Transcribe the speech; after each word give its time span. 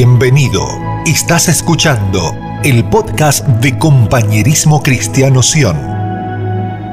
Bienvenido. 0.00 0.64
Estás 1.06 1.48
escuchando 1.48 2.32
el 2.62 2.88
podcast 2.88 3.44
de 3.44 3.76
Compañerismo 3.76 4.80
Cristiano 4.80 5.42
Sion. 5.42 5.76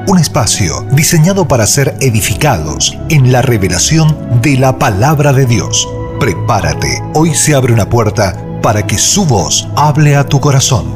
Un 0.08 0.18
espacio 0.18 0.84
diseñado 0.90 1.46
para 1.46 1.66
ser 1.66 1.94
edificados 2.00 2.98
en 3.08 3.30
la 3.30 3.42
revelación 3.42 4.40
de 4.42 4.58
la 4.58 4.80
palabra 4.80 5.32
de 5.32 5.46
Dios. 5.46 5.88
Prepárate, 6.18 7.00
hoy 7.14 7.32
se 7.32 7.54
abre 7.54 7.72
una 7.72 7.88
puerta 7.88 8.60
para 8.60 8.84
que 8.84 8.98
su 8.98 9.24
voz 9.24 9.68
hable 9.76 10.16
a 10.16 10.24
tu 10.24 10.40
corazón. 10.40 10.86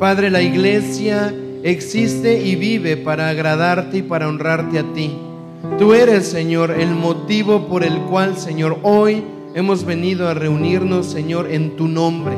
Padre, 0.00 0.30
la 0.30 0.42
iglesia 0.42 1.32
existe 1.62 2.42
y 2.42 2.56
vive 2.56 2.96
para 2.96 3.28
agradarte 3.28 3.98
y 3.98 4.02
para 4.02 4.26
honrarte 4.26 4.80
a 4.80 4.92
ti. 4.92 5.27
Tú 5.76 5.92
eres, 5.92 6.26
Señor, 6.26 6.70
el 6.72 6.90
motivo 6.94 7.68
por 7.68 7.84
el 7.84 7.98
cual, 8.02 8.36
Señor, 8.36 8.78
hoy 8.82 9.22
hemos 9.54 9.84
venido 9.84 10.28
a 10.28 10.34
reunirnos, 10.34 11.06
Señor, 11.06 11.50
en 11.50 11.76
tu 11.76 11.86
nombre. 11.86 12.36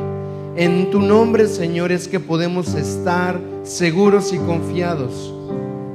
En 0.57 0.91
tu 0.91 1.01
nombre, 1.01 1.47
Señor, 1.47 1.93
es 1.93 2.09
que 2.09 2.21
podemos 2.21 2.75
estar 2.75 3.41
seguros 3.63 4.33
y 4.33 4.39
confiados. 4.39 5.33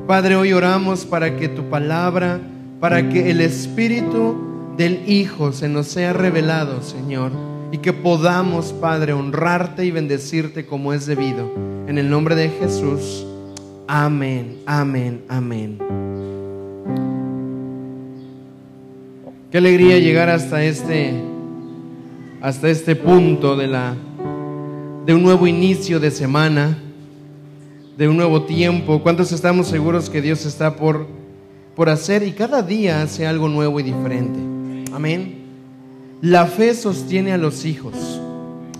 Padre, 0.08 0.36
hoy 0.36 0.54
oramos 0.54 1.06
para 1.06 1.36
que 1.36 1.50
tu 1.50 1.70
palabra, 1.70 2.40
para 2.80 3.10
que 3.10 3.32
el 3.32 3.42
Espíritu 3.42 4.36
del 4.78 5.08
Hijo 5.10 5.52
se 5.52 5.68
nos 5.68 5.88
sea 5.88 6.14
revelado, 6.14 6.82
Señor, 6.82 7.32
y 7.72 7.80
que 7.80 7.94
podamos, 7.94 8.74
Padre, 8.74 9.14
honrarte 9.14 9.86
y 9.86 9.92
bendecirte 9.92 10.66
como 10.66 10.94
es 10.94 11.06
debido. 11.06 11.52
En 11.88 11.98
el 11.98 12.10
nombre 12.10 12.36
de 12.36 12.50
Jesús. 12.50 13.26
Amén, 13.88 14.58
amén, 14.66 15.22
amén. 15.28 16.15
Qué 19.56 19.60
alegría 19.60 19.98
llegar 20.00 20.30
hasta 20.30 20.66
este 20.66 21.14
hasta 22.42 22.70
este 22.70 22.94
punto 22.94 23.56
de 23.56 23.68
la 23.68 23.96
de 25.06 25.14
un 25.14 25.24
nuevo 25.24 25.48
inicio 25.48 25.98
de 26.02 26.12
semana, 26.12 26.78
de 27.98 28.10
un 28.10 28.18
nuevo 28.18 28.44
tiempo. 28.44 29.02
¿Cuántos 29.02 29.32
estamos 29.32 29.68
seguros 29.68 30.10
que 30.10 30.22
Dios 30.22 30.46
está 30.46 30.76
por 30.76 31.08
por 31.74 31.88
hacer 31.88 32.24
y 32.24 32.34
cada 32.34 32.64
día 32.64 33.02
hace 33.02 33.26
algo 33.26 33.48
nuevo 33.48 33.80
y 33.80 33.84
diferente? 33.84 34.38
Amén. 34.94 35.46
La 36.22 36.48
fe 36.48 36.74
sostiene 36.74 37.32
a 37.32 37.38
los 37.38 37.64
hijos. 37.64 38.20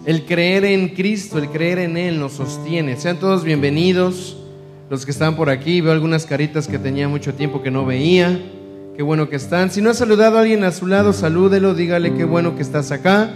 El 0.06 0.26
creer 0.26 0.66
en 0.66 0.90
Cristo, 0.90 1.38
el 1.38 1.48
creer 1.48 1.80
en 1.80 1.96
Él 1.96 2.20
nos 2.20 2.34
sostiene. 2.34 2.98
Sean 2.98 3.18
todos 3.18 3.46
bienvenidos. 3.46 4.36
Los 4.90 5.06
que 5.06 5.12
están 5.12 5.38
por 5.38 5.50
aquí, 5.50 5.80
veo 5.80 5.94
algunas 5.94 6.26
caritas 6.26 6.68
que 6.68 6.78
tenía 6.78 7.08
mucho 7.08 7.34
tiempo 7.34 7.64
que 7.64 7.72
no 7.72 7.86
veía. 7.86 8.38
Qué 8.96 9.04
bueno 9.04 9.28
que 9.28 9.36
están. 9.36 9.72
Si 9.72 9.82
no 9.82 9.90
ha 9.90 9.94
saludado 9.94 10.38
a 10.38 10.42
alguien 10.42 10.64
a 10.64 10.72
su 10.72 10.88
lado, 10.88 11.12
salúdelo, 11.12 11.74
dígale 11.74 12.14
qué 12.14 12.24
bueno 12.24 12.56
que 12.56 12.62
estás 12.62 12.94
acá. 12.94 13.30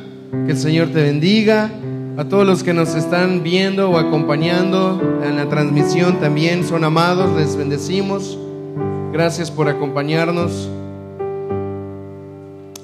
Que 0.45 0.53
el 0.53 0.57
Señor 0.57 0.87
te 0.93 1.01
bendiga. 1.01 1.69
A 2.15 2.23
todos 2.23 2.47
los 2.47 2.63
que 2.63 2.73
nos 2.73 2.95
están 2.95 3.43
viendo 3.43 3.89
o 3.89 3.97
acompañando 3.97 5.19
en 5.21 5.35
la 5.35 5.49
transmisión 5.49 6.21
también 6.21 6.63
son 6.63 6.85
amados, 6.85 7.35
les 7.37 7.57
bendecimos. 7.57 8.39
Gracias 9.11 9.51
por 9.51 9.67
acompañarnos. 9.67 10.69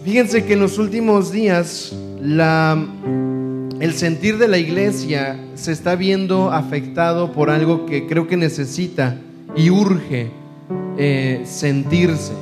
Fíjense 0.03 0.43
que 0.43 0.53
en 0.53 0.59
los 0.59 0.77
últimos 0.77 1.31
días 1.31 1.95
el 2.21 3.93
sentir 3.93 4.37
de 4.37 4.49
la 4.49 4.57
iglesia 4.57 5.39
se 5.53 5.71
está 5.71 5.95
viendo 5.95 6.51
afectado 6.51 7.31
por 7.31 7.49
algo 7.49 7.85
que 7.85 8.05
creo 8.05 8.27
que 8.27 8.35
necesita 8.35 9.17
y 9.55 9.69
urge 9.69 10.29
eh, 10.97 11.41
sentirse. 11.45 12.33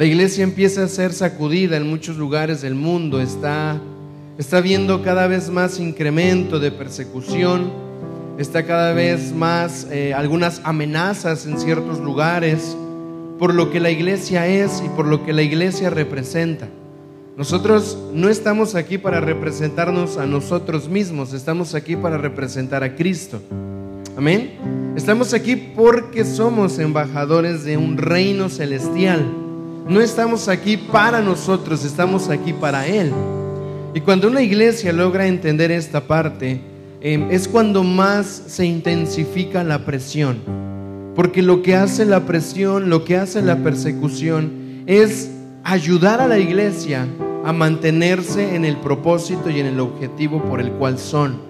La 0.00 0.06
iglesia 0.06 0.44
empieza 0.44 0.84
a 0.84 0.88
ser 0.88 1.12
sacudida 1.12 1.76
en 1.76 1.86
muchos 1.86 2.16
lugares 2.16 2.62
del 2.62 2.74
mundo, 2.74 3.20
está, 3.20 3.78
está 4.38 4.62
viendo 4.62 5.02
cada 5.02 5.26
vez 5.26 5.50
más 5.50 5.78
incremento 5.78 6.58
de 6.58 6.70
persecución, 6.70 7.70
está 8.38 8.64
cada 8.64 8.94
vez 8.94 9.34
más 9.34 9.86
eh, 9.90 10.14
algunas 10.14 10.62
amenazas 10.64 11.44
en 11.44 11.60
ciertos 11.60 12.00
lugares 12.00 12.74
por 13.38 13.52
lo 13.52 13.70
que 13.70 13.78
la 13.78 13.90
iglesia 13.90 14.46
es 14.46 14.82
y 14.82 14.88
por 14.88 15.04
lo 15.04 15.22
que 15.22 15.34
la 15.34 15.42
iglesia 15.42 15.90
representa. 15.90 16.66
Nosotros 17.36 17.98
no 18.14 18.30
estamos 18.30 18.76
aquí 18.76 18.96
para 18.96 19.20
representarnos 19.20 20.16
a 20.16 20.24
nosotros 20.24 20.88
mismos, 20.88 21.34
estamos 21.34 21.74
aquí 21.74 21.94
para 21.94 22.16
representar 22.16 22.82
a 22.82 22.96
Cristo. 22.96 23.42
Amén. 24.16 24.52
Estamos 24.96 25.34
aquí 25.34 25.56
porque 25.56 26.24
somos 26.24 26.78
embajadores 26.78 27.64
de 27.64 27.76
un 27.76 27.98
reino 27.98 28.48
celestial. 28.48 29.49
No 29.88 30.00
estamos 30.00 30.48
aquí 30.48 30.76
para 30.76 31.20
nosotros, 31.20 31.84
estamos 31.84 32.28
aquí 32.28 32.52
para 32.52 32.86
Él. 32.86 33.12
Y 33.94 34.00
cuando 34.00 34.28
una 34.28 34.42
iglesia 34.42 34.92
logra 34.92 35.26
entender 35.26 35.70
esta 35.72 36.00
parte, 36.02 36.60
eh, 37.00 37.26
es 37.30 37.48
cuando 37.48 37.82
más 37.82 38.26
se 38.46 38.64
intensifica 38.66 39.64
la 39.64 39.84
presión. 39.84 40.38
Porque 41.16 41.42
lo 41.42 41.62
que 41.62 41.74
hace 41.74 42.04
la 42.04 42.24
presión, 42.26 42.88
lo 42.88 43.04
que 43.04 43.16
hace 43.16 43.42
la 43.42 43.56
persecución, 43.56 44.84
es 44.86 45.30
ayudar 45.64 46.20
a 46.20 46.28
la 46.28 46.38
iglesia 46.38 47.06
a 47.44 47.52
mantenerse 47.52 48.54
en 48.54 48.64
el 48.64 48.76
propósito 48.76 49.50
y 49.50 49.60
en 49.60 49.66
el 49.66 49.80
objetivo 49.80 50.42
por 50.44 50.60
el 50.60 50.70
cual 50.72 50.98
son. 50.98 51.40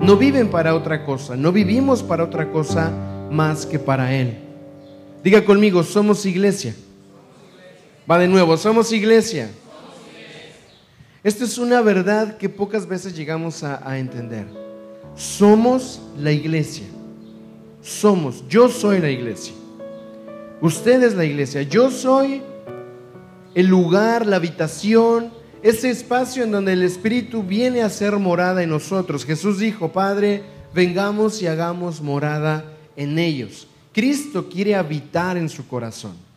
No 0.00 0.16
viven 0.16 0.48
para 0.48 0.74
otra 0.74 1.04
cosa, 1.04 1.36
no 1.36 1.52
vivimos 1.52 2.02
para 2.02 2.24
otra 2.24 2.50
cosa 2.50 2.92
más 3.30 3.66
que 3.66 3.78
para 3.78 4.14
Él. 4.14 4.38
Diga 5.24 5.44
conmigo, 5.44 5.82
somos 5.82 6.24
iglesia. 6.26 6.74
Va 8.10 8.18
de 8.18 8.28
nuevo, 8.28 8.56
somos 8.56 8.92
iglesia. 8.92 9.50
Esta 11.22 11.44
es 11.44 11.58
una 11.58 11.82
verdad 11.82 12.38
que 12.38 12.48
pocas 12.48 12.86
veces 12.86 13.14
llegamos 13.14 13.62
a, 13.62 13.86
a 13.86 13.98
entender. 13.98 14.46
Somos 15.14 16.00
la 16.18 16.32
iglesia. 16.32 16.86
Somos, 17.82 18.44
yo 18.48 18.68
soy 18.68 19.00
la 19.00 19.10
iglesia. 19.10 19.52
Usted 20.60 21.02
es 21.02 21.14
la 21.14 21.24
iglesia. 21.24 21.62
Yo 21.62 21.90
soy 21.90 22.40
el 23.54 23.66
lugar, 23.66 24.26
la 24.26 24.36
habitación, 24.36 25.30
ese 25.62 25.90
espacio 25.90 26.44
en 26.44 26.52
donde 26.52 26.72
el 26.72 26.82
Espíritu 26.82 27.42
viene 27.42 27.82
a 27.82 27.90
ser 27.90 28.16
morada 28.16 28.62
en 28.62 28.70
nosotros. 28.70 29.24
Jesús 29.24 29.58
dijo, 29.58 29.92
Padre, 29.92 30.44
vengamos 30.72 31.42
y 31.42 31.46
hagamos 31.46 32.00
morada 32.00 32.64
en 32.96 33.18
ellos. 33.18 33.66
Cristo 33.92 34.48
quiere 34.48 34.76
habitar 34.76 35.36
en 35.36 35.48
su 35.48 35.66
corazón. 35.66 36.27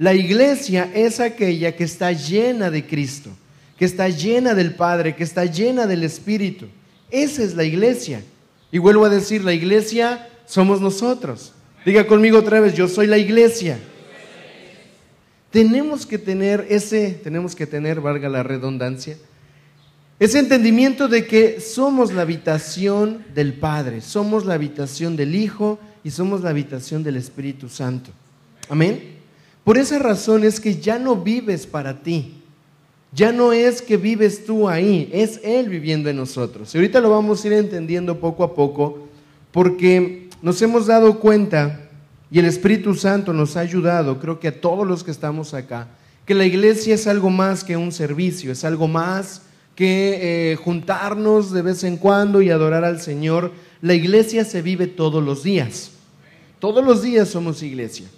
La 0.00 0.14
iglesia 0.14 0.90
es 0.94 1.20
aquella 1.20 1.76
que 1.76 1.84
está 1.84 2.10
llena 2.12 2.70
de 2.70 2.86
Cristo, 2.86 3.28
que 3.78 3.84
está 3.84 4.08
llena 4.08 4.54
del 4.54 4.74
Padre, 4.74 5.14
que 5.14 5.24
está 5.24 5.44
llena 5.44 5.86
del 5.86 6.04
Espíritu. 6.04 6.68
Esa 7.10 7.42
es 7.42 7.54
la 7.54 7.64
iglesia. 7.64 8.22
Y 8.72 8.78
vuelvo 8.78 9.04
a 9.04 9.10
decir, 9.10 9.44
la 9.44 9.52
iglesia 9.52 10.26
somos 10.46 10.80
nosotros. 10.80 11.52
Diga 11.84 12.06
conmigo 12.06 12.38
otra 12.38 12.60
vez, 12.60 12.72
yo 12.72 12.88
soy 12.88 13.08
la 13.08 13.18
iglesia. 13.18 13.78
Tenemos 15.50 16.06
que 16.06 16.16
tener 16.16 16.66
ese, 16.70 17.10
tenemos 17.22 17.54
que 17.54 17.66
tener, 17.66 18.00
valga 18.00 18.30
la 18.30 18.42
redundancia, 18.42 19.18
ese 20.18 20.38
entendimiento 20.38 21.08
de 21.08 21.26
que 21.26 21.60
somos 21.60 22.10
la 22.10 22.22
habitación 22.22 23.22
del 23.34 23.52
Padre, 23.52 24.00
somos 24.00 24.46
la 24.46 24.54
habitación 24.54 25.14
del 25.14 25.34
Hijo 25.34 25.78
y 26.02 26.10
somos 26.10 26.40
la 26.40 26.48
habitación 26.48 27.02
del 27.02 27.16
Espíritu 27.16 27.68
Santo. 27.68 28.12
Amén. 28.70 29.19
Por 29.70 29.78
esa 29.78 30.00
razón 30.00 30.42
es 30.42 30.58
que 30.58 30.80
ya 30.80 30.98
no 30.98 31.14
vives 31.14 31.64
para 31.64 32.02
ti. 32.02 32.34
Ya 33.12 33.30
no 33.30 33.52
es 33.52 33.80
que 33.80 33.96
vives 33.96 34.44
tú 34.44 34.68
ahí, 34.68 35.08
es 35.12 35.38
Él 35.44 35.68
viviendo 35.68 36.10
en 36.10 36.16
nosotros. 36.16 36.74
Y 36.74 36.78
ahorita 36.78 37.00
lo 37.00 37.10
vamos 37.10 37.44
a 37.44 37.46
ir 37.46 37.52
entendiendo 37.52 38.18
poco 38.18 38.42
a 38.42 38.52
poco 38.52 39.06
porque 39.52 40.28
nos 40.42 40.60
hemos 40.60 40.86
dado 40.86 41.20
cuenta 41.20 41.88
y 42.32 42.40
el 42.40 42.46
Espíritu 42.46 42.96
Santo 42.96 43.32
nos 43.32 43.56
ha 43.56 43.60
ayudado, 43.60 44.18
creo 44.18 44.40
que 44.40 44.48
a 44.48 44.60
todos 44.60 44.84
los 44.84 45.04
que 45.04 45.12
estamos 45.12 45.54
acá, 45.54 45.86
que 46.26 46.34
la 46.34 46.46
iglesia 46.46 46.96
es 46.96 47.06
algo 47.06 47.30
más 47.30 47.62
que 47.62 47.76
un 47.76 47.92
servicio, 47.92 48.50
es 48.50 48.64
algo 48.64 48.88
más 48.88 49.42
que 49.76 50.50
eh, 50.50 50.56
juntarnos 50.56 51.52
de 51.52 51.62
vez 51.62 51.84
en 51.84 51.96
cuando 51.96 52.42
y 52.42 52.50
adorar 52.50 52.82
al 52.82 53.00
Señor. 53.00 53.52
La 53.82 53.94
iglesia 53.94 54.44
se 54.44 54.62
vive 54.62 54.88
todos 54.88 55.22
los 55.22 55.44
días. 55.44 55.92
Todos 56.58 56.84
los 56.84 57.02
días 57.02 57.28
somos 57.28 57.62
iglesia. 57.62 58.08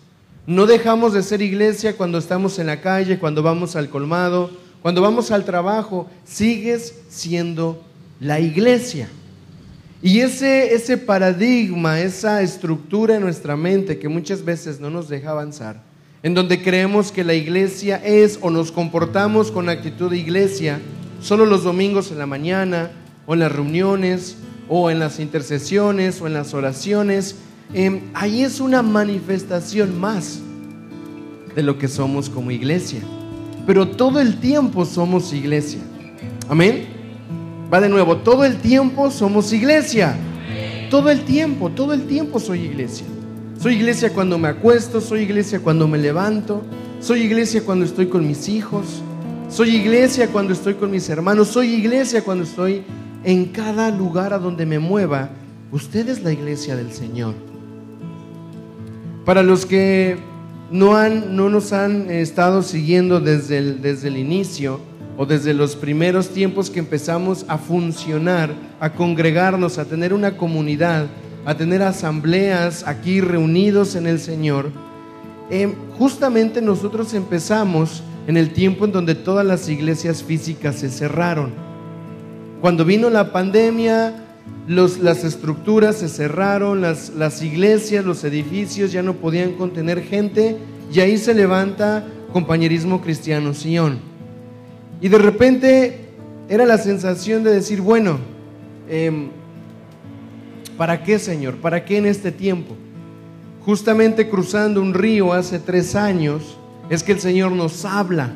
No 0.47 0.67
dejamos 0.67 1.13
de 1.13 1.23
ser 1.23 1.41
iglesia 1.41 1.97
cuando 1.97 2.19
estamos 2.19 2.59
en 2.59 2.67
la 2.67 2.81
calle, 2.81 3.19
cuando 3.19 3.43
vamos 3.43 3.77
al 3.77 3.89
colmado, 3.89 4.51
cuando 4.83 5.01
vamos 5.01 5.31
al 5.31 5.45
trabajo. 5.45 6.09
Sigues 6.25 6.95
siendo 7.09 7.83
la 8.19 8.41
iglesia. 8.41 9.09
Y 10.03 10.19
ese, 10.19 10.75
ese 10.75 10.99
paradigma, 10.99 12.01
esa 12.01 12.43
estructura 12.43 13.17
en 13.17 13.23
nuestra 13.23 13.57
mente 13.57 14.01
que 14.01 14.09
muchas 14.09 14.45
veces 14.45 14.81
no 14.81 14.91
nos 14.91 15.09
deja 15.09 15.31
avanzar, 15.31 15.81
en 16.25 16.35
donde 16.35 16.61
creemos 16.61 17.13
que 17.13 17.23
la 17.23 17.35
iglesia 17.35 18.03
es 18.05 18.37
o 18.43 18.51
nos 18.51 18.73
comportamos 18.73 19.53
con 19.53 19.69
actitud 19.69 20.11
de 20.11 20.19
iglesia 20.19 20.81
solo 21.23 21.47
los 21.47 21.63
domingos 21.63 22.11
en 22.11 22.19
la 22.19 22.27
mañana 22.27 22.91
o 23.27 23.35
en 23.35 23.41
las 23.41 23.53
reuniones 23.53 24.37
o 24.69 24.91
en 24.91 24.99
las 24.99 25.21
intercesiones 25.21 26.21
o 26.21 26.27
en 26.27 26.35
las 26.35 26.53
oraciones, 26.53 27.37
eh, 27.75 28.03
ahí 28.15 28.43
es 28.43 28.61
una 28.61 28.83
manifestación 28.83 29.99
más 29.99 30.41
de 31.55 31.63
lo 31.63 31.79
que 31.79 31.89
somos 31.89 32.29
como 32.29 32.51
iglesia. 32.51 33.01
pero 33.67 33.87
todo 33.87 34.21
el 34.21 34.39
tiempo 34.41 34.85
somos 34.85 35.33
iglesia. 35.33 35.81
Amén. 36.49 36.87
Va 37.73 37.81
de 37.81 37.89
nuevo, 37.89 38.17
todo 38.17 38.45
el 38.45 38.57
tiempo 38.59 39.11
somos 39.11 39.53
iglesia. 39.53 40.17
Todo 40.91 41.09
el 41.09 41.25
tiempo, 41.25 41.71
todo 41.71 41.95
el 41.95 42.07
tiempo 42.07 42.39
soy 42.39 42.63
iglesia. 42.63 43.07
Soy 43.59 43.75
iglesia 43.77 44.13
cuando 44.13 44.37
me 44.37 44.49
acuesto, 44.49 45.01
soy 45.01 45.21
iglesia 45.23 45.61
cuando 45.61 45.87
me 45.87 45.97
levanto, 45.97 46.63
soy 47.01 47.23
iglesia 47.23 47.63
cuando 47.65 47.85
estoy 47.85 48.07
con 48.07 48.27
mis 48.27 48.49
hijos, 48.49 49.01
soy 49.49 49.77
iglesia 49.77 50.29
cuando 50.29 50.53
estoy 50.53 50.75
con 50.75 50.91
mis 50.91 51.09
hermanos, 51.09 51.49
soy 51.49 51.75
iglesia 51.75 52.23
cuando 52.23 52.45
estoy 52.45 52.83
en 53.25 53.47
cada 53.47 53.91
lugar 53.91 54.33
a 54.35 54.39
donde 54.39 54.67
me 54.67 54.79
mueva. 54.79 55.31
Usted 55.71 56.09
es 56.09 56.23
la 56.23 56.33
iglesia 56.33 56.77
del 56.77 56.93
Señor. 56.93 57.52
Para 59.25 59.45
los 59.45 59.67
que 59.67 60.17
no, 60.73 60.97
han, 60.97 61.37
no 61.37 61.49
nos 61.49 61.73
han 61.73 62.11
estado 62.11 62.63
siguiendo 62.63 63.21
desde 63.21 63.59
el, 63.59 63.83
desde 63.83 64.09
el 64.09 64.17
inicio 64.17 64.81
o 65.17 65.27
desde 65.27 65.55
los 65.55 65.77
primeros 65.77 66.31
tiempos 66.31 66.71
que 66.71 66.81
empezamos 66.81 67.45
a 67.47 67.59
funcionar, 67.59 68.51
a 68.81 68.93
congregarnos, 68.95 69.79
a 69.79 69.85
tener 69.85 70.13
una 70.13 70.37
comunidad, 70.37 71.07
a 71.45 71.55
tener 71.55 71.83
asambleas 71.83 72.87
aquí 72.87 73.21
reunidos 73.21 73.95
en 73.95 74.09
el 74.09 74.19
Señor, 74.19 74.71
eh, 75.51 75.73
justamente 75.99 76.61
nosotros 76.61 77.15
empezamos 77.15 78.03
en 78.27 78.37
el 78.37 78.53
tiempo 78.53 78.87
en 78.87 78.93
donde 78.93 79.15
todas 79.15 79.47
las 79.47 79.69
iglesias 79.69 80.23
físicas 80.23 80.77
se 80.77 80.89
cerraron. 80.89 81.53
Cuando 82.61 82.85
vino 82.85 83.11
la 83.11 83.33
pandemia, 83.33 84.15
las 84.69 85.25
estructuras 85.25 85.97
se 85.97 86.09
cerraron, 86.09 86.81
las, 86.81 87.11
las 87.11 87.43
iglesias, 87.43 88.05
los 88.05 88.23
edificios 88.25 88.93
ya 88.93 89.03
no 89.03 89.15
podían 89.15 89.55
contener 89.55 90.03
gente 90.03 90.57
y 90.93 91.01
ahí 91.01 91.19
se 91.19 91.35
levanta 91.35 92.07
compañerismo 92.33 93.01
cristiano 93.01 93.55
Sion. 93.55 93.99
Y 95.01 95.09
de 95.09 95.19
repente 95.19 96.09
era 96.49 96.65
la 96.65 96.79
sensación 96.79 97.43
de 97.43 97.53
decir, 97.53 97.81
bueno, 97.81 98.19
em, 98.89 99.31
¿para 100.77 101.03
qué 101.03 101.19
Señor? 101.19 101.57
¿Para 101.57 101.85
qué 101.85 101.99
en 101.99 102.07
este 102.07 102.31
tiempo? 102.31 102.77
Justamente 103.65 104.29
cruzando 104.29 104.81
un 104.81 104.95
río 104.95 105.33
hace 105.33 105.59
tres 105.59 105.97
años, 105.97 106.57
es 106.89 107.03
que 107.03 107.13
el 107.13 107.21
Señor 107.21 107.53
nos 107.53 107.85
habla 107.85 108.33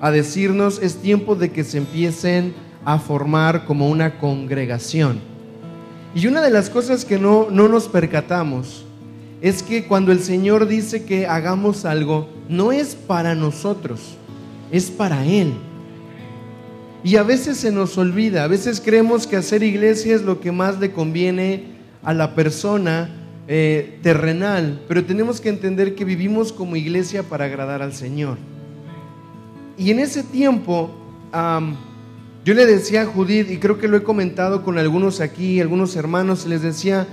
a 0.00 0.10
decirnos 0.10 0.80
es 0.82 0.96
tiempo 0.96 1.34
de 1.34 1.50
que 1.50 1.64
se 1.64 1.78
empiecen 1.78 2.54
a 2.84 2.98
formar 2.98 3.64
como 3.64 3.88
una 3.88 4.18
congregación. 4.18 5.37
Y 6.14 6.26
una 6.26 6.40
de 6.40 6.50
las 6.50 6.70
cosas 6.70 7.04
que 7.04 7.18
no, 7.18 7.48
no 7.50 7.68
nos 7.68 7.88
percatamos 7.88 8.84
es 9.40 9.62
que 9.62 9.86
cuando 9.86 10.10
el 10.10 10.20
Señor 10.20 10.66
dice 10.66 11.04
que 11.04 11.26
hagamos 11.26 11.84
algo, 11.84 12.28
no 12.48 12.72
es 12.72 12.94
para 12.94 13.34
nosotros, 13.34 14.16
es 14.72 14.90
para 14.90 15.24
Él. 15.24 15.52
Y 17.04 17.16
a 17.16 17.22
veces 17.22 17.58
se 17.58 17.70
nos 17.70 17.96
olvida, 17.96 18.44
a 18.44 18.48
veces 18.48 18.80
creemos 18.80 19.26
que 19.26 19.36
hacer 19.36 19.62
iglesia 19.62 20.16
es 20.16 20.22
lo 20.22 20.40
que 20.40 20.50
más 20.50 20.80
le 20.80 20.90
conviene 20.90 21.64
a 22.02 22.12
la 22.12 22.34
persona 22.34 23.10
eh, 23.46 23.98
terrenal, 24.02 24.82
pero 24.88 25.04
tenemos 25.04 25.40
que 25.40 25.48
entender 25.48 25.94
que 25.94 26.04
vivimos 26.04 26.52
como 26.52 26.74
iglesia 26.74 27.22
para 27.22 27.44
agradar 27.44 27.82
al 27.82 27.92
Señor. 27.92 28.36
Y 29.76 29.92
en 29.92 30.00
ese 30.00 30.24
tiempo, 30.24 30.90
yo 32.44 32.54
le 32.54 32.66
decía 32.66 33.02
a 33.02 33.06
Judith, 33.06 33.50
y 33.50 33.58
creo 33.58 33.78
que 33.78 33.88
lo 33.88 33.96
he 33.96 34.02
comentado 34.02 34.62
con 34.62 34.78
algunos 34.78 35.20
aquí, 35.20 35.60
algunos 35.60 35.96
hermanos, 35.96 36.46
les 36.46 36.62
decía, 36.62 37.06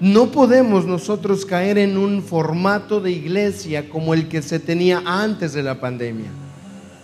no 0.00 0.30
podemos 0.30 0.86
nosotros 0.86 1.44
caer 1.44 1.76
en 1.76 1.98
un 1.98 2.22
formato 2.22 3.00
de 3.00 3.10
iglesia 3.10 3.90
como 3.90 4.14
el 4.14 4.28
que 4.28 4.42
se 4.42 4.60
tenía 4.60 5.02
antes 5.04 5.52
de 5.52 5.62
la 5.62 5.80
pandemia. 5.80 6.30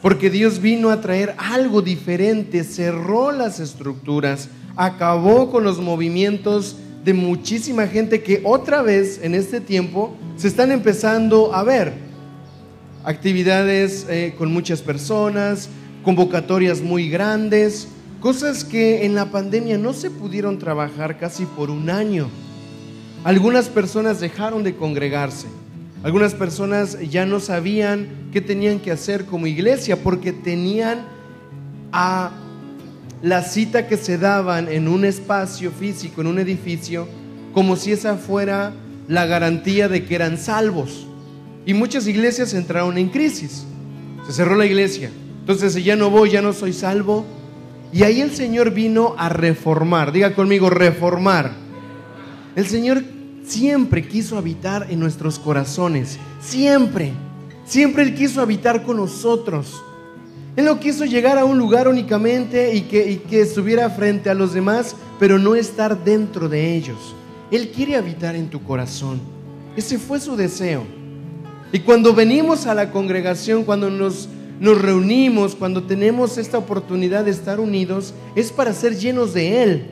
Porque 0.01 0.31
Dios 0.31 0.61
vino 0.61 0.91
a 0.91 1.01
traer 1.01 1.35
algo 1.39 1.83
diferente, 1.83 2.63
cerró 2.63 3.33
las 3.33 3.59
estructuras, 3.59 4.49
acabó 4.77 5.51
con 5.51 5.65
los 5.65 5.81
movimientos 5.81 6.77
de 7.05 7.15
muchísima 7.15 7.87
gente 7.87 8.23
que 8.23 8.41
otra 8.45 8.83
vez 8.83 9.21
en 9.23 9.35
este 9.35 9.61
tiempo 9.61 10.17
se 10.37 10.49
están 10.49 10.73
empezando 10.73 11.55
a 11.55 11.65
ver. 11.65 11.93
Actividades 13.05 14.07
eh, 14.09 14.35
con 14.39 14.53
muchas 14.53 14.81
personas, 14.81 15.69
convocatorias 16.05 16.81
muy 16.81 17.09
grandes, 17.09 17.89
cosas 18.21 18.65
que 18.65 19.05
en 19.05 19.15
la 19.15 19.31
pandemia 19.31 19.79
no 19.79 19.93
se 19.93 20.11
pudieron 20.11 20.59
trabajar 20.59 21.19
casi 21.19 21.47
por 21.47 21.71
un 21.71 21.91
año. 21.91 22.29
Algunas 23.25 23.69
personas 23.69 24.21
dejaron 24.21 24.63
de 24.63 24.77
congregarse. 24.77 25.47
Algunas 26.03 26.35
personas 26.35 26.99
ya 27.09 27.25
no 27.25 27.41
sabían 27.41 28.09
qué 28.33 28.43
tenían 28.43 28.79
que 28.79 28.91
hacer 28.91 29.25
como 29.25 29.47
iglesia 29.47 29.97
porque 30.03 30.33
tenían 30.33 31.07
a 31.93 32.33
la 33.23 33.43
cita 33.43 33.89
que 33.89 33.97
se 33.97 34.19
daban 34.19 34.69
en 34.69 34.87
un 34.87 35.07
espacio 35.07 35.71
físico, 35.71 36.21
en 36.21 36.27
un 36.27 36.39
edificio, 36.39 37.09
como 37.55 37.77
si 37.77 37.93
esa 37.93 38.17
fuera 38.17 38.75
la 39.09 39.25
garantía 39.25 39.89
de 39.89 40.05
que 40.05 40.15
eran 40.15 40.37
salvos. 40.37 41.07
Y 41.65 41.73
muchas 41.73 42.07
iglesias 42.07 42.53
entraron 42.53 42.99
en 42.99 43.09
crisis. 43.09 43.65
Se 44.27 44.33
cerró 44.35 44.57
la 44.57 44.67
iglesia. 44.67 45.11
Entonces, 45.45 45.75
si 45.75 45.83
ya 45.83 45.95
no 45.95 46.09
voy, 46.09 46.31
ya 46.31 46.41
no 46.41 46.55
soy 46.55 46.73
salvo. 46.73 47.27
Y 47.93 48.03
ahí 48.03 48.23
el 48.23 48.31
Señor 48.31 48.71
vino 48.71 49.15
a 49.19 49.29
reformar. 49.29 50.11
Diga 50.11 50.35
conmigo, 50.35 50.71
reformar. 50.71 51.53
El 52.57 52.67
Señor 52.67 53.05
siempre 53.45 54.09
quiso 54.09 54.39
habitar 54.39 54.87
en 54.89 54.99
nuestros 55.01 55.39
corazones. 55.39 56.19
Siempre. 56.41 57.13
Siempre 57.67 58.05
Él 58.05 58.15
quiso 58.15 58.41
habitar 58.41 58.85
con 58.85 58.97
nosotros. 58.97 59.83
Él 60.57 60.65
no 60.65 60.81
quiso 60.81 61.05
llegar 61.05 61.37
a 61.37 61.45
un 61.45 61.59
lugar 61.59 61.87
únicamente 61.87 62.75
y 62.75 62.81
que, 62.83 63.21
que 63.29 63.43
estuviera 63.43 63.91
frente 63.91 64.31
a 64.31 64.35
los 64.35 64.55
demás, 64.55 64.97
pero 65.21 65.39
no 65.39 65.55
estar 65.55 66.03
dentro 66.05 66.49
de 66.49 66.75
ellos. 66.75 67.15
Él 67.51 67.71
quiere 67.71 67.97
habitar 67.97 68.35
en 68.35 68.49
tu 68.49 68.63
corazón. 68.63 69.21
Ese 69.77 69.99
fue 69.99 70.21
su 70.21 70.37
deseo. 70.37 70.85
Y 71.71 71.81
cuando 71.81 72.15
venimos 72.15 72.67
a 72.67 72.75
la 72.75 72.91
congregación, 72.91 73.65
cuando 73.65 73.91
nos, 73.91 74.29
nos 74.61 74.81
reunimos, 74.81 75.55
cuando 75.55 75.83
tenemos 75.83 76.39
esta 76.39 76.59
oportunidad 76.59 77.25
de 77.25 77.33
estar 77.33 77.61
unidos, 77.61 78.15
es 78.37 78.53
para 78.53 78.73
ser 78.73 78.97
llenos 78.97 79.35
de 79.35 79.63
Él. 79.63 79.87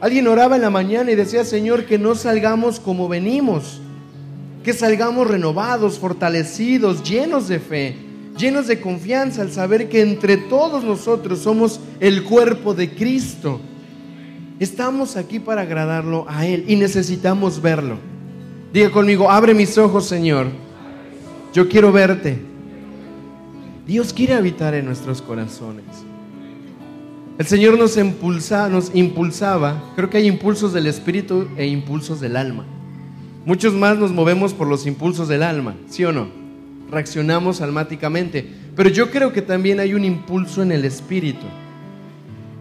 Alguien 0.00 0.28
oraba 0.28 0.56
en 0.56 0.62
la 0.62 0.70
mañana 0.70 1.10
y 1.10 1.14
decía, 1.14 1.44
Señor, 1.44 1.86
que 1.86 1.98
no 1.98 2.14
salgamos 2.14 2.78
como 2.78 3.08
venimos, 3.08 3.80
que 4.62 4.72
salgamos 4.72 5.26
renovados, 5.26 5.98
fortalecidos, 5.98 7.02
llenos 7.02 7.48
de 7.48 7.58
fe, 7.58 7.96
llenos 8.36 8.66
de 8.66 8.80
confianza 8.80 9.42
al 9.42 9.52
saber 9.52 9.88
que 9.88 10.02
entre 10.02 10.36
todos 10.36 10.84
nosotros 10.84 11.38
somos 11.38 11.80
el 12.00 12.24
cuerpo 12.24 12.74
de 12.74 12.90
Cristo. 12.90 13.60
Estamos 14.60 15.16
aquí 15.16 15.40
para 15.40 15.62
agradarlo 15.62 16.26
a 16.28 16.46
Él 16.46 16.64
y 16.68 16.76
necesitamos 16.76 17.62
verlo. 17.62 17.96
Diga 18.72 18.90
conmigo, 18.90 19.30
abre 19.30 19.54
mis 19.54 19.78
ojos, 19.78 20.06
Señor. 20.06 20.48
Yo 21.52 21.68
quiero 21.68 21.92
verte. 21.92 22.53
Dios 23.86 24.14
quiere 24.14 24.32
habitar 24.32 24.74
en 24.74 24.86
nuestros 24.86 25.20
corazones. 25.20 25.84
El 27.36 27.46
Señor 27.46 27.76
nos, 27.78 27.96
impulsa, 27.98 28.68
nos 28.70 28.94
impulsaba, 28.94 29.92
creo 29.94 30.08
que 30.08 30.18
hay 30.18 30.26
impulsos 30.26 30.72
del 30.72 30.86
espíritu 30.86 31.48
e 31.56 31.66
impulsos 31.66 32.20
del 32.20 32.36
alma. 32.36 32.64
Muchos 33.44 33.74
más 33.74 33.98
nos 33.98 34.10
movemos 34.10 34.54
por 34.54 34.68
los 34.68 34.86
impulsos 34.86 35.28
del 35.28 35.42
alma, 35.42 35.74
¿sí 35.88 36.04
o 36.04 36.12
no? 36.12 36.28
Reaccionamos 36.90 37.60
almáticamente, 37.60 38.48
pero 38.74 38.88
yo 38.88 39.10
creo 39.10 39.32
que 39.32 39.42
también 39.42 39.80
hay 39.80 39.92
un 39.92 40.04
impulso 40.04 40.62
en 40.62 40.72
el 40.72 40.84
espíritu. 40.86 41.44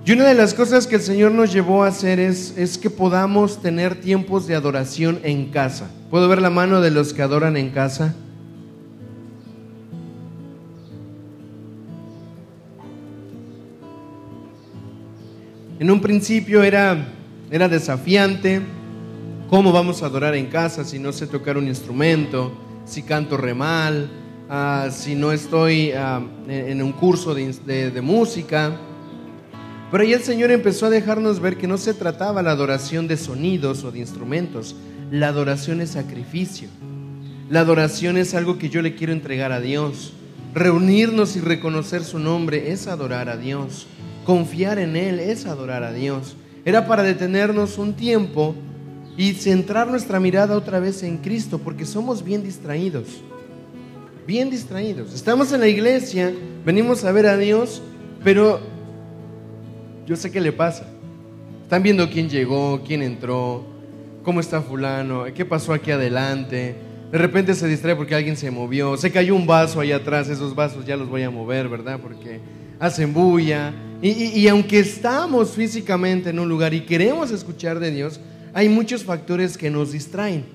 Y 0.06 0.12
una 0.12 0.26
de 0.26 0.34
las 0.34 0.54
cosas 0.54 0.88
que 0.88 0.96
el 0.96 1.02
Señor 1.02 1.32
nos 1.32 1.54
llevó 1.54 1.86
a 1.86 1.88
hacer 1.88 2.20
es, 2.20 2.58
es 2.58 2.78
que 2.78 2.90
podamos 2.90 3.62
tener 3.62 4.02
tiempos 4.02 4.46
de 4.48 4.56
adoración 4.56 5.20
en 5.24 5.52
casa. 5.52 5.90
¿Puedo 6.10 6.28
ver 6.28 6.42
la 6.42 6.50
mano 6.50 6.82
de 6.82 6.92
los 6.92 7.14
que 7.14 7.22
adoran 7.22 7.56
en 7.56 7.70
casa? 7.70 8.14
En 15.84 15.92
un 15.92 16.00
principio 16.00 16.64
era, 16.64 17.10
era 17.52 17.68
desafiante. 17.68 18.62
¿Cómo 19.50 19.74
vamos 19.74 20.02
a 20.02 20.06
adorar 20.06 20.34
en 20.34 20.46
casa 20.46 20.86
si 20.86 20.98
no 20.98 21.12
sé 21.12 21.28
tocar 21.28 21.58
un 21.58 21.68
instrumento? 21.68 22.54
Si 22.86 23.04
canto 23.04 23.36
re 23.36 23.54
mal, 23.54 24.10
ah, 24.50 24.88
si 24.94 25.14
no 25.14 25.34
estoy 25.34 25.92
ah, 25.92 26.22
en 26.48 26.82
un 26.82 26.94
curso 26.94 27.36
de, 27.36 28.02
música. 28.02 28.78
Pero 29.92 30.04
ahí 30.04 30.14
el 30.14 30.22
Señor 30.22 30.52
empezó 30.52 30.86
a 30.86 30.90
dejarnos 30.90 31.42
ver 31.42 31.58
que 31.58 31.68
no 31.68 31.78
se 31.78 31.94
trataba 31.94 32.42
la 32.42 32.52
adoración 32.52 33.10
de 33.10 33.18
sonidos 33.18 33.84
o 33.84 33.92
de 33.92 34.00
instrumentos. 34.00 34.78
La 35.12 35.28
adoración 35.28 35.82
es 35.82 35.90
sacrificio. 35.90 36.70
La 37.50 37.60
adoración 37.60 38.16
es 38.16 38.34
algo 38.36 38.58
que 38.58 38.70
yo 38.70 38.82
le 38.82 38.96
quiero 38.96 39.12
entregar 39.12 39.52
a 39.52 39.60
Dios. 39.60 40.14
Reunirnos 40.54 41.36
y 41.36 41.42
reconocer 41.42 42.06
su 42.06 42.20
nombre 42.20 42.72
es 42.72 42.88
adorar 42.88 43.28
a 43.28 43.36
Dios. 43.36 43.88
Confiar 44.26 44.80
en 44.80 44.96
Él 44.96 45.20
es 45.20 45.46
adorar 45.46 45.84
a 45.84 45.92
Dios. 45.92 46.36
Era 46.66 46.88
para 46.88 47.04
detenernos 47.04 47.78
un 47.78 47.94
tiempo 47.94 48.56
y 49.18 49.34
centrar 49.34 49.88
nuestra 49.88 50.20
mirada 50.20 50.56
otra 50.56 50.80
vez 50.80 51.04
en 51.04 51.18
Cristo, 51.18 51.60
porque 51.60 51.86
somos 51.86 52.24
bien 52.24 52.44
distraídos. 52.44 53.22
bien 54.26 54.50
distraídos. 54.50 55.14
Estamos 55.14 55.52
en 55.52 55.60
la 55.60 55.68
iglesia, 55.68 56.34
venimos 56.66 57.04
a 57.04 57.12
ver 57.12 57.28
a 57.28 57.38
Dios, 57.38 57.82
pero 58.24 58.62
yo 60.08 60.16
sé 60.16 60.32
qué 60.32 60.40
le 60.40 60.54
pasa. 60.54 60.86
Están 61.64 61.84
viendo 61.84 62.10
quién 62.10 62.30
llegó, 62.30 62.82
quién 62.88 63.02
entró, 63.02 63.66
cómo 64.24 64.40
está 64.40 64.62
fulano, 64.62 65.26
qué 65.36 65.44
pasó 65.44 65.74
aquí 65.74 65.92
adelante. 65.92 66.76
De 67.12 67.18
repente 67.18 67.54
se 67.54 67.68
distrae 67.68 67.98
porque 67.98 68.16
alguien 68.16 68.38
se 68.38 68.50
movió, 68.50 68.96
se 68.96 69.12
cayó 69.12 69.36
un 69.36 69.46
vaso 69.46 69.82
ahí 69.82 69.92
atrás, 69.92 70.30
esos 70.30 70.56
vasos 70.56 70.86
ya 70.86 70.96
los 70.96 71.10
voy 71.10 71.24
a 71.24 71.30
mover, 71.30 71.68
¿verdad? 71.68 72.00
Porque 72.02 72.40
hacen 72.80 73.14
bulla. 73.14 73.74
Y, 74.02 74.10
y 74.10 74.48
aunque 74.48 74.80
estamos 74.80 75.52
físicamente 75.52 76.30
en 76.30 76.40
un 76.40 76.50
lugar 76.50 76.74
y 76.74 76.82
queremos 76.82 77.32
escuchar 77.32 77.80
de 77.80 77.92
Dios, 77.92 78.20
hay 78.54 78.70
muchos 78.70 79.04
factores 79.04 79.58
que 79.58 79.70
nos 79.70 79.92
distraen. 79.92 80.46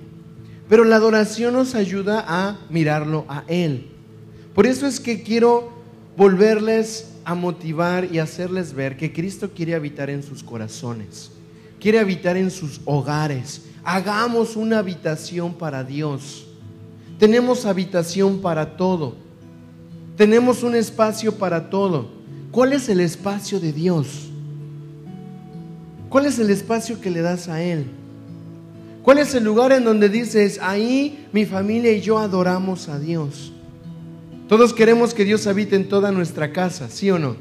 Pero 0.69 0.85
la 0.85 0.97
adoración 0.97 1.55
nos 1.55 1.75
ayuda 1.75 2.25
a 2.29 2.59
mirarlo 2.69 3.25
a 3.29 3.45
Él. 3.49 3.89
Por 4.55 4.67
eso 4.67 4.87
es 4.87 5.01
que 5.01 5.23
quiero 5.23 5.73
volverles 6.17 7.13
a 7.25 7.35
motivar 7.35 8.09
y 8.13 8.19
hacerles 8.19 8.73
ver 8.73 8.97
que 8.97 9.13
Cristo 9.13 9.51
quiere 9.55 9.75
habitar 9.75 10.11
en 10.11 10.23
sus 10.23 10.43
corazones, 10.43 11.31
quiere 11.81 11.99
habitar 11.99 12.37
en 12.37 12.51
sus 12.51 12.81
hogares. 12.85 13.63
Hagamos 13.85 14.57
una 14.57 14.79
habitación 14.79 15.55
para 15.55 15.85
Dios. 15.85 16.47
Tenemos 17.19 17.67
habitación 17.67 18.41
para 18.41 18.77
todo. 18.77 19.15
Tenemos 20.19 20.65
un 20.65 20.75
espacio 20.75 21.37
para 21.37 21.71
todo. 21.71 22.09
¿Cuál 22.51 22.73
es 22.73 22.89
el 22.89 22.99
espacio 22.99 23.61
de 23.61 23.73
Dios? 23.73 24.29
¿Cuál 26.09 26.27
es 26.27 26.41
el 26.41 26.51
espacio 26.51 27.01
que 27.01 27.09
le 27.09 27.23
das 27.23 27.49
a 27.49 27.63
Él? 27.63 27.87
¿Cuál 29.05 29.19
es 29.19 29.33
el 29.37 29.45
lugar 29.45 29.71
en 29.71 29.85
donde 29.85 30.09
dices, 30.09 30.59
ahí 30.61 31.29
mi 31.33 31.47
familia 31.47 31.93
y 31.93 32.01
yo 32.01 32.19
adoramos 32.19 32.89
a 32.89 32.99
Dios? 32.99 33.53
Todos 34.49 34.75
queremos 34.75 35.15
que 35.15 35.25
Dios 35.25 35.47
habite 35.47 35.77
en 35.77 35.89
toda 35.89 36.11
nuestra 36.11 36.53
casa, 36.53 36.91
¿sí 36.91 37.11
o 37.13 37.19
no? 37.21 37.37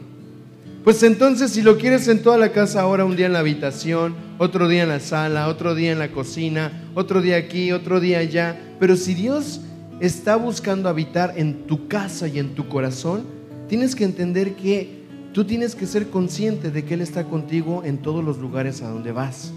Pues 0.84 1.01
entonces 1.01 1.50
si 1.51 1.63
lo 1.63 1.79
quieres 1.79 2.07
en 2.07 2.22
toda 2.22 2.38
la 2.38 2.51
casa 2.51 2.81
ahora, 2.81 3.05
un 3.05 3.15
día 3.15 3.25
en 3.25 3.34
la 3.34 3.39
habitación, 3.39 4.13
otro 4.38 4.67
día 4.67 4.84
en 4.84 4.89
la 4.89 5.00
sala, 5.00 5.48
otro 5.48 5.74
día 5.74 5.93
en 5.93 6.00
la 6.00 6.12
cocina, 6.12 6.72
otro 6.93 7.24
día 7.24 7.38
aquí, 7.38 7.72
otro 7.72 8.00
día 8.00 8.19
allá, 8.19 8.55
pero 8.79 8.96
si 8.96 9.15
Dios 9.15 9.62
está 10.00 10.36
buscando 10.36 10.89
habitar 10.89 11.34
en 11.38 11.66
tu 11.66 11.88
casa 11.88 12.27
y 12.27 12.39
en 12.39 12.56
tu 12.56 12.68
corazón, 12.68 13.25
tienes 13.68 13.96
que 13.96 14.04
entender 14.04 14.56
que 14.56 15.04
tú 15.34 15.46
tienes 15.46 15.75
que 15.75 15.86
ser 15.86 16.10
consciente 16.10 16.72
de 16.72 16.86
que 16.86 16.94
Él 16.94 17.01
está 17.01 17.25
contigo 17.25 17.84
en 17.84 17.98
todos 17.98 18.24
los 18.24 18.38
lugares 18.38 18.82
a 18.82 18.89
donde 18.89 19.12
vas. 19.12 19.51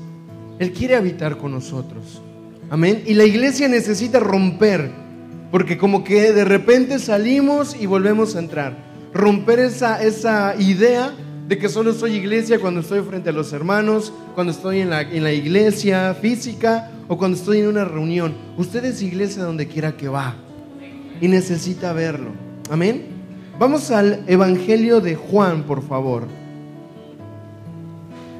Él 0.58 0.72
quiere 0.72 0.96
habitar 0.96 1.38
con 1.38 1.52
nosotros. 1.52 2.22
Amén. 2.68 3.02
Y 3.06 3.14
la 3.14 3.24
iglesia 3.24 3.66
necesita 3.68 4.20
romper, 4.20 4.90
porque 5.50 5.78
como 5.78 6.04
que 6.04 6.32
de 6.32 6.44
repente 6.44 6.98
salimos 6.98 7.74
y 7.78 7.86
volvemos 7.86 8.36
a 8.36 8.40
entrar. 8.40 8.76
Romper 9.12 9.58
esa, 9.58 10.02
esa 10.02 10.54
idea 10.58 11.12
de 11.50 11.58
que 11.58 11.68
solo 11.68 11.92
soy 11.92 12.14
iglesia 12.14 12.60
cuando 12.60 12.78
estoy 12.78 13.00
frente 13.00 13.30
a 13.30 13.32
los 13.32 13.52
hermanos, 13.52 14.12
cuando 14.36 14.52
estoy 14.52 14.78
en 14.78 14.88
la, 14.88 15.02
en 15.02 15.24
la 15.24 15.32
iglesia 15.32 16.14
física 16.14 16.92
o 17.08 17.18
cuando 17.18 17.36
estoy 17.36 17.58
en 17.58 17.66
una 17.66 17.84
reunión. 17.84 18.34
Usted 18.56 18.84
es 18.84 19.02
iglesia 19.02 19.42
donde 19.42 19.66
quiera 19.66 19.96
que 19.96 20.08
va 20.08 20.36
y 21.20 21.26
necesita 21.26 21.92
verlo. 21.92 22.30
Amén. 22.70 23.06
Vamos 23.58 23.90
al 23.90 24.22
Evangelio 24.28 25.00
de 25.00 25.16
Juan, 25.16 25.64
por 25.64 25.82
favor. 25.82 26.28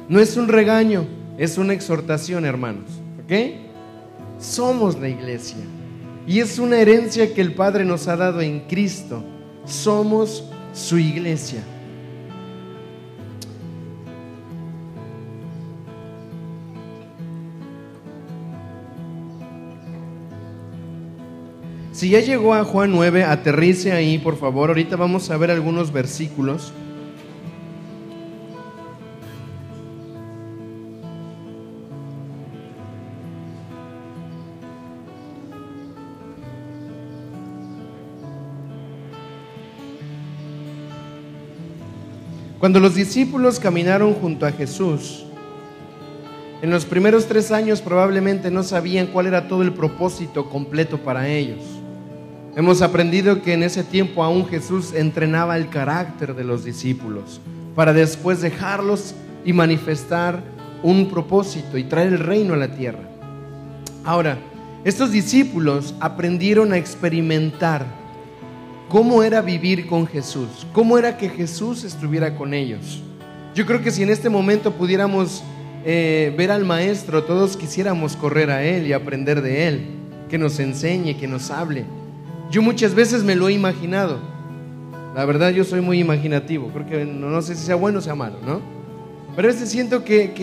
No 0.07 0.21
es 0.21 0.37
un 0.37 0.47
regaño 0.47 1.05
es 1.37 1.57
una 1.57 1.73
exhortación, 1.73 2.45
hermanos. 2.45 2.85
¿Ok? 3.25 3.33
Somos 4.39 4.97
la 4.99 5.09
iglesia. 5.09 5.57
Y 6.25 6.39
es 6.39 6.59
una 6.59 6.77
herencia 6.79 7.33
que 7.33 7.41
el 7.41 7.55
Padre 7.55 7.83
nos 7.83 8.07
ha 8.07 8.15
dado 8.15 8.39
en 8.39 8.61
Cristo. 8.61 9.21
Somos 9.65 10.45
su 10.71 10.97
iglesia. 10.97 11.61
Si 22.01 22.09
ya 22.09 22.19
llegó 22.19 22.55
a 22.55 22.63
Juan 22.63 22.89
9, 22.93 23.25
aterrice 23.25 23.91
ahí, 23.91 24.17
por 24.17 24.35
favor. 24.35 24.69
Ahorita 24.71 24.95
vamos 24.95 25.29
a 25.29 25.37
ver 25.37 25.51
algunos 25.51 25.93
versículos. 25.93 26.73
Cuando 42.57 42.79
los 42.79 42.95
discípulos 42.95 43.59
caminaron 43.59 44.15
junto 44.15 44.47
a 44.47 44.51
Jesús, 44.51 45.27
en 46.63 46.71
los 46.71 46.83
primeros 46.85 47.27
tres 47.27 47.51
años 47.51 47.79
probablemente 47.79 48.49
no 48.49 48.63
sabían 48.63 49.05
cuál 49.05 49.27
era 49.27 49.47
todo 49.47 49.61
el 49.61 49.71
propósito 49.71 50.49
completo 50.49 50.97
para 50.97 51.29
ellos. 51.29 51.80
Hemos 52.53 52.81
aprendido 52.81 53.41
que 53.41 53.53
en 53.53 53.63
ese 53.63 53.81
tiempo 53.81 54.23
aún 54.23 54.45
Jesús 54.45 54.93
entrenaba 54.93 55.55
el 55.55 55.69
carácter 55.69 56.35
de 56.35 56.43
los 56.43 56.65
discípulos 56.65 57.39
para 57.75 57.93
después 57.93 58.41
dejarlos 58.41 59.15
y 59.45 59.53
manifestar 59.53 60.43
un 60.83 61.09
propósito 61.09 61.77
y 61.77 61.85
traer 61.85 62.09
el 62.09 62.19
reino 62.19 62.53
a 62.53 62.57
la 62.57 62.75
tierra. 62.75 63.07
Ahora, 64.03 64.37
estos 64.83 65.11
discípulos 65.11 65.95
aprendieron 66.01 66.73
a 66.73 66.77
experimentar 66.77 67.85
cómo 68.89 69.23
era 69.23 69.41
vivir 69.41 69.87
con 69.87 70.05
Jesús, 70.05 70.67
cómo 70.73 70.97
era 70.97 71.15
que 71.15 71.29
Jesús 71.29 71.85
estuviera 71.85 72.35
con 72.35 72.53
ellos. 72.53 73.01
Yo 73.55 73.65
creo 73.65 73.81
que 73.81 73.91
si 73.91 74.03
en 74.03 74.09
este 74.09 74.29
momento 74.29 74.73
pudiéramos 74.73 75.41
eh, 75.85 76.33
ver 76.37 76.51
al 76.51 76.65
Maestro, 76.65 77.23
todos 77.23 77.55
quisiéramos 77.55 78.17
correr 78.17 78.51
a 78.51 78.63
Él 78.63 78.87
y 78.87 78.93
aprender 78.93 79.41
de 79.41 79.67
Él, 79.69 79.85
que 80.29 80.37
nos 80.37 80.59
enseñe, 80.59 81.17
que 81.17 81.27
nos 81.27 81.49
hable. 81.49 81.85
Yo 82.51 82.61
muchas 82.61 82.93
veces 82.93 83.23
me 83.23 83.35
lo 83.35 83.47
he 83.47 83.53
imaginado. 83.53 84.19
La 85.15 85.23
verdad 85.23 85.51
yo 85.51 85.63
soy 85.63 85.79
muy 85.79 85.99
imaginativo, 85.99 86.69
creo 86.73 86.85
que 86.85 87.05
no, 87.05 87.41
sé 87.41 87.55
si 87.55 87.65
sea 87.65 87.75
bueno 87.75 87.99
o 87.99 88.01
sea 88.01 88.13
malo, 88.13 88.37
¿no? 88.45 88.61
Pero 89.35 89.47
a 89.47 89.51
veces 89.51 89.69
siento 89.69 90.03
que, 90.03 90.33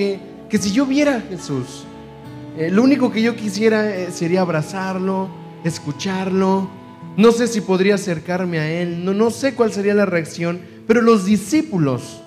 que, 0.48 0.58
si 0.58 0.72
yo 0.72 0.86
viera 0.86 1.16
a 1.16 1.20
Jesús, 1.20 1.84
eh, 2.56 2.70
lo 2.70 2.82
único 2.82 3.10
que 3.10 3.20
yo 3.22 3.36
quisiera 3.36 3.94
eh, 3.94 4.10
sería 4.10 4.40
abrazarlo, 4.40 5.28
escucharlo, 5.64 6.68
no 7.16 7.32
sé 7.32 7.46
si 7.46 7.60
podría 7.60 7.96
acercarme 7.96 8.58
a 8.58 8.70
Él, 8.70 9.04
no, 9.04 9.12
no 9.12 9.30
sé 9.30 9.54
cuál 9.54 9.72
sería 9.72 9.94
la 9.94 10.06
reacción, 10.06 10.60
pero 10.86 11.02
los 11.02 11.26
discípulos, 11.26 12.20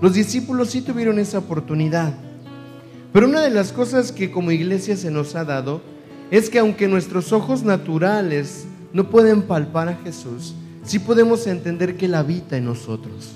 los 0.00 0.14
discípulos 0.14 0.70
sí 0.70 0.80
tuvieron 0.80 1.18
esa 1.18 1.38
oportunidad. 1.38 2.14
Pero 3.12 3.26
una 3.26 3.40
de 3.40 3.50
las 3.50 3.72
cosas 3.72 4.12
que 4.12 4.30
como 4.30 4.50
iglesia 4.50 4.96
se 4.96 5.10
nos 5.10 5.34
ha 5.34 5.44
dado 5.44 5.82
es 6.30 6.48
que 6.48 6.58
aunque 6.58 6.88
nuestros 6.88 7.32
ojos 7.32 7.64
naturales 7.64 8.66
no 8.92 9.08
pueden 9.10 9.42
palpar 9.42 9.88
a 9.88 9.96
Jesús, 9.96 10.54
sí 10.84 10.98
podemos 10.98 11.46
entender 11.46 11.96
que 11.96 12.06
Él 12.06 12.14
habita 12.14 12.56
en 12.56 12.64
nosotros. 12.64 13.32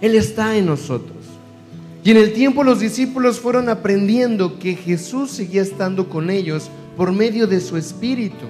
Él 0.00 0.14
está 0.14 0.56
en 0.56 0.66
nosotros. 0.66 1.16
Y 2.04 2.12
en 2.12 2.18
el 2.18 2.32
tiempo 2.32 2.62
los 2.62 2.80
discípulos 2.80 3.40
fueron 3.40 3.68
aprendiendo 3.68 4.58
que 4.58 4.74
Jesús 4.74 5.30
seguía 5.30 5.62
estando 5.62 6.08
con 6.08 6.30
ellos 6.30 6.70
por 6.96 7.12
medio 7.12 7.46
de 7.46 7.60
su 7.60 7.76
Espíritu 7.76 8.46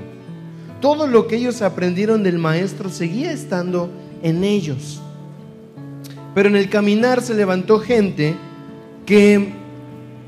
todo 0.80 1.06
lo 1.06 1.26
que 1.26 1.36
ellos 1.36 1.62
aprendieron 1.62 2.22
del 2.22 2.38
maestro 2.38 2.90
seguía 2.90 3.32
estando 3.32 3.90
en 4.22 4.44
ellos. 4.44 5.00
Pero 6.34 6.48
en 6.48 6.56
el 6.56 6.68
caminar 6.68 7.22
se 7.22 7.34
levantó 7.34 7.78
gente 7.80 8.36
que 9.06 9.52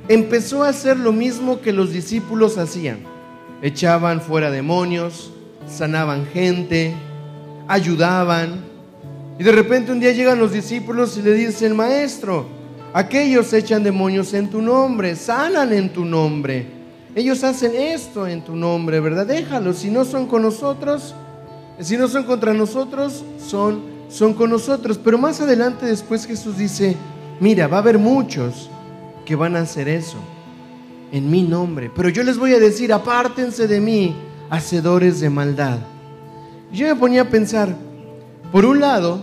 empezó 0.08 0.64
a 0.64 0.70
hacer 0.70 0.96
lo 0.96 1.12
mismo 1.12 1.60
que 1.60 1.72
los 1.72 1.92
discípulos 1.92 2.56
hacían. 2.56 3.00
Echaban 3.60 4.20
fuera 4.20 4.50
demonios, 4.50 5.32
sanaban 5.68 6.26
gente, 6.26 6.94
ayudaban. 7.66 8.64
Y 9.38 9.44
de 9.44 9.52
repente 9.52 9.92
un 9.92 10.00
día 10.00 10.12
llegan 10.12 10.38
los 10.38 10.52
discípulos 10.52 11.16
y 11.16 11.22
le 11.22 11.32
dicen, 11.34 11.76
maestro, 11.76 12.46
aquellos 12.92 13.52
echan 13.52 13.82
demonios 13.82 14.34
en 14.34 14.50
tu 14.50 14.60
nombre, 14.60 15.14
sanan 15.14 15.72
en 15.72 15.92
tu 15.92 16.04
nombre. 16.04 16.66
Ellos 17.14 17.42
hacen 17.44 17.74
esto 17.74 18.26
en 18.26 18.42
tu 18.42 18.54
nombre, 18.54 19.00
¿verdad? 19.00 19.26
Déjalos. 19.26 19.78
Si 19.78 19.90
no 19.90 20.04
son 20.04 20.26
con 20.26 20.42
nosotros, 20.42 21.14
si 21.80 21.96
no 21.96 22.08
son 22.08 22.24
contra 22.24 22.52
nosotros, 22.52 23.24
son, 23.44 23.82
son 24.08 24.34
con 24.34 24.50
nosotros. 24.50 24.98
Pero 25.02 25.18
más 25.18 25.40
adelante 25.40 25.86
después 25.86 26.26
Jesús 26.26 26.58
dice, 26.58 26.96
mira, 27.40 27.66
va 27.66 27.78
a 27.78 27.80
haber 27.80 27.98
muchos 27.98 28.70
que 29.24 29.36
van 29.36 29.56
a 29.56 29.60
hacer 29.60 29.88
eso 29.88 30.18
en 31.12 31.30
mi 31.30 31.42
nombre. 31.42 31.90
Pero 31.94 32.08
yo 32.08 32.22
les 32.22 32.38
voy 32.38 32.54
a 32.54 32.58
decir, 32.58 32.92
apártense 32.92 33.66
de 33.66 33.80
mí, 33.80 34.14
hacedores 34.50 35.20
de 35.20 35.30
maldad. 35.30 35.78
Yo 36.72 36.86
me 36.86 36.96
ponía 36.96 37.22
a 37.22 37.28
pensar, 37.30 37.74
por 38.52 38.64
un 38.64 38.80
lado, 38.80 39.22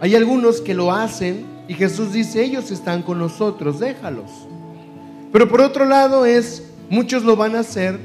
hay 0.00 0.14
algunos 0.14 0.60
que 0.60 0.74
lo 0.74 0.92
hacen 0.92 1.44
y 1.68 1.74
Jesús 1.74 2.12
dice, 2.12 2.42
ellos 2.42 2.70
están 2.70 3.02
con 3.02 3.18
nosotros, 3.18 3.80
déjalos. 3.80 4.30
Pero 5.32 5.48
por 5.48 5.60
otro 5.60 5.84
lado 5.84 6.24
es, 6.24 6.62
Muchos 6.88 7.24
lo 7.24 7.34
van 7.34 7.56
a 7.56 7.60
hacer 7.60 7.98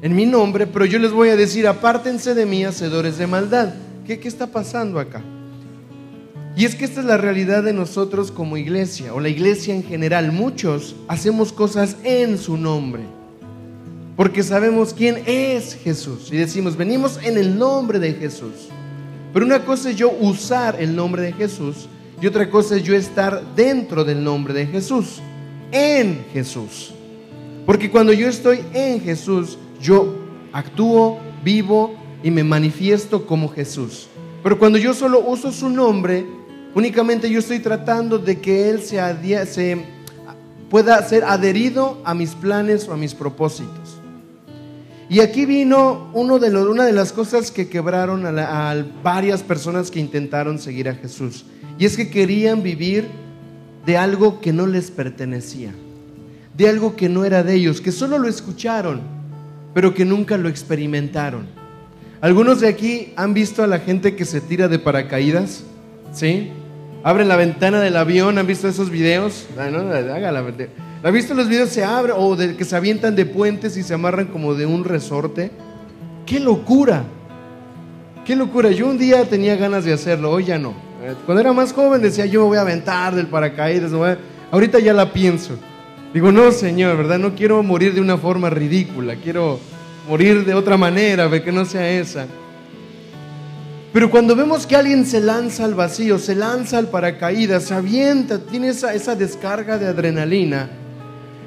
en 0.00 0.16
mi 0.16 0.24
nombre, 0.24 0.66
pero 0.66 0.86
yo 0.86 0.98
les 0.98 1.12
voy 1.12 1.28
a 1.28 1.36
decir, 1.36 1.66
apártense 1.68 2.34
de 2.34 2.46
mí, 2.46 2.64
hacedores 2.64 3.18
de 3.18 3.26
maldad. 3.26 3.74
¿Qué, 4.06 4.18
qué 4.18 4.26
está 4.26 4.46
pasando 4.46 4.98
acá? 4.98 5.22
Y 6.56 6.64
es 6.64 6.74
que 6.74 6.86
esta 6.86 7.00
es 7.00 7.06
la 7.06 7.18
realidad 7.18 7.62
de 7.62 7.74
nosotros 7.74 8.32
como 8.32 8.56
iglesia, 8.56 9.14
o 9.14 9.20
la 9.20 9.28
iglesia 9.28 9.74
en 9.74 9.84
general. 9.84 10.32
Muchos 10.32 10.96
hacemos 11.08 11.52
cosas 11.52 11.96
en 12.04 12.38
su 12.38 12.56
nombre, 12.56 13.02
porque 14.16 14.42
sabemos 14.42 14.92
quién 14.94 15.22
es 15.26 15.74
Jesús. 15.74 16.28
Y 16.32 16.36
decimos, 16.36 16.76
venimos 16.76 17.18
en 17.22 17.38
el 17.38 17.58
nombre 17.58 17.98
de 17.98 18.12
Jesús. 18.14 18.68
Pero 19.32 19.46
una 19.46 19.64
cosa 19.64 19.90
es 19.90 19.96
yo 19.96 20.10
usar 20.20 20.76
el 20.80 20.94
nombre 20.94 21.22
de 21.22 21.32
Jesús 21.32 21.88
y 22.20 22.26
otra 22.26 22.48
cosa 22.48 22.76
es 22.76 22.84
yo 22.84 22.94
estar 22.94 23.42
dentro 23.56 24.04
del 24.04 24.22
nombre 24.22 24.54
de 24.54 24.66
Jesús, 24.66 25.20
en 25.72 26.24
Jesús. 26.32 26.92
Porque 27.66 27.90
cuando 27.90 28.12
yo 28.12 28.28
estoy 28.28 28.60
en 28.74 29.00
Jesús, 29.00 29.58
yo 29.80 30.14
actúo, 30.52 31.18
vivo 31.42 31.94
y 32.22 32.30
me 32.30 32.44
manifiesto 32.44 33.26
como 33.26 33.48
Jesús. 33.48 34.08
Pero 34.42 34.58
cuando 34.58 34.78
yo 34.78 34.94
solo 34.94 35.20
uso 35.26 35.50
su 35.50 35.68
nombre, 35.68 36.24
únicamente 36.74 37.30
yo 37.30 37.38
estoy 37.38 37.58
tratando 37.58 38.18
de 38.18 38.40
que 38.40 38.70
Él 38.70 38.82
se, 38.82 39.84
pueda 40.70 41.02
ser 41.02 41.24
adherido 41.24 42.00
a 42.04 42.14
mis 42.14 42.34
planes 42.34 42.88
o 42.88 42.92
a 42.92 42.96
mis 42.96 43.14
propósitos. 43.14 43.81
Y 45.12 45.20
aquí 45.20 45.44
vino 45.44 46.08
uno 46.14 46.38
de 46.38 46.56
una 46.56 46.86
de 46.86 46.92
las 46.94 47.12
cosas 47.12 47.50
que 47.50 47.68
quebraron 47.68 48.24
a, 48.24 48.70
a 48.70 48.82
varias 49.02 49.42
personas 49.42 49.90
que 49.90 50.00
intentaron 50.00 50.58
seguir 50.58 50.88
a 50.88 50.94
Jesús. 50.94 51.44
Y 51.78 51.84
es 51.84 51.98
que 51.98 52.08
querían 52.08 52.62
vivir 52.62 53.08
de 53.84 53.98
algo 53.98 54.40
que 54.40 54.54
no 54.54 54.66
les 54.66 54.90
pertenecía, 54.90 55.74
de 56.56 56.66
algo 56.66 56.96
que 56.96 57.10
no 57.10 57.26
era 57.26 57.42
de 57.42 57.52
ellos, 57.56 57.82
que 57.82 57.92
solo 57.92 58.18
lo 58.18 58.26
escucharon, 58.26 59.02
pero 59.74 59.92
que 59.92 60.06
nunca 60.06 60.38
lo 60.38 60.48
experimentaron. 60.48 61.44
Algunos 62.22 62.60
de 62.60 62.68
aquí 62.68 63.12
han 63.14 63.34
visto 63.34 63.62
a 63.62 63.66
la 63.66 63.80
gente 63.80 64.16
que 64.16 64.24
se 64.24 64.40
tira 64.40 64.68
de 64.68 64.78
paracaídas, 64.78 65.62
¿sí? 66.14 66.52
Abren 67.04 67.28
la 67.28 67.36
ventana 67.36 67.82
del 67.82 67.98
avión, 67.98 68.38
¿han 68.38 68.46
visto 68.46 68.66
esos 68.66 68.88
videos? 68.88 69.46
Ah, 69.58 69.68
no, 69.70 69.82
¿Han 71.04 71.12
visto 71.12 71.34
los 71.34 71.48
videos? 71.48 71.70
Se 71.70 71.82
abre 71.82 72.12
o 72.16 72.36
de 72.36 72.56
que 72.56 72.64
se 72.64 72.76
avientan 72.76 73.16
de 73.16 73.26
puentes 73.26 73.76
y 73.76 73.82
se 73.82 73.94
amarran 73.94 74.26
como 74.26 74.54
de 74.54 74.66
un 74.66 74.84
resorte. 74.84 75.50
¡Qué 76.24 76.38
locura! 76.38 77.02
¡Qué 78.24 78.36
locura! 78.36 78.70
Yo 78.70 78.86
un 78.86 78.98
día 78.98 79.24
tenía 79.24 79.56
ganas 79.56 79.84
de 79.84 79.92
hacerlo, 79.92 80.30
hoy 80.30 80.44
ya 80.44 80.58
no. 80.58 80.74
Cuando 81.26 81.40
era 81.40 81.52
más 81.52 81.72
joven 81.72 82.00
decía 82.00 82.26
yo 82.26 82.46
voy 82.46 82.58
a 82.58 82.60
aventar 82.60 83.14
del 83.16 83.26
paracaídas. 83.26 83.90
Ahorita 84.52 84.78
ya 84.78 84.92
la 84.92 85.12
pienso. 85.12 85.58
Digo, 86.14 86.30
no, 86.30 86.52
Señor, 86.52 86.96
¿verdad? 86.96 87.18
No 87.18 87.34
quiero 87.34 87.62
morir 87.62 87.94
de 87.94 88.00
una 88.00 88.16
forma 88.16 88.50
ridícula. 88.50 89.16
Quiero 89.16 89.58
morir 90.08 90.44
de 90.44 90.54
otra 90.54 90.76
manera, 90.76 91.28
que 91.42 91.50
no 91.50 91.64
sea 91.64 91.90
esa. 91.90 92.26
Pero 93.92 94.10
cuando 94.10 94.36
vemos 94.36 94.66
que 94.66 94.76
alguien 94.76 95.04
se 95.04 95.20
lanza 95.20 95.64
al 95.64 95.74
vacío, 95.74 96.18
se 96.18 96.34
lanza 96.34 96.78
al 96.78 96.88
paracaídas, 96.88 97.64
se 97.64 97.74
avienta, 97.74 98.38
tiene 98.38 98.68
esa, 98.68 98.94
esa 98.94 99.14
descarga 99.14 99.76
de 99.76 99.86
adrenalina, 99.86 100.70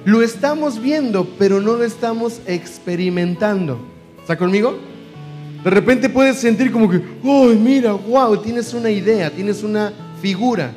lo 0.05 0.21
estamos 0.21 0.79
viendo, 0.79 1.27
pero 1.39 1.59
no 1.59 1.74
lo 1.74 1.83
estamos 1.83 2.39
experimentando. 2.45 3.79
¿Está 4.21 4.38
conmigo? 4.38 4.77
De 5.63 5.69
repente 5.71 6.09
puedes 6.09 6.38
sentir 6.38 6.71
como 6.71 6.88
que, 6.88 7.01
¡oh, 7.24 7.47
mira, 7.47 7.93
wow! 7.93 8.38
Tienes 8.38 8.74
una 8.75 8.91
idea, 8.91 9.31
tienes 9.31 9.63
una 9.63 9.91
figura, 10.21 10.71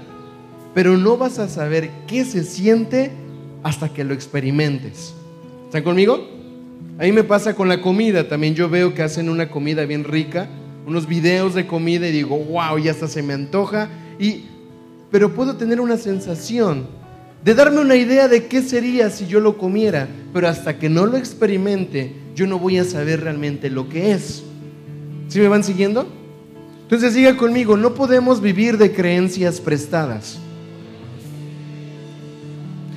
pero 0.75 0.97
no 0.97 1.19
vas 1.19 1.39
a 1.39 1.47
saber 1.47 1.91
qué 2.07 2.25
se 2.25 2.43
siente 2.43 3.13
hasta 3.63 3.91
que 3.91 4.03
lo 4.03 4.15
experimentes. 4.15 5.13
¿Están 5.67 5.83
conmigo? 5.83 6.27
A 6.99 7.03
mí 7.03 7.13
me 7.13 7.23
pasa 7.23 7.55
con 7.55 7.69
la 7.69 7.83
comida, 7.83 8.29
también 8.29 8.55
yo 8.55 8.71
veo 8.71 8.95
que 8.95 9.03
hacen 9.03 9.29
una 9.29 9.51
comida 9.51 9.85
bien 9.85 10.05
rica, 10.05 10.49
unos 10.87 11.07
videos 11.07 11.55
de 11.55 11.67
comida 11.67 12.09
y 12.09 12.13
digo, 12.13 12.39
wow, 12.39 12.79
ya 12.79 12.93
hasta 12.93 13.09
se 13.09 13.23
me 13.23 13.35
antoja, 13.35 13.91
y, 14.19 14.47
pero 15.11 15.35
puedo 15.35 15.57
tener 15.57 15.83
una 15.83 15.99
sensación 15.99 16.87
de 17.45 17.55
darme 17.55 17.81
una 17.81 17.97
idea 17.97 18.29
de 18.29 18.47
qué 18.47 18.63
sería 18.63 19.11
si 19.11 19.27
yo 19.27 19.41
lo 19.41 19.59
comiera, 19.59 20.09
pero 20.33 20.49
hasta 20.49 20.79
que 20.79 20.89
no 20.89 21.07
lo 21.07 21.17
experimente, 21.17 22.13
yo 22.35 22.47
no 22.47 22.59
voy 22.59 22.79
a 22.79 22.85
saber 22.85 23.23
realmente 23.23 23.71
lo 23.71 23.89
que 23.89 24.13
es. 24.13 24.43
¿Sí 25.29 25.39
me 25.39 25.49
van 25.49 25.63
siguiendo? 25.63 26.07
Entonces 26.83 27.13
siga 27.13 27.37
conmigo, 27.37 27.77
no 27.77 27.95
podemos 27.95 28.41
vivir 28.41 28.79
de 28.79 28.93
creencias 28.93 29.61
prestadas. 29.61 30.39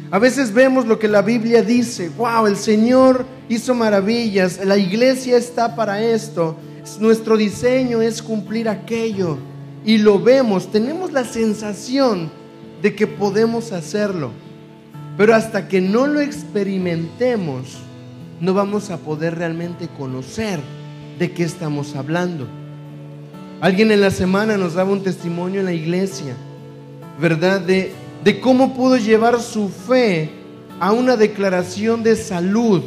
A 0.10 0.20
veces 0.20 0.54
vemos 0.54 0.86
lo 0.86 1.00
que 1.00 1.08
la 1.08 1.22
Biblia 1.22 1.62
dice, 1.62 2.10
wow, 2.18 2.48
el 2.48 2.58
Señor 2.58 3.26
hizo 3.48 3.74
maravillas, 3.74 4.60
la 4.66 4.78
iglesia 4.78 5.38
está 5.38 5.76
para 5.76 6.02
esto, 6.02 6.58
nuestro 7.00 7.38
diseño 7.38 8.02
es 8.02 8.22
cumplir 8.22 8.68
aquello. 8.68 9.38
Y 9.86 9.98
lo 9.98 10.20
vemos, 10.20 10.72
tenemos 10.72 11.12
la 11.12 11.24
sensación 11.24 12.30
de 12.82 12.96
que 12.96 13.08
podemos 13.08 13.72
hacerlo. 13.72 14.32
Pero 15.18 15.36
hasta 15.36 15.68
que 15.68 15.82
no 15.82 16.08
lo 16.08 16.20
experimentemos, 16.20 17.78
no 18.40 18.54
vamos 18.54 18.90
a 18.90 18.98
poder 18.98 19.36
realmente 19.36 19.88
conocer 19.88 20.60
de 21.20 21.32
qué 21.32 21.44
estamos 21.44 21.96
hablando. 21.96 22.48
Alguien 23.60 23.92
en 23.92 24.02
la 24.02 24.10
semana 24.10 24.58
nos 24.58 24.74
daba 24.74 24.92
un 24.92 25.04
testimonio 25.04 25.60
en 25.60 25.68
la 25.68 25.74
iglesia, 25.74 26.34
¿verdad? 27.20 27.62
De, 27.62 27.92
de 28.24 28.40
cómo 28.40 28.74
pudo 28.74 28.98
llevar 28.98 29.40
su 29.40 29.70
fe 29.70 30.32
a 30.80 30.92
una 30.92 31.16
declaración 31.16 32.02
de 32.02 32.16
salud 32.16 32.82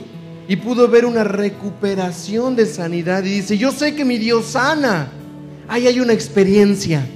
y 0.48 0.56
pudo 0.56 0.88
ver 0.88 1.06
una 1.06 1.22
recuperación 1.22 2.56
de 2.56 2.66
sanidad. 2.66 3.22
Y 3.22 3.36
dice, 3.36 3.56
yo 3.56 3.70
sé 3.70 3.94
que 3.94 4.04
mi 4.04 4.18
Dios 4.18 4.46
sana. 4.46 5.08
Ahí 5.68 5.86
hay 5.86 6.00
una 6.00 6.12
experiencia. 6.12 7.06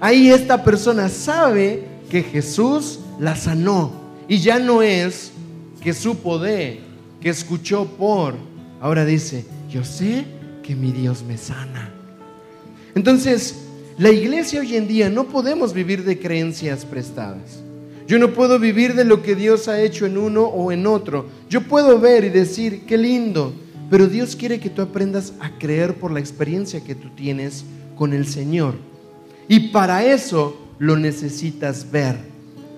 Ahí 0.00 0.30
esta 0.30 0.64
persona 0.64 1.08
sabe 1.08 1.84
que 2.10 2.22
Jesús 2.22 3.00
la 3.20 3.36
sanó. 3.36 3.92
Y 4.28 4.38
ya 4.38 4.58
no 4.58 4.82
es 4.82 5.30
que 5.82 5.94
supo 5.94 6.38
de, 6.38 6.80
que 7.20 7.28
escuchó 7.28 7.86
por. 7.86 8.34
Ahora 8.80 9.04
dice, 9.04 9.44
yo 9.70 9.84
sé 9.84 10.24
que 10.62 10.74
mi 10.74 10.92
Dios 10.92 11.22
me 11.22 11.38
sana. 11.38 11.92
Entonces, 12.94 13.62
la 13.98 14.10
iglesia 14.10 14.60
hoy 14.60 14.76
en 14.76 14.88
día 14.88 15.08
no 15.08 15.24
podemos 15.24 15.72
vivir 15.72 16.04
de 16.04 16.18
creencias 16.18 16.84
prestadas. 16.84 17.62
Yo 18.06 18.18
no 18.18 18.32
puedo 18.32 18.58
vivir 18.58 18.94
de 18.94 19.04
lo 19.04 19.22
que 19.22 19.34
Dios 19.34 19.68
ha 19.68 19.80
hecho 19.80 20.06
en 20.06 20.16
uno 20.16 20.44
o 20.44 20.70
en 20.70 20.86
otro. 20.86 21.26
Yo 21.48 21.62
puedo 21.62 21.98
ver 21.98 22.24
y 22.24 22.28
decir, 22.28 22.82
qué 22.86 22.96
lindo, 22.96 23.52
pero 23.90 24.06
Dios 24.06 24.36
quiere 24.36 24.60
que 24.60 24.70
tú 24.70 24.82
aprendas 24.82 25.32
a 25.40 25.58
creer 25.58 25.94
por 25.94 26.12
la 26.12 26.20
experiencia 26.20 26.84
que 26.84 26.94
tú 26.94 27.08
tienes 27.16 27.64
con 27.96 28.12
el 28.12 28.26
Señor. 28.26 28.74
Y 29.48 29.68
para 29.70 30.04
eso 30.04 30.56
lo 30.78 30.96
necesitas 30.96 31.90
ver. 31.90 32.16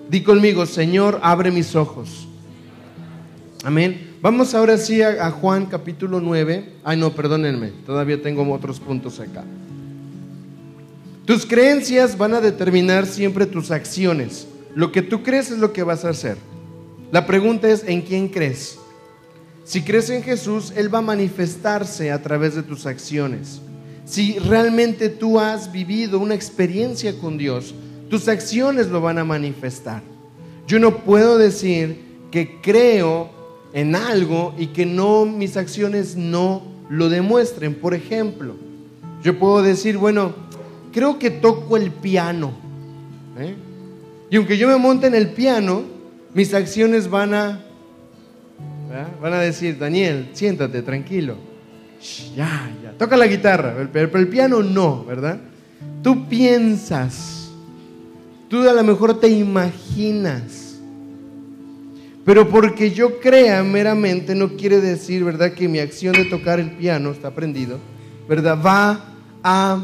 Di 0.09 0.23
conmigo, 0.23 0.65
Señor, 0.65 1.19
abre 1.21 1.51
mis 1.51 1.75
ojos. 1.75 2.27
Amén. 3.63 4.09
Vamos 4.21 4.53
ahora 4.53 4.77
sí 4.77 5.01
a, 5.01 5.31
Juan 5.31 5.65
capítulo 5.65 6.19
9. 6.19 6.73
Ay, 6.83 6.97
no, 6.97 7.13
perdónenme, 7.13 7.69
todavía 7.85 8.21
tengo 8.21 8.49
otros 8.51 8.79
puntos 8.79 9.19
acá. 9.19 9.43
Tus 11.25 11.45
creencias 11.45 12.17
van 12.17 12.33
a 12.33 12.41
determinar 12.41 13.05
siempre 13.05 13.45
tus 13.45 13.71
acciones. 13.71 14.47
Lo 14.75 14.91
que 14.91 15.01
tú 15.01 15.23
crees 15.23 15.51
es 15.51 15.59
lo 15.59 15.71
que 15.73 15.83
vas 15.83 16.03
a 16.03 16.09
hacer. 16.09 16.37
La 17.11 17.25
pregunta 17.25 17.69
es, 17.69 17.83
¿en 17.87 18.01
quién 18.01 18.27
crees? 18.27 18.77
Si 19.63 19.83
crees 19.83 20.09
en 20.09 20.23
Jesús, 20.23 20.73
Él 20.75 20.93
va 20.93 20.99
a 20.99 21.03
manifestarse 21.03 22.11
a 22.11 22.21
través 22.21 22.55
de 22.55 22.63
tus 22.63 22.85
acciones. 22.85 23.61
Si 24.05 24.39
realmente 24.39 25.09
tú 25.09 25.39
has 25.39 25.71
vivido 25.71 26.17
una 26.19 26.33
experiencia 26.33 27.17
con 27.19 27.37
Dios, 27.37 27.75
tus 28.09 28.27
acciones 28.27 28.87
lo 28.87 29.01
van 29.01 29.17
a 29.17 29.23
manifestar. 29.23 30.01
Yo 30.67 30.79
no 30.79 30.97
puedo 30.97 31.37
decir 31.37 32.01
que 32.31 32.59
creo 32.61 33.29
en 33.73 33.95
algo 33.95 34.53
y 34.57 34.67
que 34.67 34.85
no 34.85 35.25
mis 35.25 35.57
acciones 35.57 36.15
no 36.15 36.63
lo 36.89 37.09
demuestren. 37.09 37.75
Por 37.75 37.93
ejemplo, 37.93 38.55
yo 39.23 39.37
puedo 39.37 39.61
decir, 39.61 39.97
bueno, 39.97 40.33
creo 40.91 41.19
que 41.19 41.29
toco 41.29 41.77
el 41.77 41.91
piano. 41.91 42.51
¿eh? 43.37 43.55
Y 44.29 44.35
aunque 44.37 44.57
yo 44.57 44.67
me 44.67 44.77
monte 44.77 45.07
en 45.07 45.15
el 45.15 45.29
piano, 45.29 45.83
mis 46.33 46.53
acciones 46.53 47.09
van 47.09 47.33
a 47.33 47.65
van 49.21 49.33
a 49.33 49.39
decir, 49.39 49.77
Daniel, 49.77 50.29
siéntate, 50.33 50.81
tranquilo. 50.81 51.35
ya, 52.35 52.71
ya, 52.83 52.91
toca 52.97 53.17
la 53.17 53.27
guitarra, 53.27 53.87
pero 53.91 54.17
el 54.17 54.27
piano 54.27 54.63
no, 54.63 55.05
¿verdad? 55.05 55.39
Tú 56.01 56.27
piensas, 56.27 57.38
tú 58.49 58.67
a 58.67 58.73
lo 58.73 58.83
mejor 58.83 59.19
te 59.19 59.29
imaginas 59.29 60.69
pero 62.29 62.47
porque 62.47 62.91
yo 62.91 63.19
crea 63.19 63.63
meramente 63.63 64.35
no 64.35 64.49
quiere 64.49 64.79
decir, 64.79 65.23
¿verdad?, 65.23 65.53
que 65.53 65.67
mi 65.67 65.79
acción 65.79 66.13
de 66.13 66.25
tocar 66.25 66.59
el 66.59 66.69
piano, 66.69 67.09
está 67.09 67.29
aprendido, 67.29 67.79
¿verdad?, 68.27 68.55
va 68.63 69.03
a, 69.41 69.83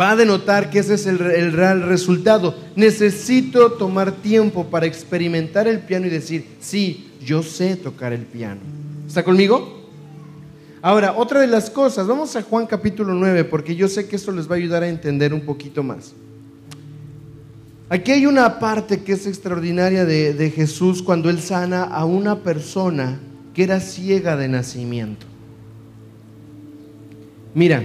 va 0.00 0.12
a 0.12 0.16
denotar 0.16 0.70
que 0.70 0.78
ese 0.78 0.94
es 0.94 1.06
el, 1.06 1.20
el 1.20 1.52
real 1.52 1.82
resultado. 1.82 2.56
Necesito 2.76 3.72
tomar 3.72 4.12
tiempo 4.12 4.68
para 4.70 4.86
experimentar 4.86 5.68
el 5.68 5.80
piano 5.80 6.06
y 6.06 6.08
decir, 6.08 6.46
sí, 6.60 7.10
yo 7.22 7.42
sé 7.42 7.76
tocar 7.76 8.14
el 8.14 8.22
piano. 8.22 8.62
¿Está 9.06 9.22
conmigo? 9.22 9.86
Ahora, 10.80 11.12
otra 11.14 11.40
de 11.40 11.48
las 11.48 11.68
cosas, 11.68 12.06
vamos 12.06 12.36
a 12.36 12.42
Juan 12.42 12.66
capítulo 12.66 13.12
9, 13.12 13.44
porque 13.44 13.76
yo 13.76 13.86
sé 13.88 14.08
que 14.08 14.16
esto 14.16 14.32
les 14.32 14.48
va 14.48 14.54
a 14.54 14.58
ayudar 14.58 14.82
a 14.82 14.88
entender 14.88 15.34
un 15.34 15.42
poquito 15.42 15.82
más. 15.82 16.14
Aquí 17.90 18.12
hay 18.12 18.26
una 18.26 18.58
parte 18.58 19.00
que 19.02 19.12
es 19.12 19.26
extraordinaria 19.26 20.04
de, 20.04 20.34
de 20.34 20.50
Jesús 20.50 21.02
cuando 21.02 21.30
Él 21.30 21.40
sana 21.40 21.84
a 21.84 22.04
una 22.04 22.42
persona 22.42 23.18
que 23.54 23.62
era 23.62 23.80
ciega 23.80 24.36
de 24.36 24.48
nacimiento. 24.48 25.26
Mira, 27.54 27.84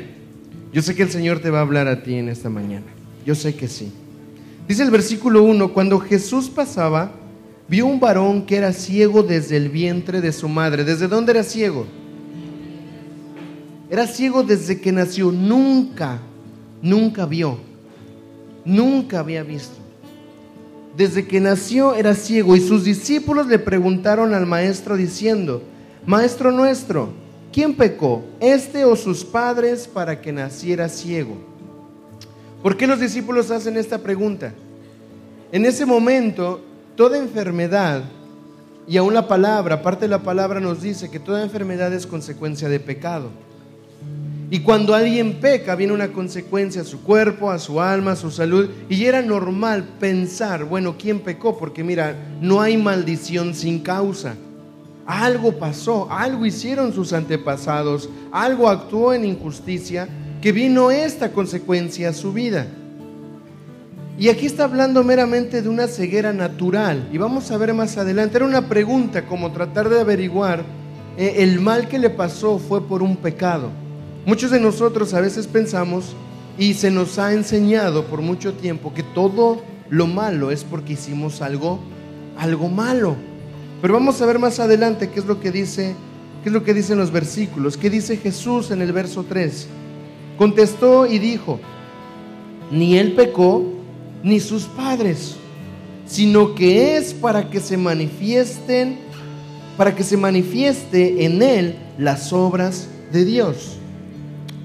yo 0.73 0.81
sé 0.81 0.93
que 0.93 1.03
el 1.03 1.09
Señor 1.09 1.39
te 1.39 1.49
va 1.49 1.59
a 1.59 1.61
hablar 1.61 1.87
a 1.87 2.03
ti 2.03 2.15
en 2.15 2.27
esta 2.27 2.49
mañana. 2.49 2.85
Yo 3.25 3.33
sé 3.33 3.55
que 3.55 3.67
sí. 3.67 3.91
Dice 4.67 4.83
el 4.83 4.91
versículo 4.91 5.43
1, 5.43 5.73
cuando 5.73 5.99
Jesús 5.99 6.49
pasaba, 6.49 7.11
vio 7.67 7.85
un 7.85 7.99
varón 7.99 8.45
que 8.45 8.57
era 8.57 8.73
ciego 8.73 9.23
desde 9.23 9.55
el 9.55 9.69
vientre 9.69 10.19
de 10.19 10.33
su 10.33 10.49
madre. 10.49 10.83
¿Desde 10.83 11.07
dónde 11.07 11.31
era 11.31 11.43
ciego? 11.43 11.85
Era 13.89 14.07
ciego 14.07 14.43
desde 14.43 14.81
que 14.81 14.91
nació. 14.91 15.31
Nunca, 15.31 16.19
nunca 16.81 17.25
vio. 17.25 17.57
Nunca 18.65 19.19
había 19.19 19.43
visto. 19.43 19.82
Desde 20.95 21.25
que 21.25 21.39
nació 21.39 21.95
era 21.95 22.13
ciego 22.13 22.55
y 22.55 22.61
sus 22.61 22.83
discípulos 22.83 23.47
le 23.47 23.57
preguntaron 23.57 24.33
al 24.33 24.45
maestro 24.45 24.95
diciendo, 24.95 25.63
Maestro 26.05 26.51
nuestro, 26.51 27.09
¿quién 27.51 27.75
pecó, 27.75 28.23
este 28.39 28.85
o 28.85 28.95
sus 28.95 29.23
padres, 29.23 29.87
para 29.87 30.21
que 30.21 30.31
naciera 30.31 30.89
ciego? 30.89 31.37
¿Por 32.61 32.77
qué 32.77 32.85
los 32.85 32.99
discípulos 32.99 33.49
hacen 33.51 33.77
esta 33.77 33.97
pregunta? 33.97 34.53
En 35.51 35.65
ese 35.65 35.85
momento, 35.85 36.61
toda 36.95 37.17
enfermedad, 37.17 38.03
y 38.87 38.97
aún 38.97 39.13
la 39.13 39.27
palabra, 39.27 39.81
parte 39.81 40.05
de 40.05 40.09
la 40.09 40.23
palabra 40.23 40.59
nos 40.59 40.81
dice 40.81 41.09
que 41.09 41.19
toda 41.19 41.41
enfermedad 41.41 41.93
es 41.93 42.05
consecuencia 42.05 42.69
de 42.69 42.79
pecado. 42.79 43.29
Y 44.53 44.59
cuando 44.59 44.93
alguien 44.93 45.39
peca, 45.41 45.73
viene 45.73 45.93
una 45.93 46.09
consecuencia 46.09 46.83
a 46.83 46.85
su 46.85 47.01
cuerpo, 47.01 47.49
a 47.49 47.57
su 47.57 47.81
alma, 47.81 48.11
a 48.11 48.15
su 48.15 48.29
salud. 48.29 48.69
Y 48.87 49.03
era 49.05 49.23
normal 49.23 49.83
pensar, 49.99 50.63
bueno, 50.65 50.93
¿quién 50.95 51.21
pecó? 51.21 51.57
Porque 51.57 51.83
mira, 51.83 52.15
no 52.39 52.61
hay 52.61 52.77
maldición 52.77 53.55
sin 53.55 53.79
causa. 53.79 54.35
Algo 55.07 55.53
pasó, 55.57 56.07
algo 56.11 56.45
hicieron 56.45 56.93
sus 56.93 57.13
antepasados, 57.13 58.11
algo 58.31 58.69
actuó 58.69 59.15
en 59.15 59.25
injusticia 59.25 60.07
que 60.39 60.51
vino 60.51 60.91
esta 60.91 61.31
consecuencia 61.31 62.09
a 62.09 62.13
su 62.13 62.31
vida. 62.31 62.67
Y 64.19 64.29
aquí 64.29 64.45
está 64.45 64.65
hablando 64.65 65.03
meramente 65.03 65.63
de 65.63 65.69
una 65.69 65.87
ceguera 65.87 66.31
natural. 66.31 67.09
Y 67.11 67.17
vamos 67.17 67.49
a 67.49 67.57
ver 67.57 67.73
más 67.73 67.97
adelante. 67.97 68.37
Era 68.37 68.45
una 68.45 68.69
pregunta 68.69 69.25
como 69.25 69.51
tratar 69.51 69.89
de 69.89 69.99
averiguar 69.99 70.63
eh, 71.17 71.37
el 71.37 71.59
mal 71.59 71.87
que 71.87 71.97
le 71.97 72.11
pasó 72.11 72.59
fue 72.59 72.87
por 72.87 73.01
un 73.01 73.15
pecado. 73.15 73.81
Muchos 74.25 74.51
de 74.51 74.59
nosotros 74.61 75.13
a 75.13 75.19
veces 75.19 75.47
pensamos 75.47 76.15
y 76.57 76.75
se 76.75 76.91
nos 76.91 77.19
ha 77.19 77.33
enseñado 77.33 78.05
por 78.05 78.21
mucho 78.21 78.53
tiempo 78.53 78.93
que 78.93 79.03
todo 79.03 79.61
lo 79.89 80.07
malo 80.07 80.49
es 80.49 80.63
porque 80.63 80.93
hicimos 80.93 81.41
algo, 81.41 81.79
algo 82.37 82.69
malo. 82.69 83.17
Pero 83.81 83.95
vamos 83.95 84.21
a 84.21 84.25
ver 84.25 84.39
más 84.39 84.61
adelante 84.61 85.09
qué 85.09 85.19
es 85.19 85.25
lo 85.25 85.41
que 85.41 85.51
dice, 85.51 85.93
qué 86.41 86.49
es 86.49 86.53
lo 86.53 86.63
que 86.63 86.73
dicen 86.73 86.97
los 86.97 87.11
versículos. 87.11 87.75
¿Qué 87.75 87.89
dice 87.89 88.15
Jesús 88.15 88.71
en 88.71 88.81
el 88.81 88.93
verso 88.93 89.25
3? 89.27 89.67
Contestó 90.37 91.05
y 91.05 91.19
dijo, 91.19 91.59
ni 92.71 92.97
él 92.97 93.15
pecó, 93.15 93.61
ni 94.23 94.39
sus 94.39 94.63
padres, 94.63 95.35
sino 96.05 96.55
que 96.55 96.95
es 96.95 97.13
para 97.13 97.49
que 97.49 97.59
se 97.59 97.75
manifiesten, 97.75 98.99
para 99.75 99.93
que 99.93 100.03
se 100.03 100.15
manifieste 100.15 101.25
en 101.25 101.41
él 101.41 101.75
las 101.97 102.31
obras 102.31 102.87
de 103.11 103.25
Dios. 103.25 103.79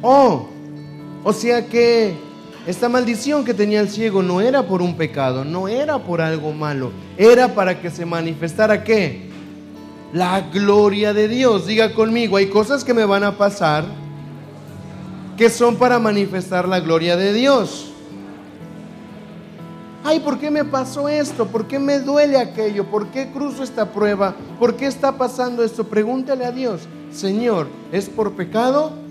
Oh, 0.03 0.47
o 1.25 1.33
sea 1.33 1.67
que 1.67 2.15
esta 2.67 2.89
maldición 2.89 3.45
que 3.45 3.55
tenía 3.55 3.81
el 3.81 3.89
ciego 3.89 4.23
no 4.23 4.41
era 4.41 4.63
por 4.67 4.83
un 4.83 4.97
pecado, 4.97 5.45
no 5.45 5.69
era 5.69 5.99
por 5.99 6.21
algo 6.21 6.53
malo, 6.53 6.93
era 7.17 7.55
para 7.55 7.81
que 7.81 7.91
se 7.91 8.05
manifestara 8.05 8.85
qué? 8.85 9.29
La 10.13 10.41
gloria 10.41 11.13
de 11.13 11.29
Dios. 11.29 11.67
Diga 11.67 11.95
conmigo, 11.95 12.37
hay 12.37 12.47
cosas 12.49 12.85
que 12.85 12.95
me 12.95 13.05
van 13.05 13.25
a 13.25 13.37
pasar 13.37 13.85
que 15.37 15.51
son 15.51 15.77
para 15.77 15.99
manifestar 15.99 16.69
la 16.69 16.81
gloria 16.81 17.17
de 17.17 17.33
Dios. 17.33 17.91
Ay, 20.05 20.21
¿por 20.21 20.39
qué 20.39 20.51
me 20.51 20.65
pasó 20.65 21.09
esto? 21.09 21.47
¿Por 21.47 21.67
qué 21.67 21.79
me 21.79 22.01
duele 22.01 22.39
aquello? 22.39 22.85
¿Por 22.87 23.09
qué 23.09 23.31
cruzo 23.33 23.63
esta 23.63 23.93
prueba? 23.93 24.35
¿Por 24.59 24.77
qué 24.77 24.87
está 24.87 25.17
pasando 25.17 25.63
esto? 25.63 25.85
Pregúntale 25.85 26.45
a 26.45 26.53
Dios, 26.53 26.83
Señor, 27.11 27.67
¿es 27.93 28.09
por 28.09 28.33
pecado? 28.33 29.08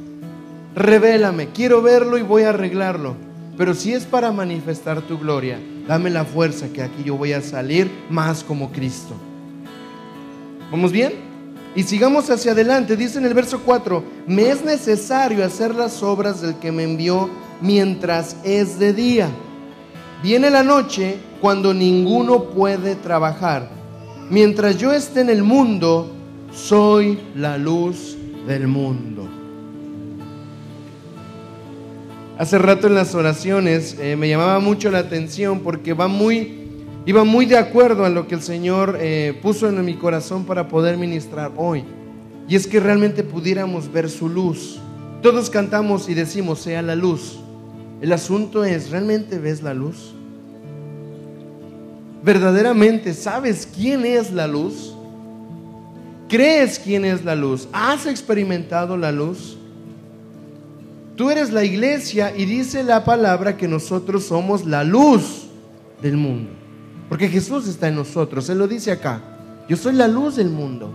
Revélame, 0.78 1.48
quiero 1.48 1.82
verlo 1.82 2.20
y 2.20 2.22
voy 2.22 2.44
a 2.44 2.50
arreglarlo. 2.50 3.16
Pero 3.58 3.74
si 3.74 3.94
es 3.94 4.06
para 4.06 4.32
manifestar 4.32 5.02
tu 5.02 5.18
gloria, 5.18 5.60
dame 5.88 6.12
la 6.12 6.24
fuerza 6.24 6.68
que 6.70 6.84
aquí 6.84 7.04
yo 7.04 7.18
voy 7.18 7.34
a 7.34 7.42
salir 7.42 7.90
más 8.12 8.44
como 8.44 8.72
Cristo. 8.72 9.16
¿Vamos 10.70 10.92
bien? 10.92 11.14
Y 11.76 11.82
sigamos 11.82 12.30
hacia 12.30 12.52
adelante. 12.52 12.96
Dice 12.96 13.18
en 13.18 13.26
el 13.26 13.34
verso 13.34 13.62
4, 13.66 14.04
me 14.28 14.52
es 14.52 14.64
necesario 14.64 15.44
hacer 15.44 15.74
las 15.74 16.04
obras 16.04 16.42
del 16.42 16.60
que 16.60 16.72
me 16.72 16.84
envió 16.84 17.28
mientras 17.60 18.38
es 18.44 18.78
de 18.78 18.94
día. 18.94 19.30
Viene 20.22 20.52
la 20.52 20.62
noche 20.62 21.18
cuando 21.42 21.74
ninguno 21.74 22.52
puede 22.52 22.94
trabajar. 22.94 23.68
Mientras 24.30 24.78
yo 24.78 24.94
esté 24.94 25.22
en 25.22 25.32
el 25.32 25.42
mundo, 25.42 26.14
soy 26.54 27.18
la 27.34 27.58
luz 27.58 28.16
del 28.46 28.68
mundo. 28.68 29.27
Hace 32.38 32.60
rato 32.60 32.86
en 32.86 32.94
las 32.94 33.16
oraciones 33.16 33.98
eh, 34.00 34.16
me 34.16 34.30
llamaba 34.30 34.60
mucho 34.60 34.92
la 34.92 35.00
atención 35.00 35.62
porque 35.62 35.96
Iba 37.08 37.24
muy 37.24 37.46
de 37.46 37.58
acuerdo 37.58 38.06
a 38.06 38.10
lo 38.10 38.28
que 38.28 38.36
el 38.36 38.42
Señor 38.42 38.98
eh, 39.00 39.40
puso 39.42 39.70
en 39.70 39.84
mi 39.84 39.96
corazón 39.96 40.46
para 40.46 40.68
poder 40.68 40.98
ministrar 40.98 41.52
hoy. 41.56 41.84
Y 42.50 42.56
es 42.56 42.68
que 42.68 42.80
realmente 42.80 43.24
pudiéramos 43.24 43.92
ver 43.92 44.10
su 44.10 44.28
luz. 44.30 44.78
Todos 45.22 45.50
cantamos 45.50 46.10
y 46.10 46.14
decimos, 46.14 46.60
sea 46.60 46.82
la 46.82 46.96
luz. 46.96 47.40
El 48.02 48.12
asunto 48.12 48.64
es, 48.66 48.92
¿realmente 48.92 49.40
ves 49.40 49.64
la 49.64 49.74
luz? 49.74 50.14
¿Verdaderamente 52.24 53.14
sabes 53.14 53.68
quién 53.74 54.06
es 54.06 54.32
la 54.32 54.48
luz? 54.48 54.94
¿Crees 56.28 56.78
quién 56.78 57.06
es 57.06 57.24
la 57.24 57.36
luz? 57.36 57.68
¿Has 57.72 58.06
experimentado 58.06 58.98
la 58.98 59.12
luz? 59.12 59.58
Tú 61.18 61.32
eres 61.32 61.52
la 61.52 61.64
iglesia 61.64 62.32
y 62.38 62.46
dice 62.46 62.84
la 62.84 63.04
palabra 63.04 63.58
que 63.58 63.68
nosotros 63.68 64.26
somos 64.26 64.68
la 64.68 64.84
luz 64.84 65.48
del 66.00 66.16
mundo. 66.16 66.52
Porque 67.10 67.28
Jesús 67.28 67.68
está 67.68 67.88
en 67.88 67.96
nosotros. 67.96 68.48
Él 68.50 68.60
lo 68.60 68.68
dice 68.68 68.92
acá. 68.92 69.24
Yo 69.68 69.76
soy 69.78 69.94
la 69.94 70.08
luz 70.08 70.36
del 70.36 70.52
mundo. 70.52 70.92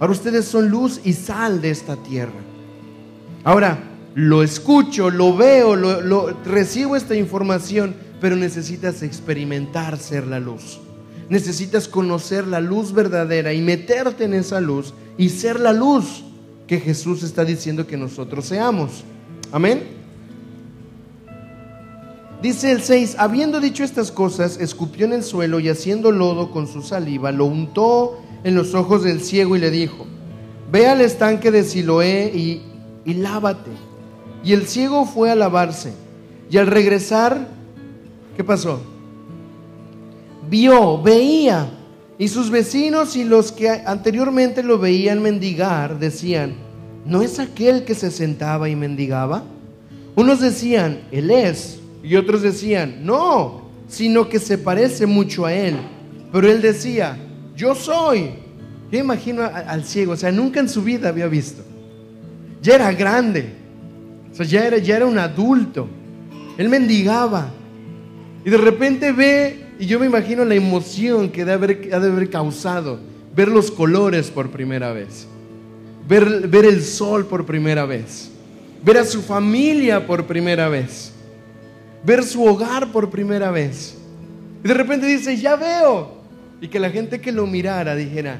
Ahora 0.00 0.12
ustedes 0.12 0.46
son 0.46 0.70
luz 0.70 1.00
y 1.04 1.12
sal 1.12 1.62
de 1.62 1.70
esta 1.70 1.94
tierra. 1.94 2.40
Ahora, 3.44 3.78
lo 4.16 4.42
escucho, 4.42 5.08
lo 5.08 5.36
veo, 5.36 5.76
lo, 5.76 6.30
recibo 6.44 6.96
esta 6.96 7.14
información, 7.14 7.94
pero 8.20 8.34
necesitas 8.34 9.04
experimentar 9.04 9.98
ser 9.98 10.26
la 10.26 10.40
luz. 10.40 10.80
Necesitas 11.28 11.86
conocer 11.86 12.44
la 12.44 12.60
luz 12.60 12.92
verdadera 12.92 13.52
y 13.52 13.60
meterte 13.60 14.24
en 14.24 14.34
esa 14.34 14.60
luz 14.60 14.94
y 15.16 15.28
ser 15.28 15.60
la 15.60 15.72
luz 15.72 16.24
que 16.66 16.80
Jesús 16.80 17.22
está 17.22 17.44
diciendo 17.44 17.86
que 17.86 17.96
nosotros 17.96 18.46
seamos. 18.46 19.04
Amén. 19.52 19.82
Dice 22.42 22.72
el 22.72 22.82
6, 22.82 23.16
habiendo 23.18 23.60
dicho 23.60 23.84
estas 23.84 24.10
cosas, 24.10 24.58
escupió 24.58 25.04
en 25.04 25.12
el 25.12 25.22
suelo 25.22 25.60
y 25.60 25.68
haciendo 25.68 26.10
lodo 26.10 26.50
con 26.50 26.66
su 26.66 26.80
saliva, 26.80 27.32
lo 27.32 27.44
untó 27.44 28.18
en 28.44 28.54
los 28.54 28.74
ojos 28.74 29.02
del 29.02 29.20
ciego 29.20 29.56
y 29.56 29.58
le 29.58 29.70
dijo, 29.70 30.06
ve 30.72 30.86
al 30.86 31.02
estanque 31.02 31.50
de 31.50 31.64
Siloé 31.64 32.32
y, 32.34 32.62
y 33.04 33.14
lávate. 33.14 33.70
Y 34.42 34.54
el 34.54 34.66
ciego 34.66 35.04
fue 35.04 35.30
a 35.30 35.34
lavarse. 35.34 35.92
Y 36.50 36.56
al 36.56 36.66
regresar, 36.66 37.48
¿qué 38.36 38.42
pasó? 38.42 38.80
Vio, 40.48 41.02
veía. 41.02 41.70
Y 42.18 42.28
sus 42.28 42.50
vecinos 42.50 43.16
y 43.16 43.24
los 43.24 43.52
que 43.52 43.68
anteriormente 43.68 44.62
lo 44.62 44.78
veían 44.78 45.22
mendigar 45.22 45.98
decían, 45.98 46.54
¿no 47.04 47.22
es 47.22 47.38
aquel 47.38 47.84
que 47.84 47.94
se 47.94 48.10
sentaba 48.10 48.68
y 48.68 48.76
mendigaba? 48.76 49.44
Unos 50.16 50.40
decían, 50.40 51.00
Él 51.10 51.30
es. 51.30 51.80
Y 52.02 52.16
otros 52.16 52.42
decían, 52.42 53.04
no, 53.04 53.62
sino 53.88 54.28
que 54.28 54.38
se 54.38 54.56
parece 54.56 55.06
mucho 55.06 55.44
a 55.44 55.52
él. 55.52 55.76
Pero 56.32 56.50
él 56.50 56.62
decía, 56.62 57.18
yo 57.56 57.74
soy. 57.74 58.30
Yo 58.90 58.98
imagino 58.98 59.42
al 59.42 59.84
ciego, 59.84 60.12
o 60.12 60.16
sea, 60.16 60.32
nunca 60.32 60.60
en 60.60 60.68
su 60.68 60.82
vida 60.82 61.08
había 61.10 61.26
visto. 61.26 61.62
Ya 62.62 62.74
era 62.74 62.92
grande, 62.92 63.52
o 64.32 64.34
sea, 64.34 64.46
ya 64.46 64.66
era, 64.66 64.78
ya 64.78 64.96
era 64.96 65.06
un 65.06 65.18
adulto. 65.18 65.88
Él 66.58 66.68
mendigaba. 66.68 67.50
Y 68.44 68.50
de 68.50 68.56
repente 68.56 69.12
ve, 69.12 69.66
y 69.78 69.86
yo 69.86 70.00
me 70.00 70.06
imagino 70.06 70.44
la 70.44 70.54
emoción 70.54 71.30
que 71.30 71.42
ha 71.42 71.44
de 71.44 71.52
haber 71.52 72.30
causado 72.30 72.98
ver 73.34 73.48
los 73.48 73.70
colores 73.70 74.30
por 74.30 74.50
primera 74.50 74.92
vez. 74.92 75.28
Ver, 76.10 76.64
el 76.64 76.82
sol 76.82 77.24
por 77.26 77.46
primera 77.46 77.86
vez, 77.86 78.30
ver 78.82 78.98
a 78.98 79.04
su 79.04 79.22
familia 79.22 80.04
por 80.06 80.26
primera 80.26 80.68
vez, 80.68 81.12
ver 82.04 82.24
su 82.24 82.44
hogar 82.44 82.90
por 82.90 83.10
primera 83.10 83.52
vez. 83.52 83.96
Y 84.64 84.68
de 84.68 84.74
repente 84.74 85.06
dice, 85.06 85.36
ya 85.36 85.54
veo. 85.54 86.18
Y 86.60 86.68
que 86.68 86.80
la 86.80 86.90
gente 86.90 87.20
que 87.20 87.32
lo 87.32 87.46
mirara 87.46 87.94
dijera, 87.94 88.38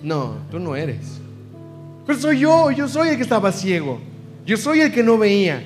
no, 0.00 0.36
tú 0.50 0.58
no 0.60 0.76
eres. 0.76 1.20
Pero 2.06 2.18
soy 2.18 2.38
yo, 2.38 2.70
yo 2.70 2.88
soy 2.88 3.08
el 3.08 3.16
que 3.16 3.22
estaba 3.22 3.52
ciego. 3.52 3.98
Yo 4.46 4.56
soy 4.56 4.80
el 4.80 4.92
que 4.92 5.02
no 5.02 5.18
veía. 5.18 5.62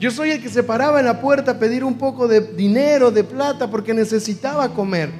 Yo 0.00 0.10
soy 0.10 0.30
el 0.30 0.42
que 0.42 0.48
se 0.48 0.64
paraba 0.64 0.98
en 0.98 1.06
la 1.06 1.20
puerta 1.20 1.52
a 1.52 1.58
pedir 1.58 1.84
un 1.84 1.98
poco 1.98 2.26
de 2.26 2.40
dinero, 2.40 3.12
de 3.12 3.22
plata, 3.22 3.70
porque 3.70 3.94
necesitaba 3.94 4.74
comer. 4.74 5.10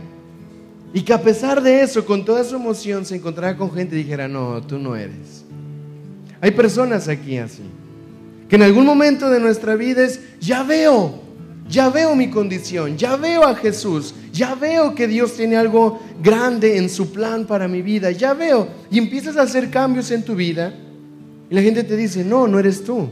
Y 0.92 1.02
que 1.02 1.12
a 1.12 1.22
pesar 1.22 1.62
de 1.62 1.82
eso, 1.82 2.04
con 2.04 2.24
toda 2.24 2.42
su 2.42 2.56
emoción, 2.56 3.04
se 3.04 3.16
encontrara 3.16 3.56
con 3.56 3.70
gente 3.70 3.94
y 3.94 3.98
dijera, 3.98 4.26
no, 4.26 4.60
tú 4.62 4.78
no 4.78 4.96
eres. 4.96 5.43
Hay 6.44 6.50
personas 6.50 7.08
aquí 7.08 7.38
así, 7.38 7.62
que 8.50 8.56
en 8.56 8.62
algún 8.64 8.84
momento 8.84 9.30
de 9.30 9.40
nuestra 9.40 9.76
vida 9.76 10.04
es, 10.04 10.20
ya 10.40 10.62
veo, 10.62 11.22
ya 11.70 11.88
veo 11.88 12.14
mi 12.14 12.28
condición, 12.28 12.98
ya 12.98 13.16
veo 13.16 13.44
a 13.44 13.54
Jesús, 13.54 14.14
ya 14.30 14.54
veo 14.54 14.94
que 14.94 15.08
Dios 15.08 15.38
tiene 15.38 15.56
algo 15.56 16.02
grande 16.22 16.76
en 16.76 16.90
su 16.90 17.10
plan 17.14 17.46
para 17.46 17.66
mi 17.66 17.80
vida, 17.80 18.10
ya 18.10 18.34
veo. 18.34 18.68
Y 18.90 18.98
empiezas 18.98 19.38
a 19.38 19.42
hacer 19.44 19.70
cambios 19.70 20.10
en 20.10 20.22
tu 20.22 20.34
vida 20.34 20.74
y 21.48 21.54
la 21.54 21.62
gente 21.62 21.82
te 21.82 21.96
dice, 21.96 22.22
no, 22.22 22.46
no 22.46 22.58
eres 22.58 22.84
tú. 22.84 23.08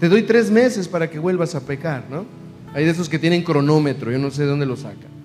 Te 0.00 0.08
doy 0.08 0.22
tres 0.22 0.50
meses 0.50 0.88
para 0.88 1.08
que 1.08 1.20
vuelvas 1.20 1.54
a 1.54 1.60
pecar, 1.60 2.06
¿no? 2.10 2.26
Hay 2.74 2.84
de 2.84 2.90
esos 2.90 3.08
que 3.08 3.20
tienen 3.20 3.44
cronómetro, 3.44 4.10
yo 4.10 4.18
no 4.18 4.32
sé 4.32 4.42
de 4.42 4.48
dónde 4.48 4.66
lo 4.66 4.74
sacan. 4.74 5.15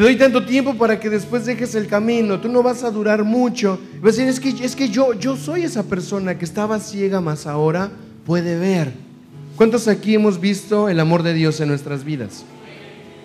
Te 0.00 0.04
doy 0.04 0.16
tanto 0.16 0.46
tiempo 0.46 0.78
para 0.78 0.98
que 0.98 1.10
después 1.10 1.44
dejes 1.44 1.74
el 1.74 1.86
camino, 1.86 2.40
tú 2.40 2.48
no 2.48 2.62
vas 2.62 2.84
a 2.84 2.90
durar 2.90 3.22
mucho. 3.22 3.78
Vas 4.00 4.14
a 4.14 4.24
decir, 4.24 4.28
es 4.28 4.40
que, 4.40 4.64
es 4.64 4.74
que 4.74 4.88
yo, 4.88 5.12
yo 5.12 5.36
soy 5.36 5.64
esa 5.64 5.82
persona 5.82 6.38
que 6.38 6.46
estaba 6.46 6.80
ciega, 6.80 7.20
más 7.20 7.46
ahora 7.46 7.90
puede 8.24 8.58
ver. 8.58 8.94
¿Cuántos 9.56 9.88
aquí 9.88 10.14
hemos 10.14 10.40
visto 10.40 10.88
el 10.88 11.00
amor 11.00 11.22
de 11.22 11.34
Dios 11.34 11.60
en 11.60 11.68
nuestras 11.68 12.02
vidas? 12.02 12.46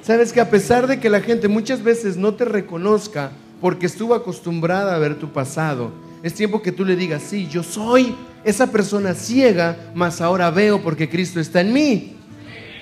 Sabes 0.01 0.33
que 0.33 0.41
a 0.41 0.49
pesar 0.49 0.85
de 0.85 0.99
que 0.99 1.09
la 1.09 1.21
gente 1.21 1.47
muchas 1.47 1.81
veces 1.81 2.17
no 2.17 2.33
te 2.33 2.43
reconozca 2.43 3.31
porque 3.61 3.85
estuvo 3.85 4.13
acostumbrada 4.13 4.95
a 4.95 4.99
ver 4.99 5.17
tu 5.17 5.31
pasado, 5.31 5.93
es 6.23 6.33
tiempo 6.33 6.61
que 6.61 6.73
tú 6.73 6.83
le 6.83 6.97
digas, 6.97 7.23
sí, 7.25 7.47
yo 7.49 7.63
soy 7.63 8.13
esa 8.43 8.69
persona 8.69 9.13
ciega, 9.13 9.77
mas 9.95 10.19
ahora 10.19 10.51
veo 10.51 10.81
porque 10.81 11.07
Cristo 11.07 11.39
está 11.39 11.61
en 11.61 11.71
mí. 11.71 12.17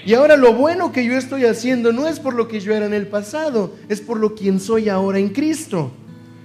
Y 0.06 0.14
ahora 0.14 0.36
lo 0.36 0.54
bueno 0.54 0.92
que 0.92 1.06
yo 1.06 1.14
estoy 1.14 1.46
haciendo 1.46 1.94
no 1.94 2.08
es 2.08 2.20
por 2.20 2.34
lo 2.34 2.48
que 2.48 2.60
yo 2.60 2.74
era 2.74 2.86
en 2.86 2.94
el 2.94 3.08
pasado, 3.08 3.74
es 3.88 4.02
por 4.02 4.20
lo 4.20 4.36
quien 4.36 4.60
soy 4.60 4.90
ahora 4.90 5.20
en 5.20 5.30
Cristo. 5.30 5.92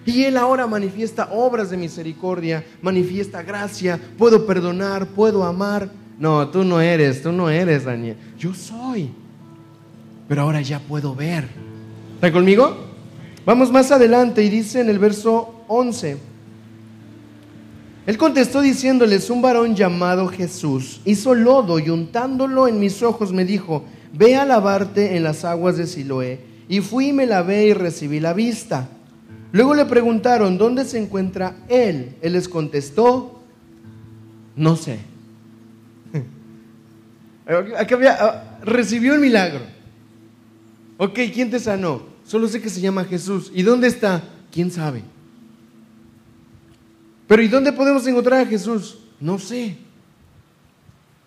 Y 0.07 0.25
Él 0.25 0.37
ahora 0.37 0.67
manifiesta 0.67 1.29
obras 1.33 1.71
de 1.71 1.77
misericordia, 1.77 2.65
manifiesta 2.81 3.43
gracia, 3.43 4.01
puedo 4.17 4.47
perdonar, 4.47 5.07
puedo 5.09 5.45
amar. 5.45 5.91
No, 6.19 6.49
tú 6.49 6.65
no 6.65 6.81
eres, 6.81 7.23
tú 7.23 7.33
no 7.33 7.51
eres, 7.51 7.85
Daniel. 7.85 8.17
Yo 8.39 8.55
soy. 8.55 9.11
Pero 10.29 10.43
ahora 10.43 10.61
ya 10.61 10.79
puedo 10.79 11.15
ver. 11.15 11.49
¿Está 12.15 12.33
conmigo? 12.33 12.77
Vamos 13.45 13.73
más 13.73 13.91
adelante 13.91 14.43
y 14.43 14.49
dice 14.49 14.81
en 14.81 14.89
el 14.89 14.99
verso 14.99 15.65
11. 15.69 16.19
Él 18.09 18.17
contestó 18.17 18.63
diciéndoles, 18.63 19.29
un 19.29 19.43
varón 19.43 19.77
llamado 19.77 20.29
Jesús 20.29 21.03
hizo 21.05 21.35
lodo 21.35 21.79
y 21.79 21.91
untándolo 21.91 22.67
en 22.67 22.81
mis 22.81 23.03
ojos 23.03 23.35
me 23.35 23.45
dijo, 23.45 23.85
ve 24.15 24.35
a 24.35 24.47
lavarte 24.47 25.15
en 25.15 25.25
las 25.25 25.45
aguas 25.45 25.77
de 25.77 25.87
Siloé. 25.87 26.41
Y 26.71 26.81
fui 26.81 27.09
y 27.09 27.13
me 27.13 27.27
lavé 27.27 27.67
y 27.67 27.75
recibí 27.75 28.19
la 28.19 28.33
vista. 28.33 28.89
Luego 29.53 29.75
le 29.75 29.85
preguntaron, 29.85 30.57
¿dónde 30.57 30.87
se 30.87 30.99
encuentra 30.99 31.57
él? 31.69 32.17
Él 32.23 32.33
les 32.33 32.49
contestó, 32.49 33.43
no 34.57 34.75
sé. 34.75 35.01
Ah, 37.47 38.59
recibió 38.63 39.15
el 39.15 39.21
milagro. 39.21 39.61
Ok, 40.97 41.19
¿quién 41.35 41.51
te 41.51 41.59
sanó? 41.59 42.05
Solo 42.25 42.49
sé 42.49 42.63
que 42.63 42.71
se 42.71 42.81
llama 42.81 43.05
Jesús. 43.05 43.53
¿Y 43.55 43.63
dónde 43.63 43.89
está? 43.89 44.23
¿Quién 44.51 44.71
sabe? 44.71 45.03
Pero 47.29 47.43
¿y 47.43 47.49
dónde 47.49 47.73
podemos 47.73 48.05
encontrar 48.07 48.41
a 48.41 48.47
Jesús? 48.47 48.99
No 49.21 49.39
sé. 49.39 49.77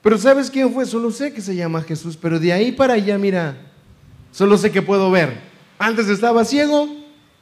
Pero 0.02 0.18
¿sabes 0.18 0.50
quién 0.50 0.74
fue? 0.74 0.86
Solo 0.86 1.12
sé 1.12 1.32
que 1.32 1.42
se 1.42 1.56
llama 1.56 1.84
Jesús, 1.84 2.18
pero 2.20 2.40
de 2.40 2.52
ahí 2.52 2.72
para 2.72 2.96
allá, 2.96 3.18
mira, 3.20 3.56
solo 4.32 4.58
sé 4.58 4.72
que 4.72 4.82
puedo 4.82 5.12
ver. 5.12 5.40
Antes 5.78 6.10
estaba 6.10 6.44
ciego 6.44 6.90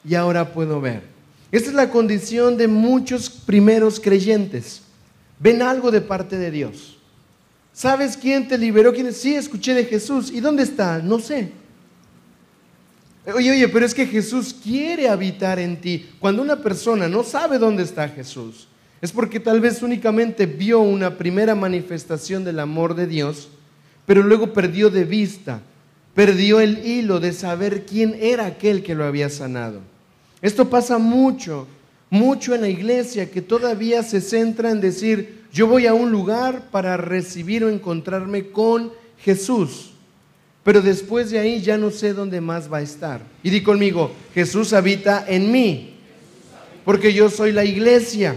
y 0.04 0.14
ahora 0.16 0.54
puedo 0.54 0.82
ver. 0.82 1.04
Esta 1.52 1.70
es 1.70 1.76
la 1.76 1.90
condición 1.90 2.58
de 2.58 2.68
muchos 2.68 3.30
primeros 3.30 4.00
creyentes. 4.00 4.82
Ven 5.40 5.62
algo 5.62 5.90
de 5.90 6.02
parte 6.02 6.38
de 6.38 6.52
Dios. 6.52 6.98
¿Sabes 7.72 8.18
quién 8.18 8.48
te 8.48 8.58
liberó? 8.58 8.94
¿Quién? 8.94 9.14
Sí, 9.14 9.36
escuché 9.36 9.74
de 9.74 9.86
Jesús. 9.86 10.32
¿Y 10.32 10.42
dónde 10.42 10.64
está? 10.64 11.00
No 11.00 11.20
sé. 11.20 11.54
Oye, 13.26 13.52
oye, 13.52 13.68
pero 13.68 13.86
es 13.86 13.94
que 13.94 14.08
Jesús 14.08 14.56
quiere 14.64 15.10
habitar 15.10 15.60
en 15.60 15.82
ti. 15.82 16.10
Cuando 16.20 16.42
una 16.42 16.58
persona 16.58 17.08
no 17.08 17.24
sabe 17.24 17.58
dónde 17.58 17.84
está 17.84 18.08
Jesús, 18.08 18.68
es 19.02 19.12
porque 19.12 19.40
tal 19.40 19.62
vez 19.62 19.82
únicamente 19.82 20.46
vio 20.46 20.80
una 20.80 21.18
primera 21.18 21.54
manifestación 21.54 22.44
del 22.44 22.60
amor 22.60 22.96
de 22.96 23.08
Dios, 23.08 23.50
pero 24.06 24.24
luego 24.24 24.54
perdió 24.54 24.90
de 24.90 25.04
vista, 25.04 25.62
perdió 26.14 26.60
el 26.60 26.86
hilo 26.86 27.20
de 27.20 27.34
saber 27.34 27.86
quién 27.86 28.18
era 28.20 28.46
aquel 28.46 28.84
que 28.84 28.96
lo 28.96 29.06
había 29.06 29.30
sanado. 29.30 29.82
Esto 30.42 30.70
pasa 30.70 30.98
mucho, 30.98 31.68
mucho 32.10 32.56
en 32.56 32.62
la 32.62 32.70
iglesia 32.70 33.30
que 33.30 33.42
todavía 33.42 34.02
se 34.04 34.22
centra 34.22 34.72
en 34.72 34.82
decir, 34.82 35.44
yo 35.52 35.68
voy 35.68 35.88
a 35.88 35.94
un 35.94 36.12
lugar 36.12 36.70
para 36.72 36.98
recibir 36.98 37.64
o 37.64 37.70
encontrarme 37.70 38.50
con 38.50 38.92
Jesús 39.20 39.92
pero 40.64 40.82
después 40.82 41.32
de 41.32 41.40
ahí 41.40 41.62
ya 41.62 41.78
no 41.78 41.90
sé 41.92 42.14
dónde 42.14 42.42
más 42.42 42.72
va 42.72 42.78
a 42.78 42.82
estar. 42.82 43.22
Y 43.44 43.50
di 43.50 43.62
conmigo, 43.64 44.12
Jesús 44.34 44.74
habita 44.74 45.26
en 45.28 45.52
mí, 45.52 45.96
porque 46.86 47.14
yo 47.14 47.30
soy 47.30 47.52
la 47.52 47.66
iglesia. 47.66 48.36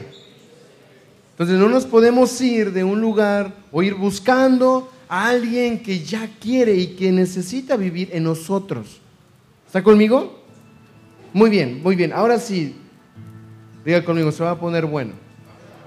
Entonces 1.33 1.59
no 1.59 1.69
nos 1.69 1.87
podemos 1.87 2.41
ir 2.41 2.73
de 2.73 2.85
un 2.85 3.01
lugar 3.01 3.53
o 3.73 3.83
ir 3.83 3.95
buscando 3.95 4.91
a 5.09 5.29
alguien 5.29 5.83
que 5.83 6.01
ya 6.01 6.29
quiere 6.41 6.75
y 6.75 6.89
que 6.89 7.11
necesita 7.11 7.77
vivir 7.77 8.11
en 8.13 8.25
nosotros. 8.25 9.01
¿Está 9.67 9.83
conmigo? 9.83 10.43
Muy 11.33 11.51
bien, 11.51 11.83
muy 11.83 11.97
bien. 11.97 12.13
Ahora 12.13 12.39
sí, 12.39 12.75
diga 13.85 14.05
conmigo, 14.05 14.31
se 14.31 14.45
va 14.45 14.53
a 14.53 14.59
poner 14.61 14.87
bueno. 14.87 15.13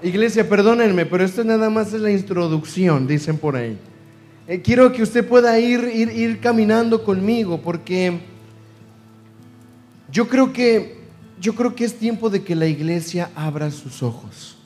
Iglesia, 0.02 0.48
perdónenme, 0.48 1.06
pero 1.06 1.24
esto 1.24 1.42
nada 1.44 1.70
más 1.70 1.92
es 1.92 2.00
la 2.00 2.10
introducción, 2.10 3.06
dicen 3.06 3.38
por 3.38 3.56
ahí. 3.56 3.78
Eh, 4.48 4.60
quiero 4.62 4.92
que 4.92 5.02
usted 5.02 5.26
pueda 5.26 5.58
ir, 5.58 5.90
ir, 5.92 6.08
ir 6.10 6.40
caminando 6.40 7.02
conmigo 7.02 7.60
porque 7.60 8.20
yo 10.12 10.28
creo 10.28 10.52
que 10.52 10.96
yo 11.40 11.54
creo 11.54 11.74
que 11.74 11.84
es 11.84 11.94
tiempo 11.94 12.30
de 12.30 12.42
que 12.42 12.54
la 12.54 12.66
iglesia 12.66 13.30
abra 13.34 13.70
sus 13.70 14.02
ojos. 14.02 14.56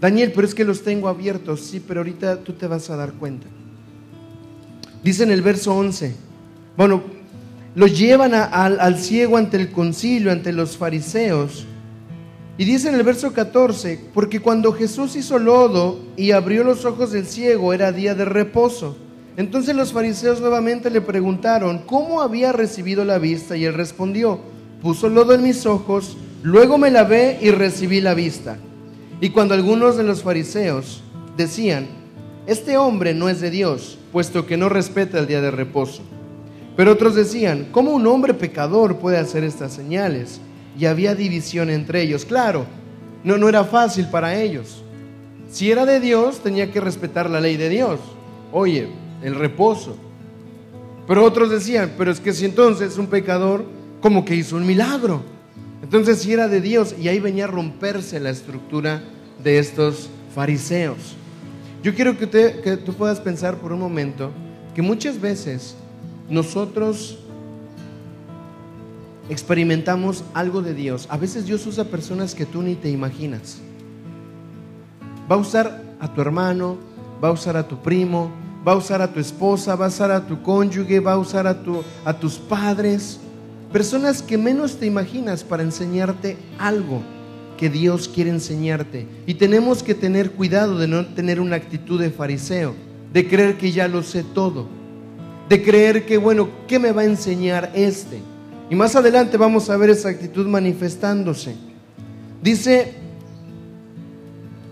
Daniel, 0.00 0.32
pero 0.34 0.46
es 0.46 0.54
que 0.54 0.64
los 0.64 0.82
tengo 0.82 1.08
abiertos, 1.08 1.60
sí, 1.60 1.82
pero 1.86 2.00
ahorita 2.00 2.42
tú 2.42 2.52
te 2.52 2.66
vas 2.66 2.90
a 2.90 2.96
dar 2.96 3.12
cuenta. 3.12 3.46
Dice 5.02 5.22
en 5.22 5.30
el 5.30 5.42
verso 5.42 5.74
11, 5.74 6.14
bueno, 6.76 7.02
lo 7.74 7.86
llevan 7.86 8.34
al 8.34 8.98
ciego 8.98 9.36
ante 9.36 9.56
el 9.56 9.70
concilio, 9.70 10.32
ante 10.32 10.52
los 10.52 10.76
fariseos, 10.76 11.66
y 12.60 12.66
dice 12.66 12.90
en 12.90 12.94
el 12.94 13.04
verso 13.04 13.32
14, 13.32 13.98
porque 14.12 14.40
cuando 14.40 14.74
Jesús 14.74 15.16
hizo 15.16 15.38
lodo 15.38 15.98
y 16.18 16.32
abrió 16.32 16.62
los 16.62 16.84
ojos 16.84 17.10
del 17.10 17.26
ciego 17.26 17.72
era 17.72 17.90
día 17.90 18.14
de 18.14 18.26
reposo. 18.26 18.98
Entonces 19.38 19.74
los 19.74 19.94
fariseos 19.94 20.42
nuevamente 20.42 20.90
le 20.90 21.00
preguntaron 21.00 21.78
cómo 21.86 22.20
había 22.20 22.52
recibido 22.52 23.02
la 23.06 23.16
vista 23.16 23.56
y 23.56 23.64
él 23.64 23.72
respondió, 23.72 24.40
puso 24.82 25.08
lodo 25.08 25.32
en 25.32 25.42
mis 25.42 25.64
ojos, 25.64 26.18
luego 26.42 26.76
me 26.76 26.90
lavé 26.90 27.38
y 27.40 27.50
recibí 27.50 28.02
la 28.02 28.12
vista. 28.12 28.58
Y 29.22 29.30
cuando 29.30 29.54
algunos 29.54 29.96
de 29.96 30.04
los 30.04 30.22
fariseos 30.22 31.02
decían, 31.38 31.86
este 32.46 32.76
hombre 32.76 33.14
no 33.14 33.30
es 33.30 33.40
de 33.40 33.50
Dios, 33.50 33.96
puesto 34.12 34.44
que 34.44 34.58
no 34.58 34.68
respeta 34.68 35.18
el 35.18 35.26
día 35.26 35.40
de 35.40 35.50
reposo. 35.50 36.02
Pero 36.76 36.92
otros 36.92 37.14
decían, 37.14 37.68
¿cómo 37.72 37.92
un 37.92 38.06
hombre 38.06 38.34
pecador 38.34 38.98
puede 38.98 39.16
hacer 39.16 39.44
estas 39.44 39.72
señales? 39.72 40.42
Y 40.80 40.86
había 40.86 41.14
división 41.14 41.68
entre 41.68 42.00
ellos. 42.00 42.24
Claro, 42.24 42.64
no, 43.22 43.36
no 43.36 43.50
era 43.50 43.64
fácil 43.64 44.06
para 44.06 44.40
ellos. 44.40 44.82
Si 45.50 45.70
era 45.70 45.84
de 45.84 46.00
Dios, 46.00 46.40
tenía 46.42 46.72
que 46.72 46.80
respetar 46.80 47.28
la 47.28 47.38
ley 47.38 47.58
de 47.58 47.68
Dios. 47.68 48.00
Oye, 48.50 48.88
el 49.22 49.34
reposo. 49.34 49.94
Pero 51.06 51.22
otros 51.22 51.50
decían, 51.50 51.92
pero 51.98 52.10
es 52.10 52.18
que 52.18 52.32
si 52.32 52.46
entonces 52.46 52.96
un 52.96 53.08
pecador 53.08 53.66
como 54.00 54.24
que 54.24 54.34
hizo 54.34 54.56
un 54.56 54.64
milagro. 54.64 55.22
Entonces 55.82 56.20
si 56.20 56.32
era 56.32 56.48
de 56.48 56.62
Dios 56.62 56.94
y 56.98 57.08
ahí 57.08 57.20
venía 57.20 57.44
a 57.44 57.48
romperse 57.48 58.18
la 58.18 58.30
estructura 58.30 59.02
de 59.44 59.58
estos 59.58 60.08
fariseos. 60.34 61.14
Yo 61.82 61.94
quiero 61.94 62.16
que, 62.16 62.26
que 62.28 62.78
tú 62.78 62.94
puedas 62.94 63.20
pensar 63.20 63.56
por 63.58 63.72
un 63.72 63.80
momento 63.80 64.30
que 64.74 64.80
muchas 64.80 65.20
veces 65.20 65.74
nosotros 66.30 67.18
experimentamos 69.30 70.24
algo 70.34 70.60
de 70.60 70.74
Dios. 70.74 71.06
A 71.08 71.16
veces 71.16 71.46
Dios 71.46 71.66
usa 71.66 71.84
personas 71.84 72.34
que 72.34 72.46
tú 72.46 72.62
ni 72.62 72.74
te 72.74 72.90
imaginas. 72.90 73.58
Va 75.30 75.36
a 75.36 75.38
usar 75.38 75.82
a 76.00 76.12
tu 76.12 76.20
hermano, 76.20 76.76
va 77.22 77.28
a 77.28 77.32
usar 77.32 77.56
a 77.56 77.66
tu 77.66 77.80
primo, 77.80 78.30
va 78.66 78.72
a 78.72 78.76
usar 78.76 79.00
a 79.00 79.12
tu 79.12 79.20
esposa, 79.20 79.76
va 79.76 79.86
a 79.86 79.88
usar 79.88 80.10
a 80.10 80.26
tu 80.26 80.42
cónyuge, 80.42 81.00
va 81.00 81.12
a 81.12 81.18
usar 81.18 81.46
a, 81.46 81.62
tu, 81.62 81.82
a 82.04 82.12
tus 82.12 82.38
padres. 82.38 83.20
Personas 83.72 84.22
que 84.22 84.36
menos 84.36 84.76
te 84.76 84.86
imaginas 84.86 85.44
para 85.44 85.62
enseñarte 85.62 86.36
algo 86.58 87.00
que 87.56 87.70
Dios 87.70 88.08
quiere 88.08 88.30
enseñarte. 88.30 89.06
Y 89.26 89.34
tenemos 89.34 89.82
que 89.82 89.94
tener 89.94 90.32
cuidado 90.32 90.78
de 90.78 90.88
no 90.88 91.06
tener 91.06 91.40
una 91.40 91.56
actitud 91.56 92.00
de 92.00 92.10
fariseo, 92.10 92.74
de 93.12 93.28
creer 93.28 93.58
que 93.58 93.70
ya 93.70 93.86
lo 93.86 94.02
sé 94.02 94.24
todo, 94.24 94.66
de 95.48 95.62
creer 95.62 96.06
que, 96.06 96.16
bueno, 96.16 96.48
¿qué 96.66 96.78
me 96.78 96.90
va 96.90 97.02
a 97.02 97.04
enseñar 97.04 97.70
este? 97.74 98.18
Y 98.70 98.76
más 98.76 98.94
adelante 98.94 99.36
vamos 99.36 99.68
a 99.68 99.76
ver 99.76 99.90
esa 99.90 100.08
actitud 100.08 100.46
manifestándose. 100.46 101.56
Dice 102.40 102.94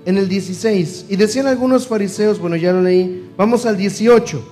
en 0.07 0.17
el 0.17 0.29
16, 0.29 1.07
y 1.11 1.17
decían 1.17 1.49
algunos 1.49 1.87
fariseos, 1.87 2.39
bueno, 2.39 2.57
ya 2.57 2.73
lo 2.73 2.81
leí, 2.81 3.29
vamos 3.37 3.67
al 3.67 3.77
18, 3.77 4.43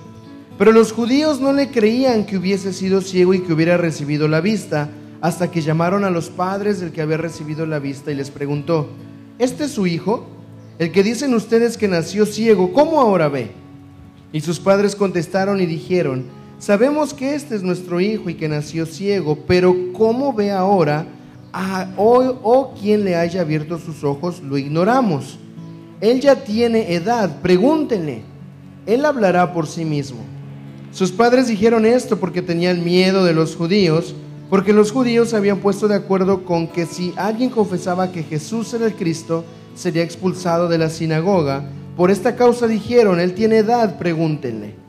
pero 0.59 0.71
los 0.71 0.91
judíos 0.91 1.39
no 1.39 1.51
le 1.53 1.71
creían 1.71 2.25
que 2.27 2.37
hubiese 2.37 2.73
sido 2.73 3.01
ciego 3.01 3.33
y 3.33 3.39
que 3.39 3.53
hubiera 3.53 3.75
recibido 3.75 4.27
la 4.27 4.39
vista, 4.39 4.89
hasta 5.19 5.49
que 5.49 5.61
llamaron 5.61 6.03
a 6.03 6.11
los 6.11 6.29
padres 6.29 6.79
del 6.79 6.91
que 6.91 7.01
había 7.01 7.17
recibido 7.17 7.65
la 7.65 7.79
vista 7.79 8.11
y 8.11 8.15
les 8.15 8.29
preguntó, 8.29 8.89
¿este 9.39 9.63
es 9.63 9.71
su 9.71 9.87
hijo? 9.87 10.27
El 10.77 10.91
que 10.91 11.01
dicen 11.01 11.33
ustedes 11.33 11.75
que 11.75 11.87
nació 11.87 12.27
ciego, 12.27 12.71
¿cómo 12.71 13.01
ahora 13.01 13.27
ve? 13.27 13.49
Y 14.31 14.41
sus 14.41 14.59
padres 14.59 14.95
contestaron 14.95 15.59
y 15.59 15.65
dijeron, 15.65 16.25
Sabemos 16.59 17.13
que 17.13 17.35
este 17.35 17.55
es 17.55 17.61
nuestro 17.61 18.01
hijo 18.01 18.31
y 18.31 18.33
que 18.33 18.49
nació 18.49 18.87
ciego, 18.87 19.37
pero 19.47 19.75
¿cómo 19.93 20.33
ve 20.33 20.51
ahora? 20.51 21.05
Ah, 21.53 21.87
o, 21.97 22.73
quien 22.79 23.03
le 23.03 23.15
haya 23.15 23.41
abierto 23.41 23.77
sus 23.77 24.03
ojos, 24.03 24.41
lo 24.41 24.57
ignoramos. 24.57 25.37
Él 26.01 26.19
ya 26.19 26.43
tiene 26.43 26.93
edad, 26.93 27.41
pregúntenle. 27.41 28.23
Él 28.87 29.05
hablará 29.05 29.53
por 29.53 29.67
sí 29.67 29.85
mismo. 29.85 30.19
Sus 30.91 31.11
padres 31.11 31.47
dijeron 31.47 31.85
esto 31.85 32.17
porque 32.19 32.41
tenían 32.41 32.83
miedo 32.83 33.23
de 33.23 33.33
los 33.33 33.55
judíos, 33.55 34.15
porque 34.49 34.73
los 34.73 34.91
judíos 34.91 35.29
se 35.29 35.37
habían 35.37 35.59
puesto 35.59 35.87
de 35.87 35.95
acuerdo 35.95 36.43
con 36.43 36.67
que 36.67 36.87
si 36.87 37.13
alguien 37.17 37.51
confesaba 37.51 38.11
que 38.11 38.23
Jesús 38.23 38.73
era 38.73 38.87
el 38.87 38.95
Cristo, 38.95 39.45
sería 39.75 40.03
expulsado 40.03 40.67
de 40.67 40.79
la 40.79 40.89
sinagoga. 40.89 41.69
Por 41.95 42.09
esta 42.09 42.35
causa 42.35 42.65
dijeron, 42.65 43.19
Él 43.19 43.35
tiene 43.35 43.57
edad, 43.57 43.99
pregúntenle. 43.99 44.86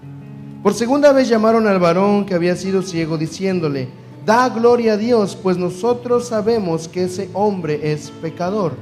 Por 0.63 0.75
segunda 0.75 1.13
vez 1.13 1.29
llamaron 1.29 1.69
al 1.69 1.79
varón 1.79 2.27
que 2.27 2.35
había 2.35 2.57
sido 2.57 2.83
ciego, 2.83 3.17
diciéndole, 3.17 3.89
da 4.27 4.49
gloria 4.49 4.95
a 4.95 4.97
Dios, 4.97 5.37
pues 5.41 5.57
nosotros 5.57 6.29
sabemos 6.29 6.89
que 6.89 7.05
ese 7.05 7.31
hombre 7.33 7.93
es 7.93 8.11
pecador. 8.11 8.73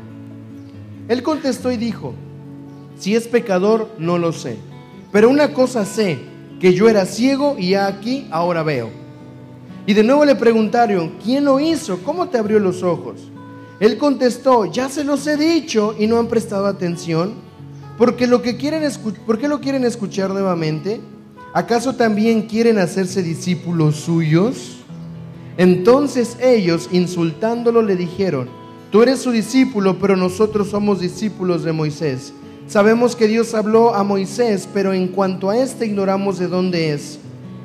Él 1.06 1.22
contestó 1.22 1.70
y 1.70 1.76
dijo, 1.76 2.14
si 2.98 3.14
es 3.14 3.28
pecador, 3.28 3.90
no 3.98 4.16
lo 4.16 4.32
sé. 4.32 4.56
Pero 5.12 5.28
una 5.28 5.52
cosa 5.52 5.84
sé, 5.84 6.18
que 6.60 6.72
yo 6.72 6.88
era 6.88 7.04
ciego 7.04 7.56
y 7.58 7.74
aquí 7.74 8.26
ahora 8.30 8.62
veo. 8.62 8.88
Y 9.84 9.92
de 9.92 10.02
nuevo 10.02 10.24
le 10.24 10.34
preguntaron, 10.34 11.12
¿quién 11.22 11.44
lo 11.44 11.60
hizo? 11.60 11.98
¿Cómo 12.02 12.28
te 12.28 12.38
abrió 12.38 12.58
los 12.58 12.82
ojos? 12.82 13.30
Él 13.78 13.98
contestó, 13.98 14.64
ya 14.64 14.88
se 14.88 15.04
los 15.04 15.26
he 15.26 15.36
dicho 15.36 15.94
y 15.98 16.06
no 16.06 16.18
han 16.18 16.28
prestado 16.28 16.66
atención. 16.66 17.34
Porque 17.98 18.26
lo 18.26 18.40
que 18.42 18.56
quieren 18.56 18.82
¿Por 19.26 19.38
qué 19.38 19.46
lo 19.46 19.60
quieren 19.60 19.84
escuchar 19.84 20.30
nuevamente? 20.30 21.00
¿Acaso 21.56 21.94
también 21.94 22.42
quieren 22.42 22.76
hacerse 22.76 23.22
discípulos 23.22 23.96
suyos? 23.96 24.76
Entonces 25.56 26.36
ellos, 26.38 26.90
insultándolo, 26.92 27.80
le 27.80 27.96
dijeron, 27.96 28.50
tú 28.90 29.02
eres 29.02 29.20
su 29.20 29.30
discípulo, 29.30 29.98
pero 29.98 30.18
nosotros 30.18 30.68
somos 30.68 31.00
discípulos 31.00 31.64
de 31.64 31.72
Moisés. 31.72 32.34
Sabemos 32.68 33.16
que 33.16 33.26
Dios 33.26 33.54
habló 33.54 33.94
a 33.94 34.04
Moisés, 34.04 34.68
pero 34.74 34.92
en 34.92 35.08
cuanto 35.08 35.48
a 35.48 35.56
este 35.56 35.86
ignoramos 35.86 36.38
de 36.38 36.48
dónde 36.48 36.92
es. 36.92 37.18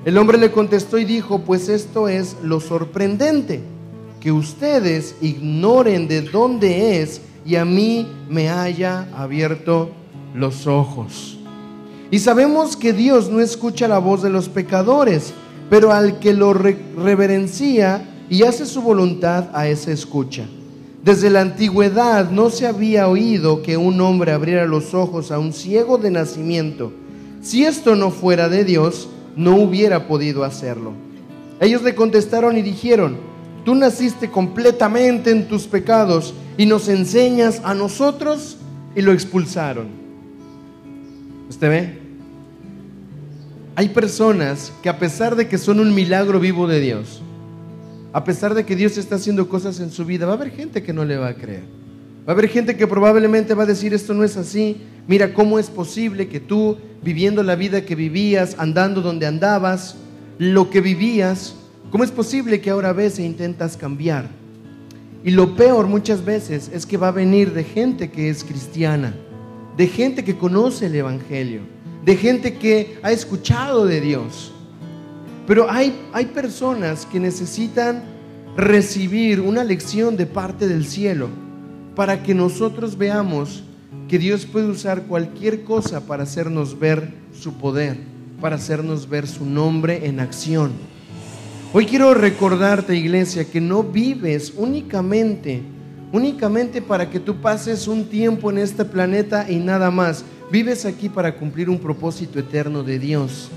El 0.06 0.18
hombre 0.18 0.38
le 0.38 0.54
contestó 0.54 0.98
y 0.98 1.04
dijo, 1.04 1.40
pues 1.40 1.68
esto 1.68 2.08
es 2.08 2.38
lo 2.42 2.62
sorprendente, 2.62 3.60
que 4.22 4.32
ustedes 4.32 5.16
ignoren 5.20 6.08
de 6.08 6.22
dónde 6.22 7.02
es 7.02 7.20
y 7.46 7.58
a 7.58 7.66
mí 7.66 8.08
me 8.30 8.50
haya 8.50 9.10
abierto 9.14 9.92
los 10.34 10.66
ojos. 10.66 11.41
Y 12.12 12.20
sabemos 12.20 12.76
que 12.76 12.92
Dios 12.92 13.30
no 13.30 13.40
escucha 13.40 13.88
la 13.88 13.98
voz 13.98 14.22
de 14.22 14.30
los 14.30 14.50
pecadores, 14.50 15.34
pero 15.70 15.94
al 15.94 16.20
que 16.20 16.34
lo 16.34 16.54
reverencia 16.54 18.06
y 18.30 18.44
hace 18.44 18.66
su 18.66 18.82
voluntad, 18.82 19.50
a 19.54 19.70
ese 19.70 19.94
escucha. 19.94 20.46
Desde 21.04 21.30
la 21.30 21.40
antigüedad 21.40 22.30
no 22.30 22.50
se 22.50 22.68
había 22.68 23.08
oído 23.08 23.64
que 23.64 23.78
un 23.78 24.02
hombre 24.02 24.34
abriera 24.34 24.66
los 24.66 24.94
ojos 24.94 25.32
a 25.32 25.40
un 25.40 25.54
ciego 25.54 25.98
de 25.98 26.12
nacimiento. 26.12 26.92
Si 27.42 27.64
esto 27.64 27.96
no 27.96 28.12
fuera 28.12 28.50
de 28.50 28.66
Dios, 28.66 29.08
no 29.38 29.56
hubiera 29.56 30.08
podido 30.10 30.44
hacerlo. 30.44 30.92
Ellos 31.62 31.82
le 31.82 31.96
contestaron 31.96 32.58
y 32.58 32.62
dijeron, 32.62 33.16
tú 33.64 33.74
naciste 33.74 34.30
completamente 34.30 35.32
en 35.32 35.48
tus 35.48 35.64
pecados 35.64 36.34
y 36.58 36.66
nos 36.66 36.90
enseñas 36.90 37.62
a 37.64 37.74
nosotros 37.74 38.58
y 38.96 39.02
lo 39.02 39.14
expulsaron. 39.14 39.88
¿Usted 41.50 41.70
ve? 41.70 42.01
Hay 43.74 43.90
personas 43.90 44.74
que 44.84 44.90
a 44.90 45.00
pesar 45.00 45.36
de 45.38 45.48
que 45.48 45.58
son 45.58 45.80
un 45.80 45.96
milagro 45.96 46.42
vivo 46.42 46.68
de 46.68 46.82
Dios, 46.82 47.22
a 48.12 48.26
pesar 48.26 48.54
de 48.54 48.66
que 48.66 48.76
Dios 48.76 48.98
está 48.98 49.16
haciendo 49.16 49.48
cosas 49.48 49.80
en 49.80 49.92
su 49.92 50.04
vida, 50.04 50.26
va 50.26 50.34
a 50.34 50.36
haber 50.36 50.52
gente 50.52 50.84
que 50.84 50.92
no 50.92 51.06
le 51.06 51.16
va 51.16 51.30
a 51.30 51.36
creer. 51.36 51.64
Va 52.28 52.34
a 52.34 52.36
haber 52.36 52.50
gente 52.50 52.76
que 52.76 52.86
probablemente 52.86 53.54
va 53.54 53.64
a 53.64 53.68
decir 53.68 53.94
esto 53.94 54.14
no 54.14 54.26
es 54.26 54.36
así. 54.36 54.82
Mira 55.08 55.34
cómo 55.34 55.58
es 55.58 55.70
posible 55.70 56.28
que 56.28 56.42
tú, 56.42 56.78
viviendo 57.02 57.44
la 57.44 57.56
vida 57.56 57.86
que 57.86 57.96
vivías, 57.96 58.56
andando 58.60 59.02
donde 59.02 59.26
andabas, 59.26 59.96
lo 60.38 60.70
que 60.70 60.82
vivías, 60.82 61.56
¿cómo 61.92 62.04
es 62.04 62.12
posible 62.12 62.60
que 62.60 62.72
ahora 62.72 62.92
ves 62.92 63.20
e 63.20 63.24
intentas 63.24 63.78
cambiar? 63.78 64.30
Y 65.24 65.32
lo 65.32 65.56
peor 65.56 65.88
muchas 65.88 66.26
veces 66.26 66.70
es 66.74 66.86
que 66.86 66.98
va 66.98 67.08
a 67.08 67.12
venir 67.12 67.54
de 67.54 67.64
gente 67.64 68.12
que 68.12 68.30
es 68.30 68.44
cristiana, 68.44 69.14
de 69.78 69.88
gente 69.88 70.26
que 70.26 70.38
conoce 70.38 70.88
el 70.88 70.96
Evangelio 70.96 71.62
de 72.06 72.16
gente 72.16 72.56
que 72.56 73.00
ha 73.04 73.12
escuchado 73.12 73.86
de 73.86 74.02
Dios. 74.02 74.52
Pero 75.48 75.70
hay, 75.70 75.94
hay 76.14 76.28
personas 76.28 77.06
que 77.06 77.20
necesitan 77.20 78.04
recibir 78.56 79.40
una 79.40 79.64
lección 79.64 80.18
de 80.18 80.26
parte 80.26 80.68
del 80.68 80.86
cielo 80.86 81.30
para 81.96 82.24
que 82.24 82.34
nosotros 82.34 82.98
veamos 82.98 83.64
que 84.08 84.20
Dios 84.20 84.46
puede 84.46 84.68
usar 84.68 85.04
cualquier 85.04 85.64
cosa 85.64 86.06
para 86.06 86.24
hacernos 86.24 86.78
ver 86.78 87.14
su 87.34 87.54
poder, 87.54 87.98
para 88.42 88.58
hacernos 88.58 89.08
ver 89.08 89.28
su 89.28 89.46
nombre 89.46 90.06
en 90.06 90.20
acción. 90.20 90.72
Hoy 91.74 91.86
quiero 91.86 92.14
recordarte, 92.14 92.96
iglesia, 92.96 93.46
que 93.46 93.62
no 93.62 93.84
vives 93.84 94.54
únicamente, 94.58 95.62
únicamente 96.12 96.82
para 96.82 97.10
que 97.10 97.22
tú 97.22 97.38
pases 97.38 97.88
un 97.88 98.06
tiempo 98.06 98.52
en 98.52 98.58
este 98.58 98.84
planeta 98.84 99.50
y 99.50 99.56
nada 99.56 99.90
más. 99.90 100.26
Vives 100.52 100.86
aquí 100.86 101.08
para 101.08 101.34
cumplir 101.34 101.70
un 101.70 101.80
propósito 101.80 102.38
eterno 102.38 102.84
de 102.84 103.00
Dios. 103.00 103.48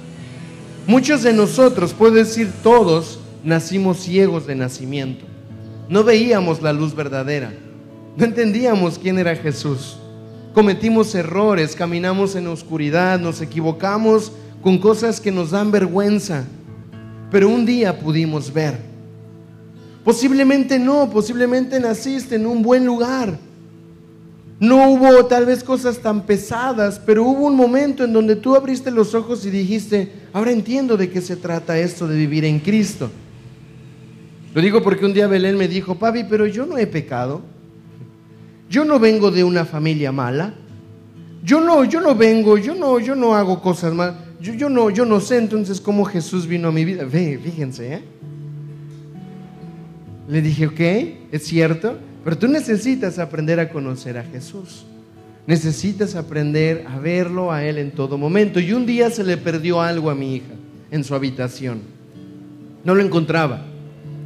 Muchos 0.87 1.25
de 1.25 1.33
nosotros, 1.33 1.93
puedo 1.93 2.15
decir 2.15 2.53
todos, 2.63 3.19
nacimos 3.43 3.99
ciegos 3.99 4.47
de 4.47 4.55
nacimiento. 4.55 5.25
No 5.89 6.05
veíamos 6.05 6.63
la 6.63 6.73
luz 6.73 6.95
verdadera. 6.95 7.53
No 8.17 8.25
entendíamos 8.25 9.01
quién 9.01 9.19
era 9.19 9.35
Jesús. 9.35 9.97
Cometimos 10.55 11.13
errores, 11.17 11.75
caminamos 11.75 12.37
en 12.37 12.47
oscuridad, 12.47 13.19
nos 13.19 13.41
equivocamos 13.41 14.31
con 14.63 14.79
cosas 14.79 15.21
que 15.21 15.33
nos 15.33 15.51
dan 15.51 15.73
vergüenza. 15.73 16.45
Pero 17.29 17.49
un 17.49 17.67
día 17.67 17.99
pudimos 17.99 18.53
ver. 18.53 18.79
Posiblemente 20.05 20.79
no, 20.79 21.11
posiblemente 21.11 21.81
naciste 21.81 22.37
en 22.37 22.47
un 22.47 22.63
buen 22.63 22.87
lugar 22.87 23.37
no 24.69 24.91
hubo 24.91 25.27
tal 25.27 25.47
vez 25.47 25.63
cosas 25.63 25.99
tan 25.99 26.27
pesadas, 26.27 26.99
pero 26.99 27.25
hubo 27.25 27.47
un 27.47 27.57
momento 27.57 28.05
en 28.05 28.13
donde 28.13 28.37
tú 28.37 28.55
abriste 28.55 28.91
los 28.91 29.15
ojos 29.15 29.45
y 29.47 29.51
dijiste, 29.51 30.13
ahora 30.33 30.51
entiendo 30.51 30.97
de 30.97 31.11
qué 31.11 31.21
se 31.21 31.37
trata 31.37 31.79
esto 31.79 32.07
de 32.07 32.17
vivir 32.17 32.45
en 32.45 32.61
Cristo. 32.61 33.11
Lo 34.55 34.61
digo 34.61 34.83
porque 34.83 35.05
un 35.05 35.13
día 35.13 35.27
Belén 35.27 35.57
me 35.57 35.69
dijo, 35.69 35.97
papi, 35.97 36.25
pero 36.25 36.47
yo 36.47 36.65
no 36.65 36.79
he 36.79 36.87
pecado. 36.87 37.43
Yo 38.71 38.85
no 38.85 38.99
vengo 38.99 39.31
de 39.31 39.45
una 39.45 39.65
familia 39.65 40.13
mala. 40.13 40.55
Yo 41.43 41.61
no, 41.61 41.85
yo 41.85 42.01
no 42.01 42.15
vengo, 42.15 42.57
yo 42.57 42.75
no, 42.75 42.99
yo 42.99 43.15
no 43.15 43.35
hago 43.35 43.61
cosas 43.61 43.93
malas. 43.93 44.17
Yo, 44.41 44.69
no, 44.69 44.91
yo 44.91 45.05
no 45.05 45.21
sé 45.21 45.39
entonces 45.39 45.81
cómo 45.81 46.05
Jesús 46.05 46.47
vino 46.47 46.69
a 46.69 46.73
mi 46.73 46.85
vida. 46.85 47.05
Ve, 47.05 47.41
fíjense, 47.43 47.95
¿eh? 47.95 48.03
Le 50.29 50.43
dije, 50.43 50.67
ok, 50.67 50.81
es 51.33 51.45
cierto. 51.45 51.99
Pero 52.25 52.39
tú 52.39 52.49
necesitas 52.49 53.19
aprender 53.19 53.61
a 53.61 53.69
conocer 53.69 54.17
a 54.17 54.25
Jesús. 54.25 54.87
Necesitas 55.47 56.15
aprender 56.15 56.87
a 56.89 56.99
verlo 56.99 57.53
a 57.53 57.63
Él 57.63 57.77
en 57.77 57.91
todo 57.91 58.17
momento. 58.17 58.59
Y 58.61 58.73
un 58.73 58.87
día 58.87 59.11
se 59.11 59.23
le 59.23 59.37
perdió 59.37 59.83
algo 59.83 60.09
a 60.09 60.15
mi 60.15 60.37
hija 60.37 60.55
en 60.91 61.05
su 61.05 61.15
habitación. 61.15 61.83
No 62.83 62.95
lo 62.95 63.03
encontraba. 63.03 63.63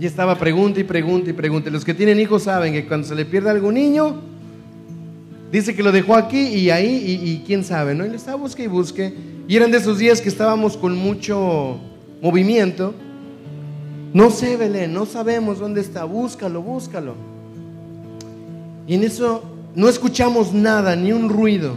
Y 0.01 0.07
estaba 0.07 0.39
pregunta 0.39 0.79
y 0.79 0.85
pregunta 0.85 1.31
y 1.31 1.33
pregunta. 1.33 1.71
Los 1.71 1.85
que 1.85 1.93
tienen 1.93 2.21
hijos 2.21 2.45
saben 2.45 2.73
que 2.73 2.87
cuando 2.87 3.09
se 3.09 3.17
le 3.17 3.25
pierde 3.25 3.51
algún 3.51 3.75
niño, 3.75 4.21
dice 5.51 5.75
que 5.75 5.83
lo 5.83 5.91
dejó 5.91 6.15
aquí 6.15 6.41
y 6.41 6.71
ahí 6.71 7.21
y, 7.21 7.43
quién 7.45 7.65
sabe, 7.65 7.97
¿no? 7.97 8.07
Y 8.07 8.11
le 8.11 8.17
estaba 8.17 8.37
busque 8.37 8.63
y 8.63 8.69
busque. 8.69 9.13
Y 9.49 9.57
eran 9.57 9.73
de 9.73 9.79
esos 9.79 9.99
días 9.99 10.21
que 10.21 10.29
estábamos 10.29 10.77
con 10.77 10.97
mucho 10.97 11.81
movimiento. 12.23 12.95
No 14.15 14.31
sé, 14.31 14.57
Belén, 14.57 14.93
no 14.93 15.05
sabemos 15.05 15.59
dónde 15.59 15.81
está. 15.81 16.05
Búscalo, 16.05 16.63
búscalo. 16.63 17.28
Y 18.89 18.95
en 18.95 19.05
eso 19.05 19.43
no 19.75 19.89
escuchamos 19.89 20.55
nada, 20.55 20.97
ni 20.97 21.13
un 21.13 21.29
ruido. 21.29 21.77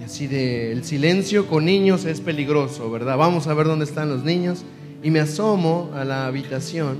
Y 0.00 0.04
así 0.04 0.26
de 0.26 0.72
el 0.72 0.84
silencio 0.84 1.46
con 1.46 1.66
niños 1.66 2.06
es 2.06 2.22
peligroso, 2.22 2.90
¿verdad? 2.90 3.18
Vamos 3.18 3.46
a 3.46 3.52
ver 3.54 3.66
dónde 3.66 3.84
están 3.84 4.08
los 4.08 4.24
niños 4.24 4.64
y 5.02 5.10
me 5.10 5.20
asomo 5.20 5.90
a 5.94 6.04
la 6.04 6.26
habitación 6.26 6.96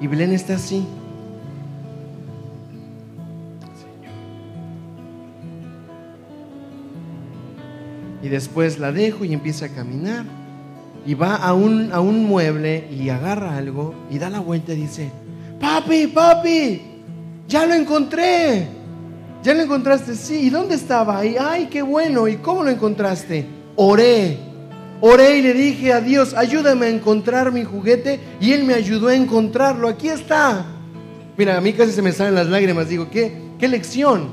y 0.00 0.06
Belén 0.06 0.32
está 0.32 0.56
así. 0.56 0.84
Y 8.22 8.28
después 8.28 8.78
la 8.78 8.92
dejo 8.92 9.24
y 9.24 9.32
empieza 9.32 9.66
a 9.66 9.68
caminar. 9.70 10.26
Y 11.06 11.14
va 11.14 11.36
a 11.36 11.54
un, 11.54 11.90
a 11.92 12.00
un 12.00 12.26
mueble 12.26 12.86
y 12.92 13.08
agarra 13.08 13.56
algo 13.56 13.94
y 14.10 14.18
da 14.18 14.28
la 14.28 14.40
vuelta 14.40 14.74
y 14.74 14.76
dice, 14.76 15.10
papi, 15.58 16.08
papi, 16.08 16.97
ya 17.48 17.66
lo 17.66 17.74
encontré. 17.74 18.68
¿Ya 19.42 19.54
lo 19.54 19.62
encontraste? 19.62 20.14
Sí. 20.14 20.46
¿Y 20.46 20.50
dónde 20.50 20.74
estaba? 20.74 21.24
Y, 21.24 21.36
ay, 21.38 21.68
qué 21.70 21.82
bueno. 21.82 22.28
¿Y 22.28 22.36
cómo 22.36 22.62
lo 22.62 22.70
encontraste? 22.70 23.46
Oré. 23.76 24.36
Oré 25.00 25.38
y 25.38 25.42
le 25.42 25.54
dije 25.54 25.92
a 25.92 26.00
Dios, 26.00 26.34
ayúdame 26.34 26.86
a 26.86 26.88
encontrar 26.90 27.52
mi 27.52 27.64
juguete 27.64 28.20
y 28.40 28.52
Él 28.52 28.64
me 28.64 28.74
ayudó 28.74 29.08
a 29.08 29.14
encontrarlo. 29.14 29.88
Aquí 29.88 30.08
está. 30.08 30.66
Mira, 31.36 31.56
a 31.56 31.60
mí 31.60 31.72
casi 31.72 31.92
se 31.92 32.02
me 32.02 32.12
salen 32.12 32.34
las 32.34 32.48
lágrimas. 32.48 32.88
Digo, 32.88 33.08
¿qué, 33.10 33.32
qué 33.58 33.68
lección? 33.68 34.32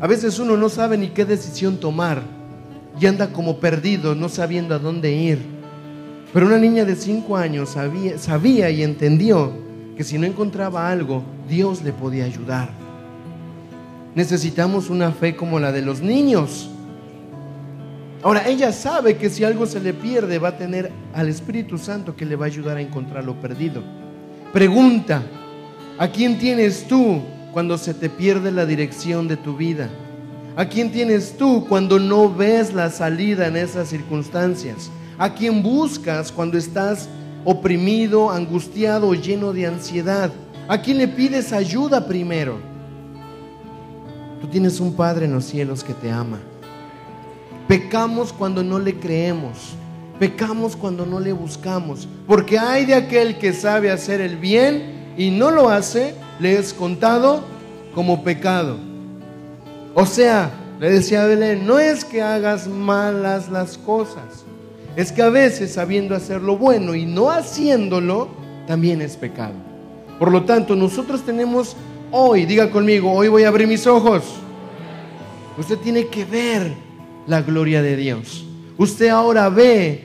A 0.00 0.06
veces 0.06 0.38
uno 0.38 0.56
no 0.56 0.68
sabe 0.68 0.96
ni 0.96 1.08
qué 1.08 1.24
decisión 1.24 1.80
tomar 1.80 2.22
y 3.00 3.06
anda 3.06 3.32
como 3.32 3.58
perdido, 3.58 4.14
no 4.14 4.28
sabiendo 4.28 4.74
a 4.74 4.78
dónde 4.78 5.10
ir. 5.10 5.38
Pero 6.32 6.46
una 6.46 6.58
niña 6.58 6.84
de 6.84 6.94
cinco 6.94 7.36
años 7.36 7.70
sabía, 7.70 8.18
sabía 8.18 8.70
y 8.70 8.82
entendió 8.82 9.67
que 9.98 10.04
si 10.04 10.16
no 10.16 10.26
encontraba 10.26 10.90
algo, 10.90 11.22
Dios 11.46 11.82
le 11.82 11.92
podía 11.92 12.24
ayudar. 12.24 12.70
Necesitamos 14.14 14.88
una 14.88 15.12
fe 15.12 15.36
como 15.36 15.60
la 15.60 15.72
de 15.72 15.82
los 15.82 16.00
niños 16.00 16.70
Ahora, 18.22 18.48
ella 18.48 18.72
sabe 18.72 19.16
que 19.16 19.30
si 19.30 19.44
algo 19.44 19.64
se 19.66 19.78
le 19.78 19.94
pierde 19.94 20.38
va 20.38 20.48
a 20.48 20.56
tener 20.56 20.90
al 21.14 21.28
Espíritu 21.28 21.78
Santo 21.78 22.16
que 22.16 22.26
le 22.26 22.34
va 22.34 22.46
a 22.46 22.48
ayudar 22.48 22.76
a 22.76 22.80
encontrar 22.80 23.24
lo 23.24 23.40
perdido. 23.40 23.82
Pregunta, 24.52 25.22
¿a 25.98 26.08
quién 26.08 26.36
tienes 26.38 26.88
tú 26.88 27.22
cuando 27.52 27.78
se 27.78 27.94
te 27.94 28.10
pierde 28.10 28.50
la 28.50 28.66
dirección 28.66 29.28
de 29.28 29.36
tu 29.36 29.56
vida? 29.56 29.88
¿A 30.56 30.64
quién 30.66 30.90
tienes 30.90 31.36
tú 31.36 31.64
cuando 31.68 32.00
no 32.00 32.32
ves 32.32 32.74
la 32.74 32.90
salida 32.90 33.46
en 33.46 33.56
esas 33.56 33.88
circunstancias? 33.88 34.90
¿A 35.16 35.32
quién 35.32 35.62
buscas 35.62 36.32
cuando 36.32 36.58
estás 36.58 37.08
oprimido, 37.50 38.30
angustiado, 38.30 39.14
lleno 39.14 39.54
de 39.54 39.66
ansiedad? 39.66 40.30
¿A 40.68 40.82
quién 40.82 40.98
le 40.98 41.08
pides 41.08 41.50
ayuda 41.54 42.06
primero? 42.06 42.58
Tú 44.42 44.48
tienes 44.48 44.80
un 44.80 44.92
Padre 44.92 45.24
en 45.24 45.32
los 45.32 45.46
cielos 45.46 45.82
que 45.82 45.94
te 45.94 46.10
ama. 46.10 46.40
Pecamos 47.66 48.34
cuando 48.34 48.62
no 48.62 48.78
le 48.78 49.00
creemos. 49.00 49.70
Pecamos 50.18 50.76
cuando 50.76 51.06
no 51.06 51.20
le 51.20 51.32
buscamos. 51.32 52.06
Porque 52.26 52.58
hay 52.58 52.84
de 52.84 52.94
aquel 52.94 53.38
que 53.38 53.54
sabe 53.54 53.90
hacer 53.90 54.20
el 54.20 54.36
bien 54.36 55.14
y 55.16 55.30
no 55.30 55.50
lo 55.50 55.70
hace, 55.70 56.14
le 56.40 56.58
es 56.58 56.74
contado 56.74 57.44
como 57.94 58.24
pecado. 58.24 58.76
O 59.94 60.04
sea, 60.04 60.50
le 60.78 60.90
decía 60.90 61.22
a 61.22 61.26
Belén, 61.26 61.66
no 61.66 61.78
es 61.78 62.04
que 62.04 62.20
hagas 62.20 62.68
malas 62.68 63.48
las 63.48 63.78
cosas. 63.78 64.44
Es 64.98 65.12
que 65.12 65.22
a 65.22 65.30
veces 65.30 65.74
sabiendo 65.74 66.16
hacer 66.16 66.42
lo 66.42 66.58
bueno 66.58 66.92
y 66.96 67.06
no 67.06 67.30
haciéndolo, 67.30 68.26
también 68.66 69.00
es 69.00 69.16
pecado. 69.16 69.54
Por 70.18 70.32
lo 70.32 70.42
tanto, 70.42 70.74
nosotros 70.74 71.24
tenemos 71.24 71.76
hoy, 72.10 72.46
diga 72.46 72.68
conmigo, 72.68 73.12
hoy 73.12 73.28
voy 73.28 73.44
a 73.44 73.48
abrir 73.48 73.68
mis 73.68 73.86
ojos. 73.86 74.24
Usted 75.56 75.78
tiene 75.78 76.08
que 76.08 76.24
ver 76.24 76.72
la 77.28 77.42
gloria 77.42 77.80
de 77.80 77.94
Dios. 77.94 78.44
Usted 78.76 79.06
ahora 79.06 79.48
ve, 79.48 80.02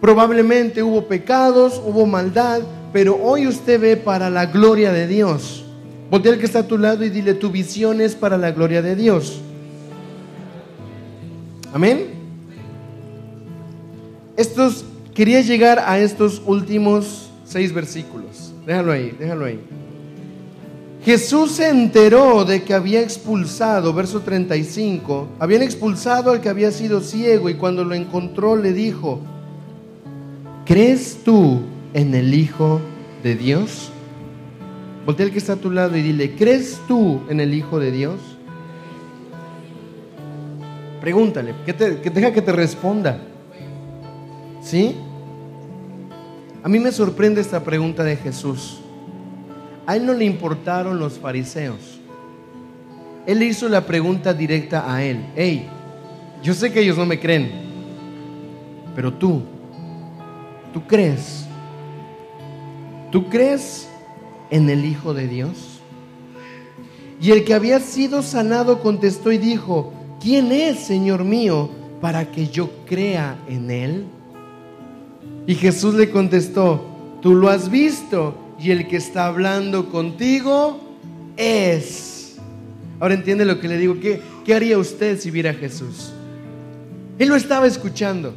probablemente 0.00 0.82
hubo 0.82 1.06
pecados, 1.06 1.78
hubo 1.84 2.06
maldad, 2.06 2.62
pero 2.90 3.18
hoy 3.22 3.46
usted 3.46 3.78
ve 3.78 3.98
para 3.98 4.30
la 4.30 4.46
gloria 4.46 4.94
de 4.94 5.08
Dios. 5.08 5.62
Voltea 6.10 6.32
al 6.32 6.38
que 6.38 6.46
está 6.46 6.60
a 6.60 6.66
tu 6.66 6.78
lado 6.78 7.04
y 7.04 7.10
dile, 7.10 7.34
tu 7.34 7.50
visión 7.50 8.00
es 8.00 8.14
para 8.14 8.38
la 8.38 8.50
gloria 8.52 8.80
de 8.80 8.96
Dios. 8.96 9.42
Amén. 11.74 12.11
Estos, 14.42 14.84
quería 15.14 15.40
llegar 15.40 15.78
a 15.78 16.00
estos 16.00 16.42
últimos 16.44 17.30
seis 17.44 17.72
versículos. 17.72 18.52
Déjalo 18.66 18.90
ahí, 18.90 19.14
déjalo 19.16 19.44
ahí. 19.44 19.60
Jesús 21.04 21.52
se 21.52 21.68
enteró 21.68 22.44
de 22.44 22.64
que 22.64 22.74
había 22.74 23.02
expulsado, 23.02 23.92
verso 23.92 24.22
35, 24.22 25.28
habían 25.38 25.62
expulsado 25.62 26.32
al 26.32 26.40
que 26.40 26.48
había 26.48 26.72
sido 26.72 27.02
ciego 27.02 27.50
y 27.50 27.54
cuando 27.54 27.84
lo 27.84 27.94
encontró 27.94 28.56
le 28.56 28.72
dijo, 28.72 29.20
¿crees 30.66 31.18
tú 31.24 31.60
en 31.94 32.12
el 32.12 32.34
Hijo 32.34 32.80
de 33.22 33.36
Dios? 33.36 33.92
Voltea 35.06 35.26
al 35.26 35.32
que 35.32 35.38
está 35.38 35.52
a 35.52 35.56
tu 35.56 35.70
lado 35.70 35.96
y 35.96 36.02
dile, 36.02 36.34
¿crees 36.34 36.80
tú 36.88 37.20
en 37.28 37.38
el 37.38 37.54
Hijo 37.54 37.78
de 37.78 37.92
Dios? 37.92 38.18
Pregúntale, 41.00 41.54
te, 41.64 42.00
que 42.00 42.10
deja 42.10 42.32
que 42.32 42.42
te 42.42 42.50
responda. 42.50 43.28
¿Sí? 44.72 44.96
A 46.62 46.68
mí 46.70 46.78
me 46.78 46.92
sorprende 46.92 47.42
esta 47.42 47.62
pregunta 47.62 48.02
de 48.04 48.16
Jesús. 48.16 48.78
A 49.84 49.96
él 49.96 50.06
no 50.06 50.14
le 50.14 50.24
importaron 50.24 50.98
los 50.98 51.18
fariseos. 51.18 52.00
Él 53.26 53.42
hizo 53.42 53.68
la 53.68 53.84
pregunta 53.84 54.32
directa 54.32 54.90
a 54.90 55.04
él. 55.04 55.26
Hey, 55.36 55.68
yo 56.42 56.54
sé 56.54 56.72
que 56.72 56.80
ellos 56.80 56.96
no 56.96 57.04
me 57.04 57.20
creen, 57.20 57.50
pero 58.96 59.12
tú, 59.12 59.42
¿tú 60.72 60.86
crees? 60.86 61.44
¿Tú 63.10 63.28
crees 63.28 63.90
en 64.48 64.70
el 64.70 64.86
Hijo 64.86 65.12
de 65.12 65.28
Dios? 65.28 65.80
Y 67.20 67.32
el 67.32 67.44
que 67.44 67.52
había 67.52 67.78
sido 67.78 68.22
sanado 68.22 68.80
contestó 68.80 69.32
y 69.32 69.36
dijo, 69.36 69.92
¿quién 70.18 70.50
es, 70.50 70.78
Señor 70.78 71.24
mío, 71.24 71.68
para 72.00 72.30
que 72.30 72.48
yo 72.48 72.70
crea 72.86 73.36
en 73.46 73.70
Él? 73.70 74.06
Y 75.46 75.54
Jesús 75.54 75.94
le 75.94 76.10
contestó, 76.10 77.18
tú 77.20 77.34
lo 77.34 77.48
has 77.48 77.70
visto 77.70 78.36
y 78.60 78.70
el 78.70 78.86
que 78.86 78.96
está 78.96 79.26
hablando 79.26 79.90
contigo 79.90 80.80
es. 81.36 82.36
Ahora 83.00 83.14
entiende 83.14 83.44
lo 83.44 83.58
que 83.58 83.68
le 83.68 83.78
digo. 83.78 83.98
¿Qué, 84.00 84.20
qué 84.44 84.54
haría 84.54 84.78
usted 84.78 85.18
si 85.18 85.30
viera 85.30 85.50
a 85.50 85.54
Jesús? 85.54 86.12
Él 87.18 87.28
lo 87.28 87.36
estaba 87.36 87.66
escuchando 87.66 88.34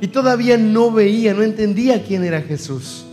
y 0.00 0.06
todavía 0.08 0.56
no 0.56 0.92
veía, 0.92 1.34
no 1.34 1.42
entendía 1.42 2.02
quién 2.04 2.24
era 2.24 2.40
Jesús. 2.40 3.04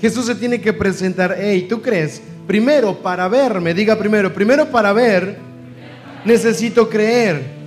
Jesús 0.00 0.26
se 0.26 0.34
tiene 0.36 0.60
que 0.60 0.72
presentar, 0.72 1.36
hey, 1.38 1.66
¿tú 1.68 1.82
crees? 1.82 2.22
Primero 2.46 3.02
para 3.02 3.28
verme, 3.28 3.74
diga 3.74 3.98
primero, 3.98 4.32
primero 4.32 4.70
para 4.70 4.92
ver, 4.92 5.36
necesito 6.24 6.88
creer. 6.88 7.57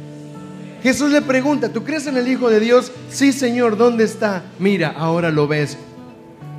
Jesús 0.83 1.11
le 1.11 1.21
pregunta, 1.21 1.71
¿tú 1.71 1.83
crees 1.83 2.07
en 2.07 2.17
el 2.17 2.27
Hijo 2.27 2.49
de 2.49 2.59
Dios? 2.59 2.91
Sí, 3.09 3.31
Señor, 3.31 3.77
¿dónde 3.77 4.03
está? 4.03 4.43
Mira, 4.57 4.93
ahora 4.97 5.29
lo 5.29 5.47
ves. 5.47 5.77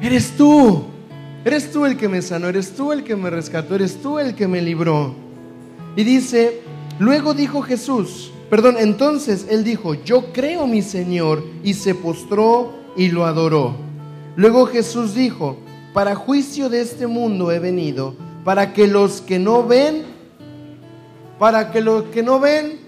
Eres 0.01 0.37
tú. 0.37 0.85
Eres 1.45 1.73
tú 1.73 1.87
el 1.87 1.97
que 1.97 2.09
me 2.09 2.23
sanó, 2.23 2.49
eres 2.49 2.73
tú 2.77 2.93
el 2.93 3.03
que 3.03 3.17
me 3.17 3.29
rescató, 3.29 3.75
eres 3.75 4.01
tú 4.01 4.21
el 4.21 4.37
que 4.37 4.47
me 4.47 4.63
libró. 4.63 5.13
Y 5.97 6.05
dice, 6.05 6.61
luego 7.01 7.35
dijo 7.35 7.63
Jesús, 7.63 8.31
perdón, 8.49 8.77
entonces 8.79 9.47
él 9.51 9.65
dijo, 9.65 9.95
yo 9.95 10.33
creo 10.33 10.69
mi 10.69 10.83
Señor, 10.83 11.45
y 11.65 11.75
se 11.75 11.97
postró 11.97 12.73
y 12.97 13.09
lo 13.09 13.27
adoró. 13.27 13.75
Luego 14.37 14.67
Jesús 14.67 15.15
dijo, 15.15 15.59
para 15.93 16.15
juicio 16.15 16.69
de 16.69 16.81
este 16.81 17.09
mundo 17.09 17.51
he 17.51 17.59
venido, 17.59 18.15
para 18.45 18.73
que 18.73 18.87
los 18.87 19.21
que 19.21 19.41
no 19.41 19.67
ven, 19.67 20.05
para 21.41 21.73
que 21.73 21.81
los 21.81 22.05
que 22.05 22.23
no 22.23 22.39
ven, 22.39 22.82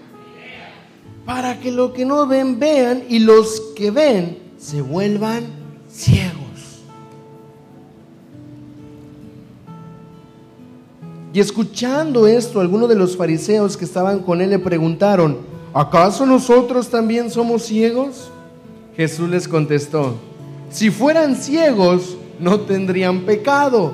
para 1.25 1.59
que 1.59 1.71
los 1.71 1.91
que 1.91 2.05
no 2.05 2.27
ven 2.27 2.59
vean 2.59 3.03
y 3.09 3.19
los 3.19 3.61
que 3.75 3.91
ven 3.91 4.37
se 4.57 4.81
vuelvan 4.81 5.45
ciegos. 5.89 6.41
Y 11.33 11.39
escuchando 11.39 12.27
esto, 12.27 12.61
algunos 12.61 12.87
de 12.87 12.95
los 12.95 13.17
fariseos 13.17 13.75
que 13.75 13.85
estaban 13.85 14.19
con 14.19 14.39
él 14.39 14.51
le 14.51 14.59
preguntaron, 14.59 15.39
¿acaso 15.73 16.25
nosotros 16.25 16.89
también 16.89 17.29
somos 17.29 17.63
ciegos? 17.63 18.29
Jesús 18.95 19.29
les 19.29 19.47
contestó, 19.47 20.15
si 20.69 20.89
fueran 20.91 21.35
ciegos, 21.35 22.17
no 22.39 22.61
tendrían 22.61 23.21
pecado. 23.21 23.93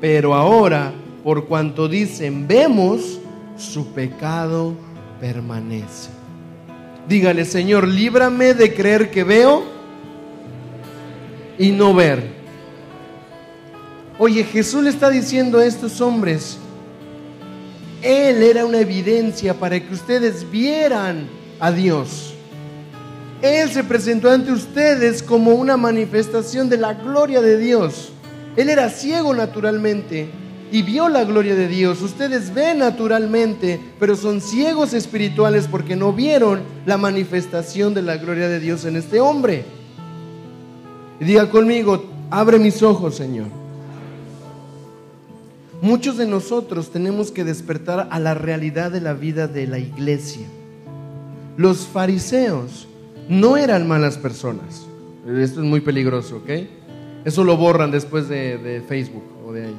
Pero 0.00 0.34
ahora, 0.34 0.92
por 1.22 1.46
cuanto 1.46 1.88
dicen, 1.88 2.46
vemos, 2.48 3.18
su 3.56 3.86
pecado 3.88 4.74
permanece. 5.20 6.11
Dígale, 7.08 7.44
Señor, 7.44 7.88
líbrame 7.88 8.54
de 8.54 8.74
creer 8.74 9.10
que 9.10 9.24
veo 9.24 9.64
y 11.58 11.70
no 11.70 11.94
ver. 11.94 12.22
Oye, 14.18 14.44
Jesús 14.44 14.84
le 14.84 14.90
está 14.90 15.10
diciendo 15.10 15.58
a 15.58 15.66
estos 15.66 16.00
hombres, 16.00 16.58
Él 18.02 18.42
era 18.42 18.64
una 18.64 18.78
evidencia 18.78 19.54
para 19.54 19.80
que 19.80 19.92
ustedes 19.92 20.48
vieran 20.50 21.28
a 21.58 21.72
Dios. 21.72 22.34
Él 23.42 23.68
se 23.70 23.82
presentó 23.82 24.30
ante 24.30 24.52
ustedes 24.52 25.22
como 25.22 25.52
una 25.54 25.76
manifestación 25.76 26.68
de 26.68 26.76
la 26.76 26.94
gloria 26.94 27.40
de 27.40 27.58
Dios. 27.58 28.12
Él 28.56 28.68
era 28.68 28.88
ciego 28.88 29.34
naturalmente 29.34 30.30
y 30.72 30.82
vio 30.82 31.08
la 31.10 31.24
gloria 31.24 31.54
de 31.54 31.68
Dios. 31.68 32.00
Ustedes 32.00 32.52
ven 32.54 32.78
naturalmente, 32.78 33.78
pero 34.00 34.16
son 34.16 34.40
ciegos 34.40 34.94
espirituales 34.94 35.68
porque 35.68 35.94
no 35.94 36.14
vieron 36.14 36.62
la 36.86 36.96
manifestación 36.96 37.92
de 37.92 38.00
la 38.00 38.16
gloria 38.16 38.48
de 38.48 38.58
Dios 38.58 38.86
en 38.86 38.96
este 38.96 39.20
hombre. 39.20 39.64
Diga 41.20 41.50
conmigo, 41.50 42.02
abre 42.30 42.58
mis 42.58 42.82
ojos, 42.82 43.16
Señor. 43.16 43.48
Muchos 45.82 46.16
de 46.16 46.26
nosotros 46.26 46.90
tenemos 46.90 47.30
que 47.30 47.44
despertar 47.44 48.08
a 48.10 48.18
la 48.18 48.34
realidad 48.34 48.90
de 48.90 49.02
la 49.02 49.12
vida 49.12 49.48
de 49.48 49.66
la 49.66 49.78
iglesia. 49.78 50.46
Los 51.58 51.86
fariseos 51.86 52.88
no 53.28 53.58
eran 53.58 53.86
malas 53.86 54.16
personas. 54.16 54.86
Esto 55.26 55.60
es 55.60 55.66
muy 55.66 55.80
peligroso, 55.80 56.36
¿ok? 56.36 56.50
Eso 57.24 57.44
lo 57.44 57.56
borran 57.56 57.90
después 57.90 58.28
de, 58.28 58.82
Facebook 58.88 59.24
o 59.46 59.52
de 59.52 59.66
ahí. 59.66 59.76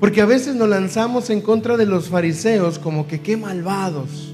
Porque 0.00 0.20
a 0.20 0.26
veces 0.26 0.54
nos 0.54 0.68
lanzamos 0.68 1.30
en 1.30 1.40
contra 1.40 1.76
de 1.76 1.86
los 1.86 2.08
fariseos 2.08 2.78
como 2.78 3.06
que 3.06 3.20
qué 3.20 3.36
malvados. 3.36 4.32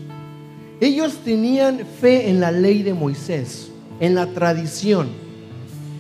Ellos 0.81 1.19
tenían 1.25 1.87
fe 2.01 2.29
en 2.29 2.41
la 2.41 2.51
ley 2.51 2.83
de 2.83 2.95
Moisés 2.95 3.71
en 4.01 4.15
la 4.15 4.27
tradición. 4.27 5.09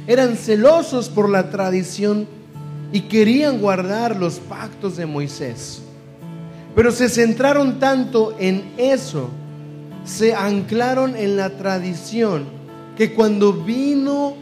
Eran 0.07 0.37
celosos 0.37 1.09
por 1.09 1.31
la 1.31 1.51
tradición 1.51 2.27
y 2.93 3.03
querían 3.03 3.61
guardar 3.61 4.17
los 4.17 4.39
pactos 4.41 4.97
de 4.97 5.07
Moisés. 5.07 5.83
Pero 6.75 6.93
se 6.93 7.09
centraron 7.09 7.79
tanto 7.79 8.37
en 8.39 8.65
eso, 8.77 9.31
se 10.05 10.35
anclaron 10.35 11.17
en 11.17 11.37
la 11.37 11.57
tradición, 11.57 12.45
que 12.97 13.15
cuando 13.15 13.53
vino 13.53 14.35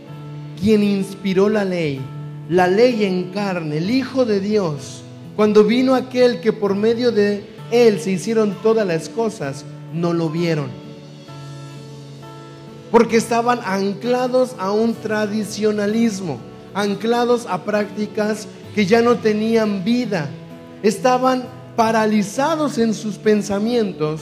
quien 0.60 0.82
inspiró 0.82 1.48
la 1.48 1.64
ley, 1.64 2.00
la 2.48 2.66
ley 2.66 3.04
en 3.04 3.30
carne, 3.30 3.78
el 3.78 3.90
Hijo 3.90 4.24
de 4.24 4.40
Dios, 4.40 5.01
cuando 5.36 5.64
vino 5.64 5.94
aquel 5.94 6.40
que 6.40 6.52
por 6.52 6.74
medio 6.74 7.12
de 7.12 7.44
él 7.70 8.00
se 8.00 8.10
hicieron 8.10 8.56
todas 8.62 8.86
las 8.86 9.08
cosas, 9.08 9.64
no 9.92 10.12
lo 10.12 10.28
vieron 10.28 10.82
porque 12.92 13.16
estaban 13.16 13.58
anclados 13.64 14.54
a 14.58 14.70
un 14.70 14.94
tradicionalismo, 14.94 16.38
anclados 16.74 17.46
a 17.48 17.64
prácticas 17.64 18.46
que 18.74 18.84
ya 18.84 19.00
no 19.00 19.16
tenían 19.16 19.82
vida, 19.82 20.28
estaban 20.82 21.44
paralizados 21.74 22.76
en 22.76 22.92
sus 22.92 23.16
pensamientos 23.16 24.20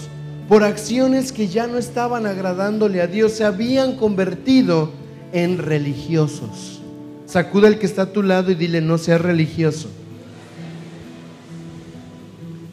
por 0.49 0.63
acciones 0.63 1.33
que 1.33 1.49
ya 1.49 1.67
no 1.67 1.79
estaban 1.79 2.27
agradándole 2.27 3.03
a 3.03 3.09
Dios, 3.09 3.33
se 3.33 3.45
habían 3.45 3.97
convertido 3.97 4.93
en 5.33 5.59
religiosos. 5.59 6.81
Sacuda 7.27 7.67
el 7.67 7.79
que 7.79 7.87
está 7.87 8.03
a 8.03 8.13
tu 8.13 8.23
lado 8.23 8.53
y 8.53 8.55
dile, 8.55 8.81
no 8.81 8.99
seas 8.99 9.21
religioso. 9.21 9.89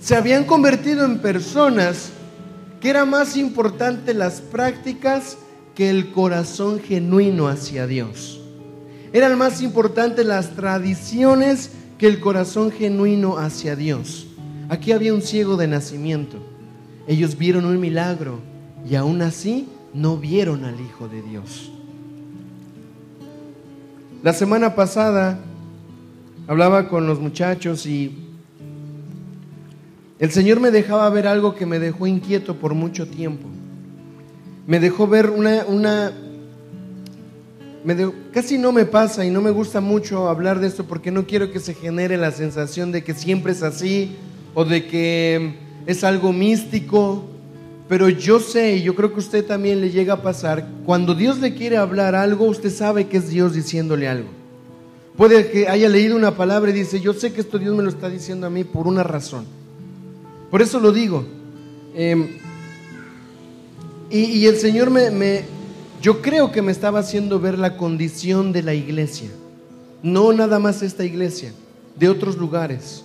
Se 0.07 0.15
habían 0.15 0.45
convertido 0.45 1.03
en 1.03 1.19
personas 1.19 2.11
que 2.79 2.89
era 2.89 3.03
más 3.03 3.35
importante 3.35 4.13
las 4.13 4.39
prácticas 4.39 5.37
que 5.75 5.89
el 5.89 6.13
corazón 6.13 6.79
genuino 6.79 7.49
hacia 7.49 7.87
Dios. 7.87 8.39
Eran 9.11 9.37
más 9.37 9.61
importantes 9.61 10.25
las 10.25 10.51
tradiciones 10.51 11.71
que 11.97 12.07
el 12.07 12.21
corazón 12.21 12.71
genuino 12.71 13.37
hacia 13.37 13.75
Dios. 13.75 14.27
Aquí 14.69 14.93
había 14.93 15.13
un 15.13 15.21
ciego 15.21 15.57
de 15.57 15.67
nacimiento. 15.67 16.37
Ellos 17.05 17.37
vieron 17.37 17.65
un 17.65 17.77
milagro 17.77 18.39
y 18.89 18.95
aún 18.95 19.21
así 19.21 19.67
no 19.93 20.15
vieron 20.15 20.63
al 20.63 20.79
Hijo 20.79 21.09
de 21.09 21.21
Dios. 21.21 21.69
La 24.23 24.31
semana 24.31 24.73
pasada 24.73 25.37
hablaba 26.47 26.87
con 26.87 27.07
los 27.07 27.19
muchachos 27.19 27.85
y 27.85 28.26
el 30.19 30.31
Señor 30.31 30.59
me 30.59 30.71
dejaba 30.71 31.09
ver 31.09 31.27
algo 31.27 31.55
que 31.55 31.65
me 31.65 31.79
dejó 31.79 32.07
inquieto 32.07 32.55
por 32.55 32.73
mucho 32.73 33.07
tiempo 33.07 33.47
me 34.67 34.81
dejó 34.81 35.07
ver 35.07 35.29
una, 35.29 35.65
una 35.65 36.11
me 37.85 37.95
casi 38.33 38.57
no 38.57 38.73
me 38.73 38.85
pasa 38.85 39.25
y 39.25 39.31
no 39.31 39.41
me 39.41 39.49
gusta 39.49 39.79
mucho 39.79 40.27
hablar 40.27 40.59
de 40.59 40.67
esto 40.67 40.83
porque 40.83 41.09
no 41.09 41.25
quiero 41.25 41.51
que 41.51 41.61
se 41.61 41.73
genere 41.73 42.17
la 42.17 42.31
sensación 42.31 42.91
de 42.91 43.01
que 43.01 43.13
siempre 43.13 43.53
es 43.53 43.63
así 43.63 44.17
o 44.53 44.65
de 44.65 44.85
que 44.85 45.55
es 45.85 46.03
algo 46.03 46.33
místico, 46.33 47.23
pero 47.87 48.09
yo 48.09 48.41
sé 48.41 48.75
y 48.75 48.83
yo 48.83 48.93
creo 48.93 49.13
que 49.13 49.19
usted 49.19 49.45
también 49.45 49.79
le 49.79 49.89
llega 49.89 50.15
a 50.15 50.21
pasar, 50.21 50.67
cuando 50.85 51.15
Dios 51.15 51.39
le 51.39 51.53
quiere 51.53 51.77
hablar 51.77 52.13
algo, 52.13 52.43
usted 52.45 52.69
sabe 52.69 53.07
que 53.07 53.17
es 53.17 53.29
Dios 53.29 53.53
diciéndole 53.53 54.09
algo. 54.09 54.27
Puede 55.15 55.49
que 55.49 55.69
haya 55.69 55.87
leído 55.87 56.17
una 56.17 56.35
palabra 56.35 56.71
y 56.71 56.73
dice, 56.73 56.99
yo 56.99 57.13
sé 57.13 57.31
que 57.31 57.39
esto 57.39 57.57
Dios 57.57 57.73
me 57.73 57.83
lo 57.83 57.89
está 57.89 58.09
diciendo 58.09 58.47
a 58.47 58.49
mí 58.49 58.65
por 58.65 58.85
una 58.85 59.03
razón. 59.03 59.45
Por 60.49 60.61
eso 60.61 60.79
lo 60.79 60.91
digo. 60.91 61.25
Eh, 61.95 62.39
y, 64.09 64.45
el 64.45 64.57
Señor 64.57 64.89
me, 64.89 65.43
yo 66.01 66.21
creo 66.21 66.51
que 66.51 66.61
me 66.61 66.71
estaba 66.71 66.99
haciendo 66.99 67.39
ver 67.39 67.59
la 67.59 67.75
condición 67.75 68.53
de 68.53 68.63
la 68.63 68.73
iglesia. 68.73 69.29
No 70.01 70.31
nada 70.31 70.59
más 70.59 70.81
esta 70.81 71.03
iglesia, 71.03 71.51
de 71.97 72.07
otros 72.07 72.37
lugares. 72.37 73.03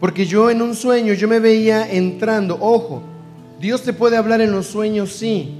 Porque 0.00 0.24
yo 0.24 0.50
en 0.50 0.62
un 0.62 0.74
sueño, 0.74 1.12
yo 1.12 1.28
me 1.28 1.40
veía 1.40 1.90
entrando, 1.90 2.56
ojo, 2.60 3.02
Dios 3.60 3.82
te 3.82 3.92
puede 3.92 4.16
hablar 4.16 4.40
en 4.40 4.52
los 4.52 4.66
sueños, 4.66 5.12
sí. 5.12 5.56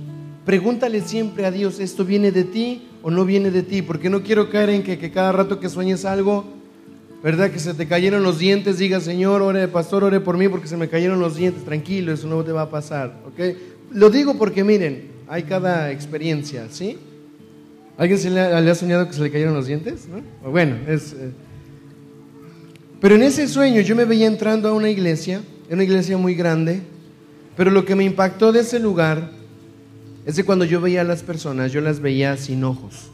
Pregúntale 0.47 1.03
siempre 1.03 1.45
a 1.45 1.51
Dios, 1.51 1.79
¿esto 1.81 2.05
viene 2.05 2.33
de 2.33 2.45
ti 2.45 2.89
o 3.03 3.11
no 3.11 3.27
viene 3.27 3.51
de 3.51 3.63
ti? 3.63 3.83
Porque 3.83 4.09
no 4.09 4.23
quiero 4.23 4.49
caer 4.49 4.71
en 4.71 4.83
que 4.83 5.11
cada 5.11 5.33
rato 5.33 5.61
que 5.61 5.69
sueñes 5.69 6.07
algo, 6.07 6.58
¿verdad? 7.23 7.51
Que 7.51 7.59
se 7.59 7.75
te 7.75 7.87
cayeron 7.87 8.23
los 8.23 8.39
dientes, 8.39 8.79
diga, 8.79 9.01
Señor, 9.01 9.43
ore, 9.43 9.69
pastor, 9.69 10.05
ore 10.05 10.21
por 10.21 10.37
mí 10.37 10.49
porque 10.49 10.69
se 10.69 10.77
me 10.77 10.89
cayeron 10.89 11.21
los 11.21 11.37
dientes. 11.37 11.65
Tranquilo, 11.65 12.13
eso 12.13 12.29
no 12.29 12.43
te 12.45 12.53
va 12.53 12.63
a 12.63 12.71
pasar, 12.71 13.21
¿ok? 13.27 13.57
Lo 13.93 14.11
digo 14.11 14.35
porque 14.37 14.65
miren, 14.65 15.09
hay 15.29 15.43
cada 15.45 15.91
experiencia, 15.91 16.67
¿sí? 16.71 16.99
¿Alguien 17.97 18.19
se 18.19 18.31
le 18.31 18.41
ha, 18.41 18.75
soñado 18.75 19.09
que 19.09 19.15
se 19.15 19.23
le 19.23 19.31
cayeron 19.31 19.55
los 19.55 19.67
dientes? 19.67 20.07
¿No? 20.09 20.51
Bueno, 20.51 20.77
es... 20.87 21.13
Eh. 21.15 21.31
Pero 23.01 23.17
en 23.17 23.23
ese 23.23 23.49
sueño 23.49 23.81
yo 23.81 23.97
me 23.97 24.05
veía 24.05 24.27
entrando 24.27 24.69
a 24.69 24.73
una 24.73 24.89
iglesia, 24.89 25.43
una 25.71 25.85
iglesia 25.85 26.17
muy 26.17 26.35
grande, 26.35 26.83
pero 27.57 27.71
lo 27.71 27.85
que 27.85 27.97
me 27.97 28.05
impactó 28.05 28.53
de 28.53 28.61
ese 28.61 28.79
lugar 28.79 29.31
es 30.27 30.37
que 30.37 30.45
cuando 30.45 30.65
yo 30.65 30.81
veía 30.81 31.01
a 31.01 31.05
las 31.05 31.23
personas, 31.23 31.73
yo 31.73 31.81
las 31.81 32.01
veía 32.01 32.37
sin 32.37 32.63
ojos, 32.63 33.11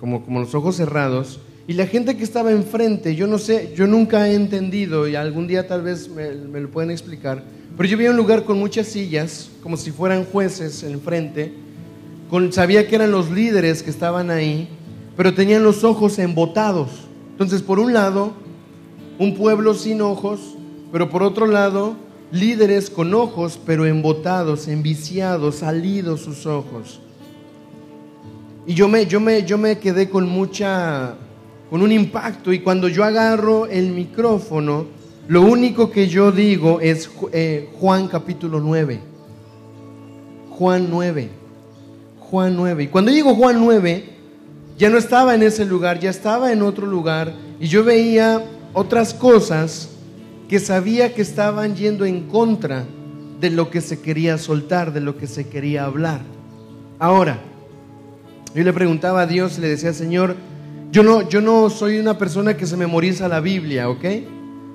como, 0.00 0.24
como 0.24 0.40
los 0.40 0.54
ojos 0.54 0.76
cerrados, 0.76 1.40
y 1.68 1.74
la 1.74 1.86
gente 1.86 2.16
que 2.16 2.24
estaba 2.24 2.50
enfrente, 2.50 3.14
yo 3.14 3.26
no 3.26 3.36
sé, 3.36 3.74
yo 3.76 3.86
nunca 3.86 4.26
he 4.26 4.34
entendido, 4.34 5.06
y 5.06 5.14
algún 5.14 5.46
día 5.46 5.68
tal 5.68 5.82
vez 5.82 6.08
me, 6.08 6.32
lo 6.32 6.70
pueden 6.70 6.90
explicar, 6.90 7.44
pero 7.76 7.86
yo 7.86 7.98
vi 7.98 8.08
un 8.08 8.16
lugar 8.16 8.44
con 8.44 8.58
muchas 8.58 8.86
sillas, 8.86 9.50
como 9.62 9.76
si 9.76 9.90
fueran 9.90 10.24
jueces 10.24 10.82
enfrente. 10.82 11.52
Con, 12.30 12.54
sabía 12.54 12.88
que 12.88 12.94
eran 12.94 13.10
los 13.10 13.30
líderes 13.30 13.82
que 13.82 13.90
estaban 13.90 14.30
ahí, 14.30 14.66
pero 15.14 15.34
tenían 15.34 15.62
los 15.62 15.84
ojos 15.84 16.18
embotados. 16.18 16.88
Entonces, 17.32 17.60
por 17.60 17.78
un 17.78 17.92
lado, 17.92 18.32
un 19.18 19.36
pueblo 19.36 19.74
sin 19.74 20.00
ojos, 20.00 20.56
pero 20.90 21.10
por 21.10 21.22
otro 21.22 21.46
lado, 21.46 21.96
líderes 22.32 22.88
con 22.88 23.12
ojos, 23.12 23.60
pero 23.64 23.84
embotados, 23.84 24.68
enviciados, 24.68 25.56
salidos 25.56 26.22
sus 26.22 26.46
ojos. 26.46 27.00
Y 28.66 28.72
yo 28.72 28.88
me, 28.88 29.04
yo 29.04 29.20
me, 29.20 29.44
yo 29.44 29.58
me 29.58 29.78
quedé 29.78 30.08
con 30.08 30.26
mucha, 30.26 31.14
con 31.70 31.82
un 31.82 31.92
impacto. 31.92 32.52
Y 32.52 32.60
cuando 32.60 32.88
yo 32.88 33.04
agarro 33.04 33.66
el 33.66 33.90
micrófono, 33.90 34.86
lo 35.28 35.42
único 35.42 35.90
que 35.90 36.08
yo 36.08 36.32
digo 36.32 36.80
es 36.80 37.10
eh, 37.32 37.68
Juan 37.78 38.08
capítulo 38.08 38.60
9. 38.60 39.00
Juan 40.50 40.88
9. 40.90 41.28
Juan 42.20 42.56
9. 42.56 42.82
Y 42.84 42.86
cuando 42.88 43.10
digo 43.10 43.34
Juan 43.34 43.58
9, 43.60 44.04
ya 44.78 44.90
no 44.90 44.98
estaba 44.98 45.34
en 45.34 45.42
ese 45.42 45.64
lugar, 45.64 45.98
ya 45.98 46.10
estaba 46.10 46.52
en 46.52 46.62
otro 46.62 46.86
lugar 46.86 47.34
y 47.60 47.66
yo 47.66 47.84
veía 47.84 48.44
otras 48.72 49.12
cosas 49.12 49.90
que 50.48 50.60
sabía 50.60 51.14
que 51.14 51.22
estaban 51.22 51.74
yendo 51.74 52.04
en 52.04 52.28
contra 52.28 52.84
de 53.40 53.50
lo 53.50 53.70
que 53.70 53.80
se 53.80 54.00
quería 54.00 54.38
soltar, 54.38 54.92
de 54.92 55.00
lo 55.00 55.16
que 55.16 55.26
se 55.26 55.48
quería 55.48 55.84
hablar. 55.84 56.20
Ahora, 56.98 57.38
Yo 58.54 58.64
le 58.64 58.72
preguntaba 58.72 59.20
a 59.20 59.26
Dios, 59.26 59.58
le 59.58 59.68
decía, 59.68 59.92
Señor, 59.92 60.34
yo 60.90 61.02
no, 61.02 61.28
yo 61.28 61.40
no 61.40 61.68
soy 61.68 61.98
una 61.98 62.16
persona 62.16 62.56
que 62.56 62.66
se 62.66 62.76
memoriza 62.76 63.28
la 63.28 63.40
Biblia, 63.40 63.90
¿ok? 63.90 64.00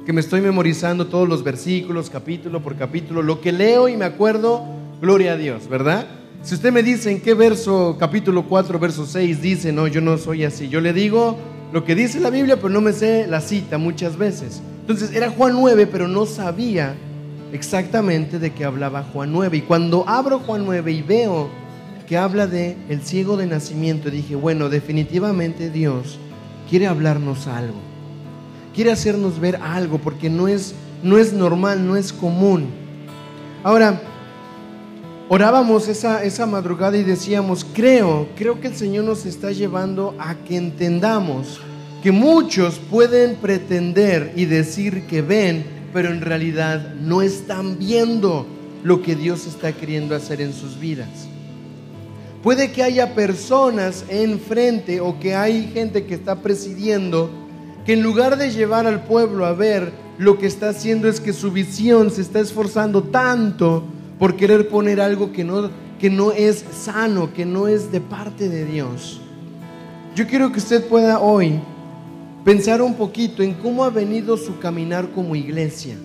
Que 0.05 0.13
me 0.13 0.21
estoy 0.21 0.41
memorizando 0.41 1.07
todos 1.07 1.27
los 1.27 1.43
versículos, 1.43 2.09
capítulo 2.09 2.61
por 2.61 2.75
capítulo. 2.75 3.23
Lo 3.23 3.41
que 3.41 3.51
leo 3.51 3.89
y 3.89 3.97
me 3.97 4.05
acuerdo, 4.05 4.63
gloria 5.01 5.33
a 5.33 5.37
Dios, 5.37 5.67
¿verdad? 5.67 6.05
Si 6.43 6.53
usted 6.53 6.71
me 6.71 6.83
dice 6.83 7.09
en 7.09 7.19
qué 7.19 7.33
verso, 7.33 7.97
capítulo 7.99 8.43
4, 8.47 8.77
verso 8.77 9.07
6, 9.07 9.41
dice, 9.41 9.71
no, 9.71 9.87
yo 9.87 10.01
no 10.01 10.17
soy 10.17 10.43
así. 10.43 10.69
Yo 10.69 10.81
le 10.81 10.93
digo 10.93 11.37
lo 11.71 11.83
que 11.83 11.95
dice 11.95 12.19
la 12.19 12.29
Biblia, 12.29 12.57
pero 12.57 12.69
no 12.69 12.81
me 12.81 12.93
sé 12.93 13.25
la 13.27 13.41
cita 13.41 13.79
muchas 13.79 14.15
veces. 14.15 14.61
Entonces 14.81 15.15
era 15.15 15.31
Juan 15.31 15.53
9, 15.53 15.87
pero 15.87 16.07
no 16.07 16.27
sabía 16.27 16.95
exactamente 17.53 18.37
de 18.37 18.51
qué 18.51 18.65
hablaba 18.65 19.03
Juan 19.13 19.31
9. 19.31 19.57
Y 19.57 19.61
cuando 19.61 20.07
abro 20.07 20.39
Juan 20.39 20.63
9 20.65 20.91
y 20.91 21.01
veo 21.01 21.62
que 22.07 22.17
habla 22.17 22.47
de 22.47 22.77
el 22.89 23.01
ciego 23.01 23.37
de 23.37 23.45
nacimiento, 23.47 24.09
dije, 24.09 24.35
bueno, 24.35 24.69
definitivamente 24.69 25.69
Dios 25.69 26.19
quiere 26.69 26.87
hablarnos 26.87 27.47
algo. 27.47 27.77
Quiere 28.75 28.91
hacernos 28.91 29.39
ver 29.39 29.57
algo 29.57 29.99
porque 29.99 30.29
no 30.29 30.47
es 30.47 30.75
no 31.03 31.17
es 31.17 31.33
normal, 31.33 31.85
no 31.85 31.95
es 31.97 32.13
común. 32.13 32.69
Ahora, 33.61 34.01
orábamos 35.29 35.87
esa, 35.89 36.23
esa 36.23 36.45
madrugada 36.45 36.97
y 36.97 37.03
decíamos, 37.03 37.65
creo, 37.73 38.29
creo 38.35 38.59
que 38.59 38.69
el 38.69 38.75
Señor 38.75 39.03
nos 39.03 39.25
está 39.25 39.51
llevando 39.51 40.15
a 40.17 40.35
que 40.35 40.55
entendamos 40.55 41.59
que 42.01 42.11
muchos 42.11 42.79
pueden 42.79 43.35
pretender 43.35 44.33
y 44.35 44.45
decir 44.45 45.05
que 45.07 45.21
ven, 45.21 45.65
pero 45.93 46.09
en 46.09 46.21
realidad 46.21 46.95
no 46.95 47.21
están 47.21 47.77
viendo 47.77 48.47
lo 48.83 49.01
que 49.01 49.15
Dios 49.15 49.45
está 49.45 49.71
queriendo 49.71 50.15
hacer 50.15 50.41
en 50.41 50.53
sus 50.53 50.79
vidas. 50.79 51.27
Puede 52.43 52.73
que 52.73 52.83
haya 52.83 53.15
personas 53.15 54.03
enfrente 54.09 54.99
o 54.99 55.17
que 55.17 55.33
hay 55.33 55.71
gente 55.73 56.05
que 56.05 56.13
está 56.13 56.41
presidiendo 56.41 57.29
que 57.85 57.93
en 57.93 58.03
lugar 58.03 58.37
de 58.37 58.51
llevar 58.51 58.85
al 58.85 59.05
pueblo 59.05 59.45
a 59.45 59.53
ver, 59.53 59.93
lo 60.17 60.37
que 60.37 60.45
está 60.45 60.69
haciendo 60.69 61.07
es 61.07 61.21
que 61.21 61.31
su 61.31 61.51
visión 61.51 62.11
se 62.11 62.21
está 62.21 62.41
esforzando 62.41 63.01
tanto 63.01 63.85
por 64.19 64.35
querer 64.35 64.67
poner 64.67 64.99
algo 64.99 65.31
que 65.31 65.45
no, 65.45 65.69
que 65.99 66.09
no 66.09 66.33
es 66.33 66.65
sano, 66.73 67.33
que 67.33 67.45
no 67.45 67.69
es 67.69 67.93
de 67.93 68.01
parte 68.01 68.49
de 68.49 68.65
Dios. 68.65 69.21
Yo 70.13 70.27
quiero 70.27 70.51
que 70.51 70.59
usted 70.59 70.85
pueda 70.85 71.19
hoy 71.19 71.61
pensar 72.43 72.81
un 72.81 72.95
poquito 72.95 73.41
en 73.41 73.53
cómo 73.53 73.85
ha 73.85 73.89
venido 73.89 74.35
su 74.35 74.59
caminar 74.59 75.11
como 75.11 75.37
iglesia. 75.37 75.95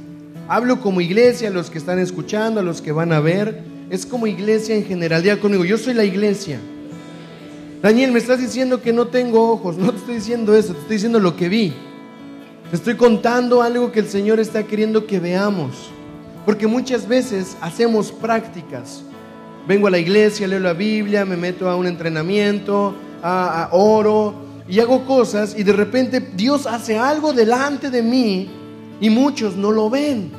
Hablo 0.47 0.81
como 0.81 1.01
iglesia 1.01 1.49
a 1.49 1.53
los 1.53 1.69
que 1.69 1.79
están 1.79 1.99
escuchando, 1.99 2.61
a 2.61 2.63
los 2.63 2.81
que 2.81 2.93
van 2.93 3.13
a 3.13 3.19
ver 3.19 3.78
es 3.91 4.07
como 4.07 4.27
iglesia 4.27 4.75
en 4.75 4.85
general. 4.85 5.23
Diga 5.23 5.39
conmigo, 5.39 5.65
yo 5.65 5.79
soy 5.79 5.95
la 5.95 6.05
iglesia. 6.05 6.61
Daniel, 7.83 8.13
me 8.13 8.19
estás 8.19 8.41
diciendo 8.41 8.83
que 8.83 8.93
no 8.93 9.09
tengo 9.09 9.51
ojos. 9.51 9.77
No 9.77 9.93
te 9.93 9.99
estoy 9.99 10.15
diciendo 10.17 10.55
eso, 10.55 10.73
te 10.73 10.81
estoy 10.81 10.97
diciendo 10.97 11.21
lo 11.21 11.37
que 11.37 11.49
vi. 11.49 11.75
Te 12.71 12.77
estoy 12.77 12.97
contando 12.97 13.63
algo 13.63 13.93
que 13.93 14.01
el 14.01 14.09
Señor 14.09 14.41
está 14.41 14.65
queriendo 14.65 15.07
que 15.07 15.21
veamos. 15.21 15.91
Porque 16.45 16.67
muchas 16.67 17.07
veces 17.07 17.57
hacemos 17.61 18.13
prácticas. 18.13 19.03
Vengo 19.67 19.87
a 19.87 19.91
la 19.91 19.99
iglesia, 19.99 20.47
leo 20.47 20.61
la 20.61 20.73
Biblia, 20.73 21.25
me 21.25 21.37
meto 21.37 21.69
a 21.69 21.77
un 21.77 21.87
entrenamiento, 21.87 22.95
a, 23.23 23.65
a 23.65 23.69
oro 23.73 24.35
y 24.69 24.81
hago 24.81 25.05
cosas 25.07 25.55
y 25.57 25.63
de 25.63 25.73
repente 25.73 26.21
Dios 26.21 26.67
hace 26.67 26.99
algo 26.99 27.33
delante 27.33 27.91
de 27.91 28.03
mí 28.03 28.51
y 29.01 29.11
muchos 29.11 29.57
no 29.57 29.73
lo 29.73 29.89
ven. 29.89 30.31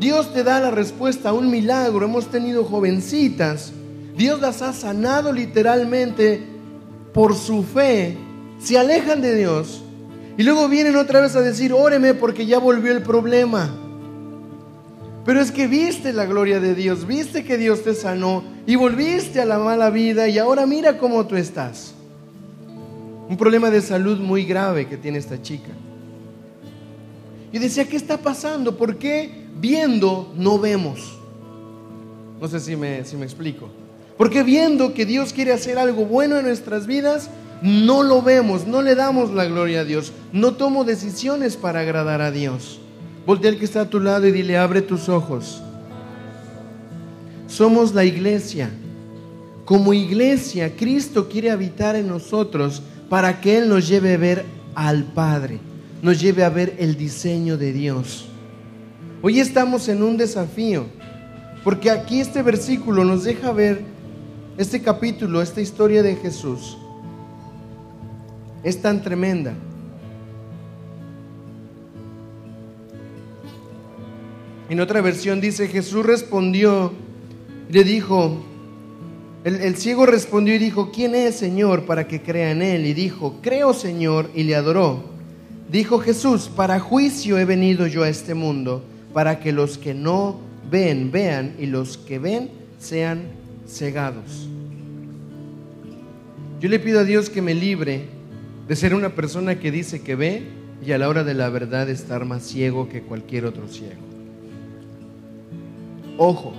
Dios 0.00 0.32
te 0.32 0.42
da 0.42 0.58
la 0.60 0.70
respuesta 0.70 1.28
a 1.28 1.32
un 1.34 1.50
milagro. 1.50 2.06
Hemos 2.06 2.30
tenido 2.30 2.64
jovencitas. 2.64 3.70
Dios 4.16 4.40
las 4.40 4.62
ha 4.62 4.72
sanado 4.72 5.30
literalmente 5.30 6.42
por 7.12 7.36
su 7.36 7.62
fe. 7.62 8.16
Se 8.58 8.78
alejan 8.78 9.20
de 9.20 9.36
Dios. 9.36 9.82
Y 10.38 10.42
luego 10.42 10.68
vienen 10.68 10.96
otra 10.96 11.20
vez 11.20 11.36
a 11.36 11.42
decir, 11.42 11.74
óreme 11.74 12.14
porque 12.14 12.46
ya 12.46 12.58
volvió 12.58 12.92
el 12.92 13.02
problema. 13.02 13.76
Pero 15.26 15.38
es 15.38 15.50
que 15.52 15.66
viste 15.66 16.14
la 16.14 16.24
gloria 16.24 16.60
de 16.60 16.74
Dios, 16.74 17.06
viste 17.06 17.44
que 17.44 17.58
Dios 17.58 17.84
te 17.84 17.94
sanó 17.94 18.42
y 18.66 18.76
volviste 18.76 19.38
a 19.42 19.44
la 19.44 19.58
mala 19.58 19.90
vida 19.90 20.28
y 20.28 20.38
ahora 20.38 20.64
mira 20.64 20.96
cómo 20.96 21.26
tú 21.26 21.36
estás. 21.36 21.92
Un 23.28 23.36
problema 23.36 23.70
de 23.70 23.82
salud 23.82 24.18
muy 24.18 24.44
grave 24.44 24.88
que 24.88 24.96
tiene 24.96 25.18
esta 25.18 25.42
chica. 25.42 25.72
Y 27.52 27.58
decía, 27.58 27.86
¿qué 27.86 27.96
está 27.96 28.16
pasando? 28.16 28.78
¿Por 28.78 28.96
qué 28.96 29.39
viendo 29.60 30.32
no 30.36 30.58
vemos? 30.58 31.18
No 32.40 32.48
sé 32.48 32.60
si 32.60 32.76
me, 32.76 33.04
si 33.04 33.16
me 33.16 33.24
explico. 33.24 33.68
Porque 34.16 34.42
viendo 34.42 34.94
que 34.94 35.06
Dios 35.06 35.32
quiere 35.32 35.52
hacer 35.52 35.78
algo 35.78 36.04
bueno 36.04 36.38
en 36.38 36.46
nuestras 36.46 36.86
vidas, 36.86 37.30
no 37.62 38.02
lo 38.02 38.22
vemos, 38.22 38.66
no 38.66 38.82
le 38.82 38.94
damos 38.94 39.32
la 39.32 39.44
gloria 39.44 39.80
a 39.80 39.84
Dios, 39.84 40.12
no 40.32 40.52
tomo 40.54 40.84
decisiones 40.84 41.56
para 41.56 41.80
agradar 41.80 42.20
a 42.22 42.30
Dios. 42.30 42.80
Voltea 43.26 43.50
al 43.50 43.58
que 43.58 43.64
está 43.64 43.82
a 43.82 43.90
tu 43.90 44.00
lado 44.00 44.26
y 44.26 44.32
dile, 44.32 44.56
abre 44.56 44.82
tus 44.82 45.08
ojos. 45.08 45.62
Somos 47.46 47.94
la 47.94 48.04
iglesia. 48.04 48.70
Como 49.64 49.92
iglesia, 49.92 50.74
Cristo 50.76 51.28
quiere 51.28 51.50
habitar 51.50 51.96
en 51.96 52.08
nosotros 52.08 52.82
para 53.08 53.40
que 53.40 53.58
Él 53.58 53.68
nos 53.68 53.86
lleve 53.86 54.14
a 54.14 54.18
ver 54.18 54.44
al 54.74 55.04
Padre 55.04 55.60
nos 56.02 56.20
lleve 56.20 56.44
a 56.44 56.50
ver 56.50 56.76
el 56.78 56.96
diseño 56.96 57.56
de 57.56 57.72
Dios. 57.72 58.26
Hoy 59.22 59.38
estamos 59.38 59.86
en 59.88 60.02
un 60.02 60.16
desafío, 60.16 60.86
porque 61.62 61.90
aquí 61.90 62.20
este 62.20 62.40
versículo 62.40 63.04
nos 63.04 63.24
deja 63.24 63.52
ver 63.52 63.82
este 64.56 64.80
capítulo, 64.80 65.42
esta 65.42 65.60
historia 65.60 66.02
de 66.02 66.16
Jesús. 66.16 66.78
Es 68.62 68.80
tan 68.80 69.02
tremenda. 69.02 69.52
En 74.70 74.80
otra 74.80 75.02
versión 75.02 75.42
dice, 75.42 75.68
Jesús 75.68 76.06
respondió 76.06 76.90
y 77.68 77.72
le 77.74 77.84
dijo, 77.84 78.38
el, 79.44 79.56
el, 79.56 79.76
ciego 79.76 80.06
respondió 80.06 80.54
y 80.54 80.58
dijo, 80.58 80.90
¿quién 80.92 81.14
es 81.14 81.34
Señor 81.34 81.84
para 81.84 82.08
que 82.08 82.22
crea 82.22 82.52
en 82.52 82.62
él? 82.62 82.86
Y 82.86 82.94
dijo, 82.94 83.36
creo 83.42 83.74
Señor, 83.74 84.30
y 84.34 84.44
le 84.44 84.54
adoró. 84.54 85.04
Dijo 85.70 85.98
Jesús, 85.98 86.48
para 86.48 86.80
juicio 86.80 87.38
he 87.38 87.44
venido 87.44 87.86
yo 87.86 88.02
a 88.02 88.08
este 88.08 88.32
mundo, 88.32 88.82
para 89.12 89.40
que 89.40 89.52
los 89.52 89.78
que 89.78 89.94
no 89.94 90.38
ven, 90.70 91.10
vean, 91.10 91.54
y 91.58 91.66
los 91.66 91.98
que 91.98 92.18
ven 92.18 92.50
sean 92.78 93.22
cegados. 93.66 94.48
Yo 96.60 96.68
le 96.68 96.78
pido 96.78 97.00
a 97.00 97.04
Dios 97.04 97.30
que 97.30 97.42
me 97.42 97.54
libre 97.54 98.04
de 98.68 98.76
ser 98.76 98.94
una 98.94 99.14
persona 99.14 99.58
que 99.58 99.70
dice 99.70 100.02
que 100.02 100.14
ve 100.14 100.42
y 100.84 100.92
a 100.92 100.98
la 100.98 101.08
hora 101.08 101.24
de 101.24 101.34
la 101.34 101.48
verdad 101.48 101.88
estar 101.88 102.24
más 102.24 102.42
ciego 102.42 102.88
que 102.88 103.02
cualquier 103.02 103.46
otro 103.46 103.66
ciego. 103.68 104.00
Ojo, 106.18 106.52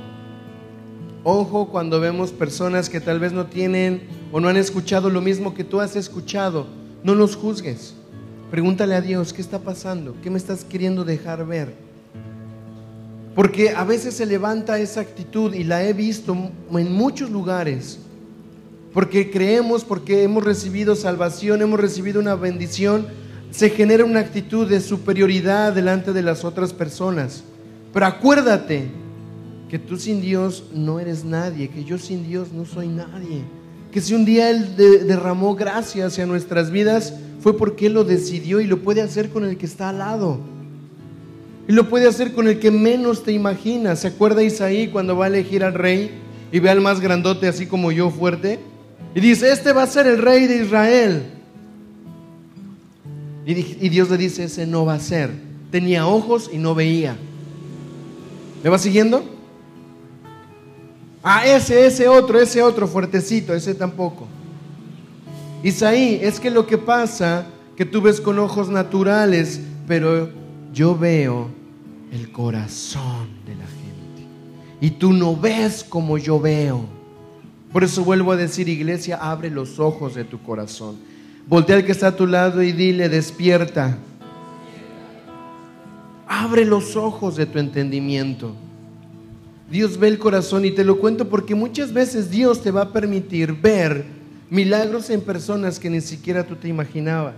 ojo 1.24 1.70
cuando 1.70 2.00
vemos 2.00 2.32
personas 2.32 2.90
que 2.90 3.00
tal 3.00 3.20
vez 3.20 3.32
no 3.32 3.46
tienen 3.46 4.02
o 4.32 4.40
no 4.40 4.48
han 4.48 4.58
escuchado 4.58 5.10
lo 5.10 5.22
mismo 5.22 5.54
que 5.54 5.64
tú 5.64 5.80
has 5.80 5.96
escuchado, 5.96 6.68
no 7.04 7.14
los 7.16 7.36
juzgues. 7.36 7.94
Pregúntale 8.50 8.96
a 8.96 9.02
Dios, 9.02 9.34
¿qué 9.34 9.42
está 9.42 9.60
pasando? 9.60 10.16
¿Qué 10.22 10.30
me 10.30 10.38
estás 10.38 10.66
queriendo 10.66 11.06
dejar 11.06 11.46
ver? 11.46 11.74
Porque 13.36 13.70
a 13.70 13.84
veces 13.84 14.16
se 14.16 14.26
levanta 14.26 14.80
esa 14.80 15.02
actitud 15.02 15.54
y 15.54 15.64
la 15.64 15.84
he 15.84 15.94
visto 15.94 16.36
en 16.72 16.92
muchos 16.92 17.30
lugares. 17.30 18.00
Porque 18.94 19.32
creemos, 19.32 19.86
porque 19.86 20.24
hemos 20.24 20.44
recibido 20.44 20.96
salvación, 20.96 21.62
hemos 21.62 21.80
recibido 21.80 22.20
una 22.20 22.36
bendición, 22.36 23.08
se 23.52 23.70
genera 23.70 24.04
una 24.04 24.20
actitud 24.20 24.68
de 24.68 24.82
superioridad 24.82 25.72
delante 25.72 26.12
de 26.12 26.22
las 26.22 26.44
otras 26.44 26.74
personas. 26.74 27.44
Pero 27.94 28.06
acuérdate 28.06 28.90
que 29.70 29.80
tú 29.80 29.98
sin 29.98 30.22
Dios 30.22 30.66
no 30.74 31.00
eres 31.00 31.24
nadie, 31.24 31.70
que 31.70 31.86
yo 31.86 31.98
sin 31.98 32.28
Dios 32.28 32.52
no 32.52 32.66
soy 32.66 32.90
nadie. 32.90 33.44
Que 33.94 34.02
si 34.02 34.14
un 34.14 34.26
día 34.26 34.50
Él 34.50 34.76
derramó 34.76 35.56
gracia 35.56 36.08
hacia 36.08 36.26
nuestras 36.26 36.72
vidas, 36.72 37.14
fue 37.40 37.58
porque 37.58 37.90
lo 37.90 38.04
decidió 38.04 38.60
y 38.60 38.68
lo 38.68 38.82
puede 38.82 39.02
hacer 39.02 39.30
con 39.30 39.46
el 39.46 39.58
que 39.58 39.66
está 39.66 39.90
al 39.90 40.00
lado. 40.00 40.40
Y 41.72 41.74
lo 41.74 41.88
puede 41.88 42.06
hacer 42.06 42.34
con 42.34 42.50
el 42.50 42.60
que 42.60 42.70
menos 42.70 43.24
te 43.24 43.32
imaginas. 43.32 44.00
¿Se 44.00 44.10
acuerda 44.10 44.44
Isaí 44.44 44.90
cuando 44.90 45.16
va 45.16 45.24
a 45.24 45.28
elegir 45.30 45.64
al 45.64 45.74
rey 45.74 46.12
y 46.52 46.60
ve 46.60 46.70
al 46.70 46.82
más 46.82 47.00
grandote 47.00 47.48
así 47.48 47.66
como 47.66 47.94
yo 47.94 48.10
fuerte? 48.10 48.60
Y 49.16 49.22
dice, 49.22 49.54
este 49.54 49.72
va 49.72 49.84
a 49.84 49.88
ser 49.88 50.06
el 50.06 50.18
rey 50.18 50.48
de 50.48 50.66
Israel. 50.66 51.24
Y, 53.46 53.54
Dios 53.88 54.10
le 54.10 54.18
dice, 54.18 54.44
ese 54.44 54.68
no 54.68 54.84
va 54.84 54.96
a 54.96 55.00
ser. 55.00 55.32
Tenía 55.72 56.08
ojos 56.08 56.50
y 56.52 56.58
no 56.58 56.76
veía. 56.76 57.16
¿Me 58.66 58.70
va 58.70 58.78
siguiendo? 58.78 59.24
Ah, 61.24 61.48
ese, 61.48 61.86
ese 61.86 62.10
otro, 62.10 62.38
ese 62.38 62.62
otro 62.62 62.86
fuertecito, 62.86 63.54
ese 63.54 63.76
tampoco. 63.76 64.28
Isaí, 65.64 66.20
es 66.22 66.38
que 66.38 66.52
lo 66.52 66.68
que 66.68 66.78
pasa, 66.78 67.46
que 67.78 67.86
tú 67.86 68.02
ves 68.02 68.20
con 68.20 68.40
ojos 68.40 68.68
naturales, 68.68 69.62
pero 69.88 70.30
yo 70.74 70.98
veo 70.98 71.61
el 72.12 72.32
corazón 72.32 73.30
de 73.46 73.56
la 73.56 73.66
gente. 73.66 74.28
Y 74.82 74.92
tú 74.92 75.14
no 75.14 75.36
ves 75.36 75.84
como 75.84 76.18
yo 76.18 76.40
veo. 76.40 76.86
Por 77.72 77.84
eso 77.84 78.04
vuelvo 78.04 78.34
a 78.34 78.38
decir, 78.38 78.68
iglesia, 78.68 79.18
abre 79.18 79.50
los 79.50 79.80
ojos 79.80 80.16
de 80.16 80.26
tu 80.26 80.42
corazón. 80.42 80.98
Voltea 81.48 81.78
al 81.78 81.86
que 81.86 81.92
está 81.92 82.08
a 82.08 82.16
tu 82.16 82.28
lado 82.28 82.62
y 82.62 82.72
dile, 82.72 83.08
despierta. 83.08 83.98
Abre 86.28 86.66
los 86.66 86.96
ojos 86.96 87.36
de 87.36 87.46
tu 87.46 87.60
entendimiento. 87.60 88.54
Dios 89.70 89.98
ve 89.98 90.10
el 90.10 90.20
corazón 90.20 90.66
y 90.66 90.72
te 90.72 90.84
lo 90.84 91.00
cuento 91.00 91.30
porque 91.30 91.56
muchas 91.56 91.94
veces 91.94 92.30
Dios 92.30 92.62
te 92.62 92.72
va 92.72 92.82
a 92.82 92.92
permitir 92.92 93.54
ver 93.54 94.04
milagros 94.50 95.10
en 95.10 95.22
personas 95.22 95.80
que 95.80 95.90
ni 95.90 96.02
siquiera 96.02 96.46
tú 96.46 96.58
te 96.58 96.68
imaginabas. 96.68 97.36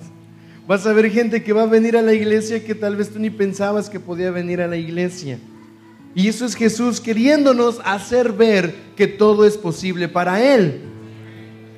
Vas 0.68 0.86
a 0.86 0.93
ver 0.93 1.11
gente 1.11 1.43
que 1.43 1.53
va 1.53 1.64
a 1.64 1.68
venir 1.68 1.97
a 1.97 2.01
la 2.01 2.14
iglesia 2.14 2.64
que 2.64 2.76
tal 2.76 2.95
vez 2.95 3.09
tú 3.09 3.20
ni 3.20 3.30
pensabas 3.30 3.89
que 3.89 3.99
podía 3.99 4.32
venir 4.32 4.61
a 4.61 4.68
la 4.68 4.78
iglesia. 4.78 5.39
Y 6.16 6.28
eso 6.28 6.45
es 6.45 6.55
Jesús 6.55 7.01
queriéndonos 7.01 7.82
hacer 7.84 8.32
ver 8.32 8.76
que 8.95 9.07
todo 9.07 9.45
es 9.45 9.57
posible 9.57 10.07
para 10.07 10.41
Él. 10.41 10.82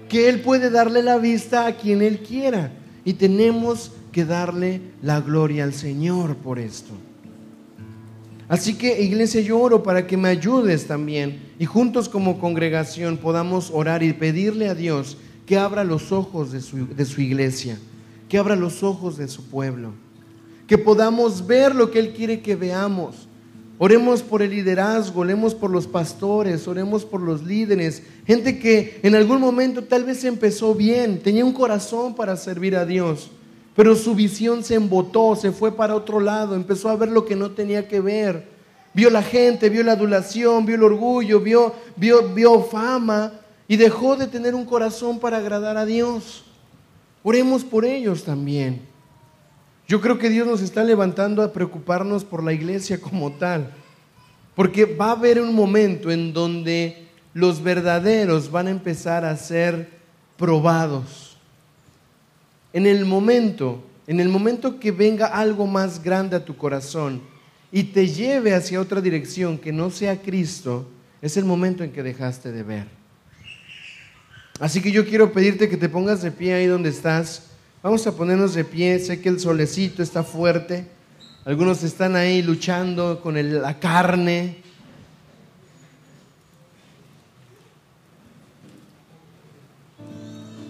Que 0.09 0.29
Él 0.29 0.41
puede 0.41 0.69
darle 0.69 1.01
la 1.01 1.17
vista 1.17 1.65
a 1.65 1.75
quien 1.75 2.01
Él 2.01 2.19
quiera. 2.19 2.71
Y 3.05 3.13
tenemos 3.13 3.91
que 4.11 4.25
darle 4.25 4.81
la 5.01 5.21
gloria 5.21 5.63
al 5.63 5.73
Señor 5.73 6.36
por 6.38 6.59
esto. 6.59 6.93
Así 8.47 8.75
que 8.75 9.01
iglesia, 9.01 9.41
yo 9.41 9.59
oro 9.59 9.81
para 9.81 10.05
que 10.05 10.17
me 10.17 10.29
ayudes 10.29 10.86
también 10.86 11.39
y 11.57 11.65
juntos 11.65 12.07
como 12.07 12.39
congregación 12.39 13.17
podamos 13.17 13.71
orar 13.73 14.03
y 14.03 14.13
pedirle 14.13 14.69
a 14.69 14.75
Dios 14.75 15.17
que 15.47 15.57
abra 15.57 15.83
los 15.83 16.11
ojos 16.11 16.51
de 16.51 16.61
su, 16.61 16.88
de 16.88 17.05
su 17.05 17.21
iglesia, 17.21 17.79
que 18.30 18.38
abra 18.38 18.55
los 18.55 18.84
ojos 18.84 19.17
de 19.17 19.28
su 19.28 19.43
pueblo, 19.45 19.93
que 20.67 20.78
podamos 20.78 21.45
ver 21.45 21.76
lo 21.76 21.91
que 21.91 21.99
Él 21.99 22.13
quiere 22.13 22.41
que 22.41 22.55
veamos 22.55 23.28
Oremos 23.78 24.23
por 24.23 24.41
el 24.41 24.51
liderazgo, 24.51 25.21
oremos 25.21 25.53
por 25.53 25.69
los 25.69 25.86
pastores, 25.86 26.65
oremos 26.65 27.03
por 27.03 27.19
los 27.19 27.43
líderes, 27.43 28.03
gente 28.26 28.57
que 28.57 29.01
en 29.03 29.15
algún 29.15 29.41
momento 29.41 29.84
tal 29.84 30.05
vez 30.05 30.23
empezó 30.23 30.73
bien, 30.73 31.19
tenía 31.21 31.43
un 31.43 31.51
corazón 31.51 32.15
para 32.15 32.38
servir 32.38 32.78
a 32.78 32.86
Dios, 32.86 33.32
pero 33.76 33.93
su 33.95 34.15
visión 34.15 34.63
se 34.63 34.76
embotó, 34.76 35.36
se 35.36 35.51
fue 35.51 35.76
para 35.76 35.95
otro 35.95 36.21
lado, 36.21 36.55
empezó 36.55 36.88
a 36.88 36.95
ver 36.95 37.09
lo 37.09 37.26
que 37.26 37.36
no 37.36 37.51
tenía 37.51 37.89
que 37.89 37.99
ver. 37.99 38.55
Vio 38.93 39.09
la 39.09 39.21
gente, 39.21 39.67
vio 39.67 39.84
la 39.84 39.91
adulación, 39.91 40.65
vio 40.65 40.76
el 40.76 40.84
orgullo, 40.84 41.41
vio, 41.41 41.73
vio, 41.97 42.30
vio 42.30 42.61
fama 42.61 43.34
y 43.67 43.76
dejó 43.76 44.15
de 44.15 44.28
tener 44.28 44.55
un 44.55 44.63
corazón 44.63 45.19
para 45.19 45.38
agradar 45.39 45.76
a 45.76 45.86
Dios. 45.86 46.45
Oremos 47.28 47.63
por 47.63 47.86
ellos 47.86 48.23
también. 48.23 48.82
Yo 49.88 49.99
creo 49.99 50.19
que 50.19 50.30
Dios 50.30 50.45
nos 50.45 50.61
está 50.61 50.84
levantando 50.84 51.41
a 51.41 51.51
preocuparnos 51.51 52.23
por 52.23 52.43
la 52.43 52.53
iglesia 52.53 53.01
como 53.01 53.32
tal, 53.32 53.73
porque 54.55 54.86
va 54.86 55.07
a 55.07 55.13
haber 55.13 55.41
un 55.41 55.55
momento 55.55 56.11
en 56.11 56.34
donde 56.34 57.07
los 57.34 57.63
verdaderos 57.63 58.51
van 58.51 58.67
a 58.67 58.69
empezar 58.69 59.26
a 59.26 59.36
ser 59.38 59.89
probados. 60.38 61.36
En 62.73 62.86
el 62.86 63.05
momento, 63.05 63.84
en 64.05 64.19
el 64.19 64.30
momento 64.30 64.80
que 64.80 64.91
venga 64.91 65.26
algo 65.26 65.65
más 65.65 66.03
grande 66.03 66.36
a 66.36 66.45
tu 66.45 66.55
corazón 66.55 67.23
y 67.71 67.86
te 67.86 68.07
lleve 68.07 68.53
hacia 68.53 68.80
otra 68.80 69.01
dirección 69.01 69.57
que 69.57 69.71
no 69.71 69.89
sea 69.89 70.21
Cristo, 70.21 70.88
es 71.23 71.38
el 71.38 71.45
momento 71.45 71.84
en 71.84 71.91
que 71.91 72.03
dejaste 72.03 72.51
de 72.51 72.61
ver. 72.61 73.05
Así 74.60 74.82
que 74.82 74.91
yo 74.91 75.06
quiero 75.06 75.34
pedirte 75.34 75.68
que 75.68 75.76
te 75.76 75.89
pongas 75.89 76.22
de 76.22 76.32
pie 76.32 76.53
ahí 76.53 76.66
donde 76.66 76.89
estás. 76.89 77.43
Vamos 77.84 78.08
a 78.08 78.16
ponernos 78.16 78.53
de 78.53 78.64
pie, 78.64 78.99
sé 78.99 79.20
que 79.20 79.30
el 79.30 79.39
solecito 79.39 80.01
está 80.01 80.24
fuerte, 80.24 80.88
algunos 81.43 81.84
están 81.84 82.16
ahí 82.16 82.41
luchando 82.41 83.22
con 83.22 83.36
la 83.62 83.80
carne. 83.80 84.58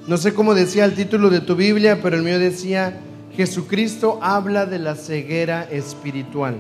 No 0.08 0.18
sé 0.18 0.34
cómo 0.34 0.54
decía 0.54 0.86
el 0.86 0.94
título 0.94 1.30
de 1.30 1.40
tu 1.40 1.56
Biblia, 1.56 2.02
pero 2.02 2.18
el 2.18 2.24
mío 2.24 2.38
decía, 2.38 3.00
Jesucristo 3.36 4.20
habla 4.22 4.66
de 4.66 4.80
la 4.80 4.96
ceguera 4.96 5.64
espiritual. 5.72 6.60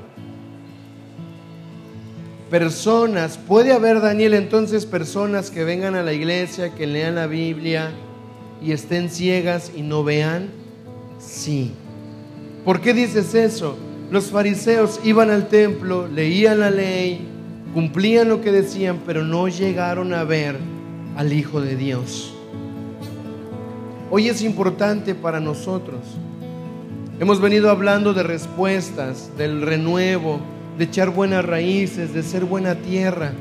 Personas, 2.57 3.37
puede 3.37 3.73
haber 3.73 3.99
Daniel 3.99 4.33
entonces 4.33 4.85
personas 4.85 5.51
que 5.51 5.65
vengan 5.65 5.93
a 5.93 6.03
la 6.03 6.13
iglesia, 6.13 6.73
que 6.73 6.87
lean 6.87 7.15
la 7.15 7.27
Biblia, 7.27 7.91
y 8.63 8.71
estén 8.71 9.09
ciegas 9.09 9.73
y 9.75 9.81
no 9.81 10.05
vean? 10.05 10.51
Sí. 11.19 11.73
¿Por 12.63 12.79
qué 12.79 12.93
dices 12.93 13.35
eso? 13.35 13.77
Los 14.09 14.27
fariseos 14.31 15.01
iban 15.03 15.31
al 15.31 15.49
templo, 15.49 16.07
leían 16.07 16.61
la 16.61 16.69
ley, 16.69 17.27
cumplían 17.73 18.29
lo 18.29 18.39
que 18.39 18.53
decían, 18.53 19.01
pero 19.05 19.25
no 19.25 19.49
llegaron 19.49 20.13
a 20.13 20.23
ver 20.23 20.57
al 21.17 21.33
Hijo 21.33 21.59
de 21.59 21.75
Dios. 21.75 22.33
Hoy 24.09 24.29
es 24.29 24.41
importante 24.41 25.13
para 25.13 25.41
nosotros. 25.41 25.99
Hemos 27.19 27.41
venido 27.41 27.69
hablando 27.69 28.13
de 28.13 28.23
respuestas, 28.23 29.29
del 29.37 29.61
renuevo, 29.61 30.39
de 30.77 30.83
echar 30.85 31.09
buenas 31.09 31.45
raíces, 31.45 32.13
de 32.13 32.23
ser 32.23 32.45
buena 32.45 32.75
tierra. 32.75 33.31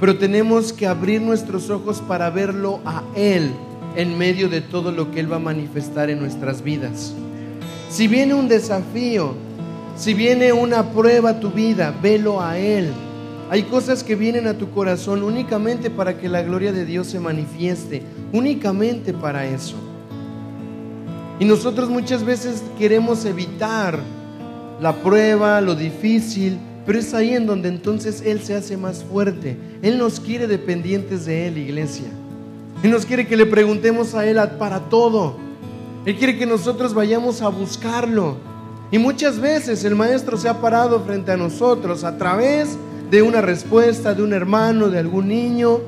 Pero 0.00 0.18
tenemos 0.18 0.72
que 0.72 0.86
abrir 0.86 1.20
nuestros 1.20 1.70
ojos 1.70 2.00
para 2.00 2.30
verlo 2.30 2.80
a 2.84 3.02
Él 3.14 3.50
en 3.96 4.16
medio 4.16 4.48
de 4.48 4.60
todo 4.60 4.92
lo 4.92 5.10
que 5.10 5.20
Él 5.20 5.30
va 5.30 5.36
a 5.36 5.40
manifestar 5.40 6.10
en 6.10 6.20
nuestras 6.20 6.62
vidas. 6.62 7.14
Si 7.90 8.08
viene 8.08 8.34
un 8.34 8.48
desafío, 8.48 9.34
si 9.96 10.14
viene 10.14 10.52
una 10.52 10.92
prueba 10.92 11.30
a 11.30 11.40
tu 11.40 11.50
vida, 11.50 11.94
velo 12.02 12.40
a 12.40 12.58
Él. 12.58 12.90
Hay 13.50 13.64
cosas 13.64 14.04
que 14.04 14.14
vienen 14.14 14.46
a 14.46 14.54
tu 14.54 14.70
corazón 14.70 15.22
únicamente 15.22 15.90
para 15.90 16.16
que 16.16 16.28
la 16.28 16.42
gloria 16.42 16.72
de 16.72 16.86
Dios 16.86 17.08
se 17.08 17.18
manifieste, 17.18 18.02
únicamente 18.32 19.12
para 19.12 19.44
eso. 19.44 19.74
Y 21.40 21.44
nosotros 21.44 21.88
muchas 21.88 22.22
veces 22.22 22.62
queremos 22.78 23.24
evitar 23.24 23.98
la 24.80 25.02
prueba, 25.02 25.60
lo 25.60 25.74
difícil, 25.74 26.58
pero 26.86 26.98
es 26.98 27.12
ahí 27.14 27.34
en 27.34 27.46
donde 27.46 27.68
entonces 27.68 28.22
Él 28.24 28.40
se 28.40 28.54
hace 28.54 28.76
más 28.76 29.04
fuerte. 29.04 29.56
Él 29.82 29.98
nos 29.98 30.18
quiere 30.20 30.46
dependientes 30.46 31.26
de 31.26 31.48
Él, 31.48 31.58
iglesia. 31.58 32.08
Él 32.82 32.90
nos 32.90 33.04
quiere 33.04 33.26
que 33.26 33.36
le 33.36 33.46
preguntemos 33.46 34.14
a 34.14 34.26
Él 34.26 34.40
para 34.58 34.80
todo. 34.88 35.36
Él 36.06 36.16
quiere 36.16 36.38
que 36.38 36.46
nosotros 36.46 36.94
vayamos 36.94 37.42
a 37.42 37.48
buscarlo. 37.48 38.36
Y 38.90 38.98
muchas 38.98 39.38
veces 39.38 39.84
el 39.84 39.94
Maestro 39.94 40.36
se 40.36 40.48
ha 40.48 40.60
parado 40.60 41.00
frente 41.00 41.30
a 41.30 41.36
nosotros 41.36 42.02
a 42.02 42.16
través 42.16 42.76
de 43.10 43.22
una 43.22 43.40
respuesta 43.40 44.14
de 44.14 44.22
un 44.22 44.32
hermano, 44.32 44.88
de 44.88 44.98
algún 44.98 45.28
niño, 45.28 45.80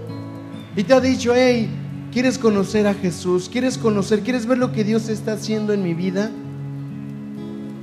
y 0.76 0.84
te 0.84 0.94
ha 0.94 1.00
dicho, 1.00 1.32
hey, 1.34 1.68
¿quieres 2.12 2.38
conocer 2.38 2.86
a 2.86 2.94
Jesús? 2.94 3.48
¿Quieres 3.50 3.78
conocer? 3.78 4.20
¿Quieres 4.20 4.46
ver 4.46 4.58
lo 4.58 4.72
que 4.72 4.84
Dios 4.84 5.08
está 5.08 5.32
haciendo 5.32 5.72
en 5.72 5.82
mi 5.82 5.94
vida? 5.94 6.30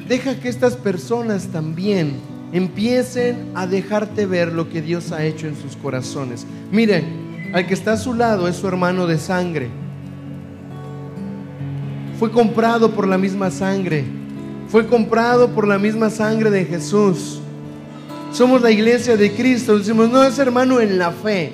Deja 0.10 0.39
que 0.39 0.49
estas 0.49 0.76
personas 0.76 1.49
también 1.49 2.14
empiecen 2.51 3.51
a 3.53 3.68
dejarte 3.68 4.26
ver 4.26 4.51
lo 4.51 4.68
que 4.68 4.82
Dios 4.82 5.12
ha 5.12 5.24
hecho 5.24 5.45
en 5.45 5.55
sus 5.55 5.76
corazones. 5.76 6.47
Miren, 6.72 7.51
al 7.53 7.68
que 7.68 7.76
está 7.76 7.93
a 7.93 7.97
su 7.97 8.16
lado 8.16 8.47
es 8.47 8.55
su 8.55 8.68
hermano 8.68 9.05
de 9.05 9.20
sangre. 9.20 9.70
Fue 12.18 12.32
comprado 12.32 12.89
por 12.89 13.07
la 13.07 13.20
misma 13.20 13.51
sangre. 13.51 14.03
Fue 14.68 14.88
comprado 14.88 15.49
por 15.49 15.68
la 15.68 15.78
misma 15.78 16.10
sangre 16.10 16.49
de 16.49 16.66
Jesús. 16.66 17.39
Somos 18.32 18.64
la 18.64 18.72
iglesia 18.72 19.16
de 19.16 19.32
Cristo. 19.36 19.78
Decimos, 19.78 20.10
no 20.10 20.24
es 20.24 20.39
hermano 20.39 20.80
en 20.80 20.97
la 20.97 21.12
fe, 21.12 21.53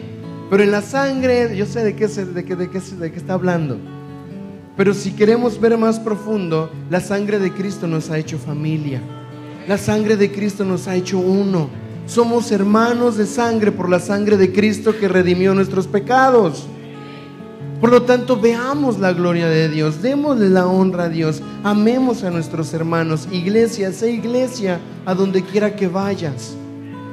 pero 0.50 0.64
en 0.64 0.72
la 0.72 0.82
sangre, 0.82 1.58
yo 1.58 1.66
sé 1.66 1.84
de 1.84 1.94
qué, 1.94 2.08
de 2.08 2.46
qué, 2.46 2.56
de 2.56 2.70
qué, 2.70 2.80
de 2.80 3.12
qué 3.12 3.18
está 3.18 3.34
hablando. 3.34 3.95
Pero 4.78 4.94
si 4.94 5.12
queremos 5.12 5.60
ver 5.60 5.78
más 5.78 6.00
profundo, 6.00 6.70
la 6.90 7.00
sangre 7.00 7.40
de 7.40 7.52
Cristo 7.54 7.88
nos 7.88 8.10
ha 8.10 8.18
hecho 8.18 8.38
familia. 8.38 9.02
La 9.68 9.78
sangre 9.78 10.18
de 10.18 10.32
Cristo 10.32 10.66
nos 10.66 10.88
ha 10.88 10.96
hecho 10.96 11.18
uno. 11.18 11.70
Somos 12.08 12.52
hermanos 12.52 13.18
de 13.18 13.26
sangre 13.26 13.72
por 13.72 13.90
la 13.90 14.00
sangre 14.00 14.38
de 14.38 14.52
Cristo 14.52 14.96
que 14.98 15.08
redimió 15.08 15.54
nuestros 15.54 15.88
pecados. 15.88 16.68
Por 17.80 17.90
lo 17.90 18.04
tanto, 18.04 18.40
veamos 18.40 19.00
la 19.00 19.14
gloria 19.14 19.48
de 19.48 19.70
Dios, 19.70 20.02
démosle 20.02 20.50
la 20.50 20.68
honra 20.68 21.06
a 21.06 21.10
Dios, 21.10 21.42
amemos 21.64 22.24
a 22.24 22.32
nuestros 22.32 22.74
hermanos. 22.74 23.28
Iglesia, 23.32 23.92
sé 23.92 24.12
iglesia 24.12 24.80
a 25.06 25.14
donde 25.14 25.42
quiera 25.42 25.76
que 25.76 25.88
vayas. 25.88 26.56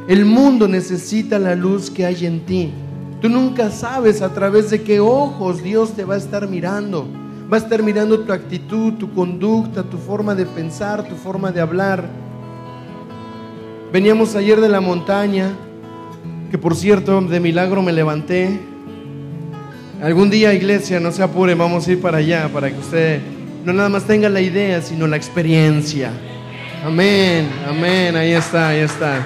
El 0.08 0.24
mundo 0.24 0.68
necesita 0.68 1.38
la 1.38 1.54
luz 1.54 1.90
que 1.90 2.04
hay 2.04 2.26
en 2.26 2.44
ti. 2.44 2.72
Tú 3.20 3.28
nunca 3.28 3.70
sabes 3.70 4.20
a 4.20 4.34
través 4.34 4.70
de 4.70 4.82
qué 4.82 4.98
ojos 4.98 5.62
Dios 5.62 5.92
te 5.92 6.04
va 6.04 6.14
a 6.14 6.18
estar 6.18 6.48
mirando. 6.48 7.06
Va 7.50 7.56
a 7.56 7.60
estar 7.60 7.82
mirando 7.82 8.20
tu 8.20 8.32
actitud, 8.32 8.94
tu 8.94 9.12
conducta, 9.12 9.82
tu 9.82 9.98
forma 9.98 10.34
de 10.34 10.46
pensar, 10.46 11.06
tu 11.06 11.14
forma 11.14 11.52
de 11.52 11.60
hablar. 11.60 12.04
Veníamos 13.92 14.34
ayer 14.36 14.60
de 14.60 14.68
la 14.68 14.80
montaña, 14.80 15.50
que 16.50 16.58
por 16.58 16.74
cierto, 16.74 17.20
de 17.20 17.40
milagro 17.40 17.82
me 17.82 17.92
levanté. 17.92 18.60
Algún 20.02 20.30
día, 20.30 20.52
iglesia, 20.54 20.98
no 20.98 21.12
se 21.12 21.22
apure, 21.22 21.54
vamos 21.54 21.86
a 21.86 21.92
ir 21.92 22.00
para 22.00 22.18
allá, 22.18 22.48
para 22.52 22.70
que 22.70 22.78
usted 22.78 23.20
no 23.64 23.72
nada 23.72 23.88
más 23.88 24.04
tenga 24.04 24.28
la 24.28 24.40
idea, 24.40 24.82
sino 24.82 25.06
la 25.06 25.16
experiencia. 25.16 26.10
Amén, 26.84 27.48
amén, 27.68 28.16
ahí 28.16 28.32
está, 28.32 28.68
ahí 28.68 28.80
está. 28.80 29.24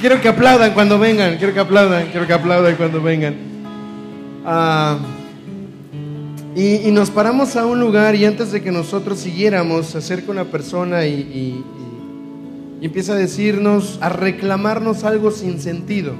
quiero 0.00 0.20
que 0.20 0.28
aplaudan 0.28 0.72
cuando 0.74 0.98
vengan, 0.98 1.38
quiero 1.38 1.54
que 1.54 1.60
aplaudan, 1.60 2.08
quiero 2.08 2.26
que 2.26 2.32
aplaudan 2.32 2.76
cuando 2.76 3.00
vengan. 3.00 3.34
Ah, 4.44 4.98
y, 6.54 6.90
nos 6.90 7.10
paramos 7.10 7.56
a 7.56 7.64
un 7.64 7.80
lugar 7.80 8.14
y 8.14 8.26
antes 8.26 8.52
de 8.52 8.60
que 8.60 8.70
nosotros 8.70 9.18
siguiéramos, 9.18 9.86
se 9.86 9.98
acerca 9.98 10.30
una 10.30 10.44
persona 10.44 11.06
y, 11.06 11.64
empieza 12.82 13.14
a 13.14 13.16
decirnos, 13.16 13.98
a 14.02 14.08
reclamarnos 14.10 15.04
algo 15.04 15.30
sin 15.30 15.60
sentido. 15.60 16.12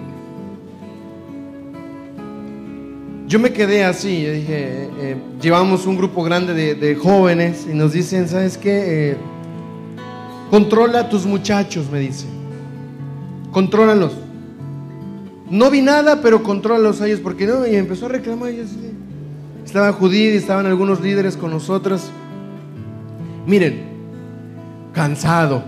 Yo 3.26 3.38
me 3.38 3.52
quedé 3.52 3.84
así, 3.84 4.24
dije, 4.24 4.44
eh, 4.48 4.90
eh, 5.00 5.16
llevamos 5.40 5.86
un 5.86 5.96
grupo 5.96 6.22
grande 6.22 6.54
de, 6.54 6.94
jóvenes 6.94 7.66
y 7.70 7.74
nos 7.74 7.92
dicen, 7.92 8.28
¿sabes 8.28 8.56
qué? 8.56 9.10
Eh, 9.10 9.16
controla 10.50 11.00
a 11.00 11.08
tus 11.08 11.26
muchachos, 11.26 11.90
me 11.90 11.98
dice. 11.98 12.26
Contrólalos. 13.50 14.12
No 15.50 15.70
vi 15.70 15.82
nada, 15.82 16.22
pero 16.22 16.42
contrólalos 16.42 17.00
a 17.00 17.06
ellos, 17.06 17.20
porque 17.20 17.46
no, 17.46 17.66
y 17.66 17.74
empezó 17.74 18.06
a 18.06 18.10
reclamar 18.10 18.52
y 18.52 18.60
así. 18.60 18.91
Estaba 19.64 19.92
Judí 19.92 20.28
y 20.28 20.36
estaban 20.36 20.66
algunos 20.66 21.00
líderes 21.00 21.36
con 21.36 21.50
nosotros. 21.50 22.10
Miren, 23.46 23.82
cansado, 24.92 25.62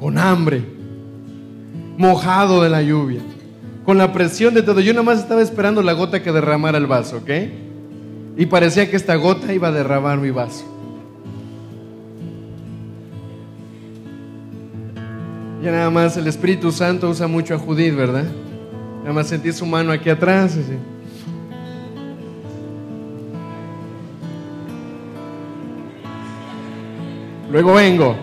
con 0.00 0.18
hambre, 0.18 0.64
mojado 1.96 2.62
de 2.62 2.70
la 2.70 2.82
lluvia, 2.82 3.20
con 3.84 3.98
la 3.98 4.12
presión 4.12 4.54
de 4.54 4.62
todo. 4.62 4.80
Yo 4.80 4.92
nada 4.92 5.04
más 5.04 5.20
estaba 5.20 5.42
esperando 5.42 5.82
la 5.82 5.92
gota 5.92 6.22
que 6.22 6.32
derramara 6.32 6.78
el 6.78 6.86
vaso, 6.86 7.18
¿ok? 7.18 7.30
Y 8.36 8.46
parecía 8.46 8.90
que 8.90 8.96
esta 8.96 9.14
gota 9.14 9.52
iba 9.52 9.68
a 9.68 9.72
derramar 9.72 10.18
mi 10.18 10.30
vaso. 10.30 10.64
Ya 15.62 15.70
nada 15.70 15.88
más 15.88 16.16
el 16.16 16.26
Espíritu 16.26 16.72
Santo 16.72 17.08
usa 17.08 17.26
mucho 17.26 17.54
a 17.54 17.58
Judith, 17.58 17.94
¿verdad? 17.94 18.26
Nada 19.00 19.14
más 19.14 19.28
sentí 19.28 19.50
su 19.52 19.64
mano 19.64 19.92
aquí 19.92 20.10
atrás. 20.10 20.58
Luego 27.54 27.74
vengo. 27.74 28.16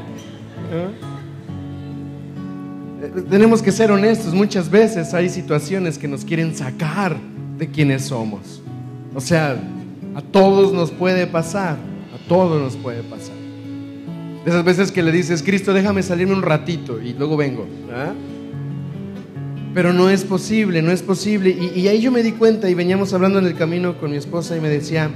Eh, 3.02 3.22
tenemos 3.30 3.62
que 3.62 3.72
ser 3.72 3.90
honestos. 3.90 4.34
Muchas 4.34 4.70
veces 4.70 5.14
hay 5.14 5.30
situaciones 5.30 5.98
que 5.98 6.10
nos 6.10 6.26
quieren 6.26 6.54
sacar 6.54 7.16
de 7.58 7.70
quienes 7.70 8.04
somos. 8.04 8.62
O 9.16 9.22
sea, 9.22 9.56
a 10.16 10.22
todos 10.22 10.74
nos 10.74 10.92
puede 10.92 11.28
pasar. 11.28 11.78
A 12.14 12.28
todos 12.28 12.62
nos 12.62 12.76
puede 12.76 13.04
pasar. 13.04 13.34
De 14.44 14.52
esas 14.52 14.66
veces 14.66 14.92
que 14.92 15.02
le 15.02 15.14
dices, 15.14 15.42
Cristo, 15.42 15.72
déjame 15.72 16.04
salirme 16.04 16.34
un 16.34 16.42
ratito 16.42 17.02
y 17.02 17.14
luego 17.14 17.38
vengo. 17.38 17.66
Pero 19.74 19.94
no 19.94 20.10
es 20.10 20.26
posible, 20.26 20.82
no 20.82 20.92
es 20.92 21.02
posible. 21.02 21.52
Y, 21.74 21.80
y 21.80 21.88
ahí 21.88 22.02
yo 22.02 22.12
me 22.12 22.22
di 22.22 22.34
cuenta 22.34 22.70
y 22.70 22.74
veníamos 22.74 23.14
hablando 23.14 23.40
en 23.40 23.46
el 23.46 23.56
camino 23.56 23.98
con 23.98 24.12
mi 24.12 24.18
esposa 24.18 24.58
y 24.58 24.60
me 24.60 24.68
decía, 24.68 25.10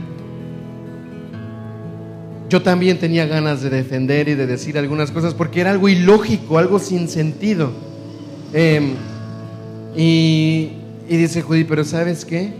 yo 2.56 2.62
también 2.62 2.98
tenía 3.00 3.26
ganas 3.26 3.62
de 3.62 3.70
defender 3.70 4.30
y 4.30 4.34
de 4.34 4.48
decir 4.48 4.78
algunas 4.78 5.12
cosas 5.12 5.34
porque 5.34 5.60
era 5.60 5.72
algo 5.72 5.90
ilógico, 5.90 6.58
algo 6.58 6.80
sin 6.80 7.10
sentido. 7.10 7.70
Em, 8.54 8.94
y, 9.94 10.72
dice 11.10 11.42
Judy, 11.42 11.66
pero 11.66 11.84
¿sabes 11.84 12.24
qué? 12.24 12.54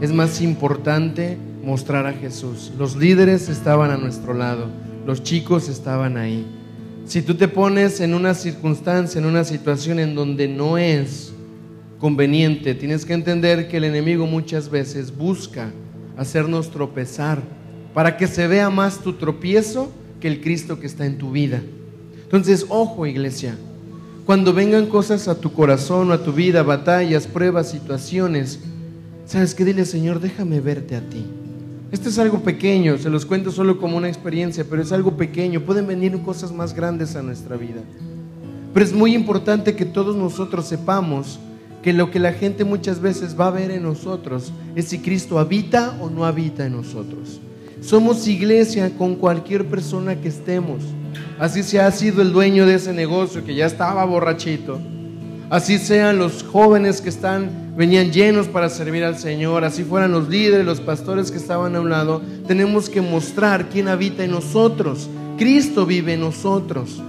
Es 0.00 0.12
más 0.12 0.40
importante 0.40 1.36
mostrar 1.64 2.06
a 2.06 2.12
Jesús. 2.12 2.70
Los 2.78 2.94
líderes 2.94 3.48
estaban 3.48 3.90
a 3.90 3.96
nuestro 3.96 4.34
lado, 4.34 4.68
los 5.04 5.24
chicos 5.24 5.68
estaban 5.68 6.16
ahí. 6.16 6.46
Si 7.04 7.20
tú 7.20 7.34
te 7.34 7.48
pones 7.48 8.00
en 8.00 8.14
una 8.14 8.34
circunstancia, 8.34 9.18
en 9.18 9.26
una 9.26 9.42
situación 9.42 9.98
en 9.98 10.14
donde 10.14 10.46
no 10.46 10.78
es 10.78 11.32
conveniente, 11.98 12.76
tienes 12.76 13.04
que 13.04 13.14
entender 13.14 13.66
que 13.66 13.78
el 13.78 13.84
enemigo 13.84 14.28
muchas 14.28 14.70
veces 14.70 15.10
busca 15.16 15.72
hacernos 16.16 16.70
tropezar 16.70 17.42
para 17.94 18.16
que 18.16 18.26
se 18.26 18.46
vea 18.46 18.70
más 18.70 18.98
tu 18.98 19.14
tropiezo 19.14 19.90
que 20.20 20.28
el 20.28 20.40
Cristo 20.40 20.78
que 20.78 20.86
está 20.86 21.06
en 21.06 21.18
tu 21.18 21.32
vida. 21.32 21.62
Entonces, 22.22 22.66
ojo 22.68 23.06
iglesia, 23.06 23.56
cuando 24.26 24.52
vengan 24.52 24.86
cosas 24.86 25.26
a 25.26 25.40
tu 25.40 25.52
corazón 25.52 26.10
o 26.10 26.12
a 26.12 26.22
tu 26.22 26.32
vida, 26.32 26.62
batallas, 26.62 27.26
pruebas, 27.26 27.70
situaciones, 27.70 28.60
¿sabes 29.26 29.54
qué? 29.54 29.64
Dile, 29.64 29.84
Señor, 29.84 30.20
déjame 30.20 30.60
verte 30.60 30.94
a 30.94 31.00
ti. 31.00 31.24
Esto 31.90 32.08
es 32.08 32.18
algo 32.20 32.40
pequeño, 32.40 32.96
se 32.98 33.10
los 33.10 33.26
cuento 33.26 33.50
solo 33.50 33.80
como 33.80 33.96
una 33.96 34.08
experiencia, 34.08 34.64
pero 34.68 34.80
es 34.80 34.92
algo 34.92 35.16
pequeño. 35.16 35.62
Pueden 35.62 35.88
venir 35.88 36.16
cosas 36.22 36.52
más 36.52 36.72
grandes 36.72 37.16
a 37.16 37.22
nuestra 37.22 37.56
vida. 37.56 37.80
Pero 38.72 38.86
es 38.86 38.92
muy 38.92 39.14
importante 39.14 39.74
que 39.74 39.84
todos 39.84 40.14
nosotros 40.14 40.66
sepamos 40.66 41.40
que 41.82 41.92
lo 41.92 42.10
que 42.10 42.20
la 42.20 42.32
gente 42.32 42.64
muchas 42.64 43.00
veces 43.00 43.38
va 43.38 43.48
a 43.48 43.50
ver 43.50 43.72
en 43.72 43.82
nosotros 43.82 44.52
es 44.76 44.84
si 44.84 45.00
Cristo 45.00 45.40
habita 45.40 45.96
o 46.00 46.08
no 46.08 46.24
habita 46.24 46.66
en 46.66 46.72
nosotros. 46.76 47.40
Somos 47.80 48.28
iglesia 48.28 48.90
con 48.96 49.16
cualquier 49.16 49.66
persona 49.66 50.20
que 50.20 50.28
estemos. 50.28 50.82
Así 51.38 51.62
se 51.62 51.80
ha 51.80 51.90
sido 51.90 52.22
el 52.22 52.32
dueño 52.32 52.66
de 52.66 52.74
ese 52.74 52.92
negocio 52.92 53.44
que 53.44 53.54
ya 53.54 53.66
estaba 53.66 54.04
borrachito. 54.04 54.78
Así 55.48 55.78
sean 55.78 56.18
los 56.18 56.42
jóvenes 56.42 57.00
que 57.00 57.08
están 57.08 57.60
venían 57.76 58.12
llenos 58.12 58.46
para 58.46 58.68
servir 58.68 59.04
al 59.04 59.16
Señor, 59.16 59.64
así 59.64 59.84
fueran 59.84 60.12
los 60.12 60.28
líderes, 60.28 60.66
los 60.66 60.80
pastores 60.80 61.30
que 61.30 61.38
estaban 61.38 61.74
a 61.74 61.80
un 61.80 61.88
lado, 61.88 62.20
tenemos 62.46 62.90
que 62.90 63.00
mostrar 63.00 63.70
quién 63.70 63.88
habita 63.88 64.22
en 64.22 64.32
nosotros. 64.32 65.08
Cristo 65.38 65.86
vive 65.86 66.12
en 66.12 66.20
nosotros. 66.20 67.02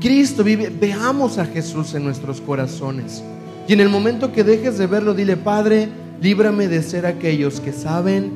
Cristo 0.00 0.42
vive, 0.42 0.70
veamos 0.70 1.36
a 1.36 1.44
Jesús 1.44 1.94
en 1.94 2.04
nuestros 2.04 2.40
corazones. 2.40 3.22
Y 3.68 3.74
en 3.74 3.80
el 3.80 3.90
momento 3.90 4.32
que 4.32 4.42
dejes 4.42 4.78
de 4.78 4.86
verlo, 4.86 5.12
dile, 5.12 5.36
Padre, 5.36 5.88
líbrame 6.22 6.68
de 6.68 6.82
ser 6.82 7.04
aquellos 7.04 7.60
que 7.60 7.72
saben 7.72 8.30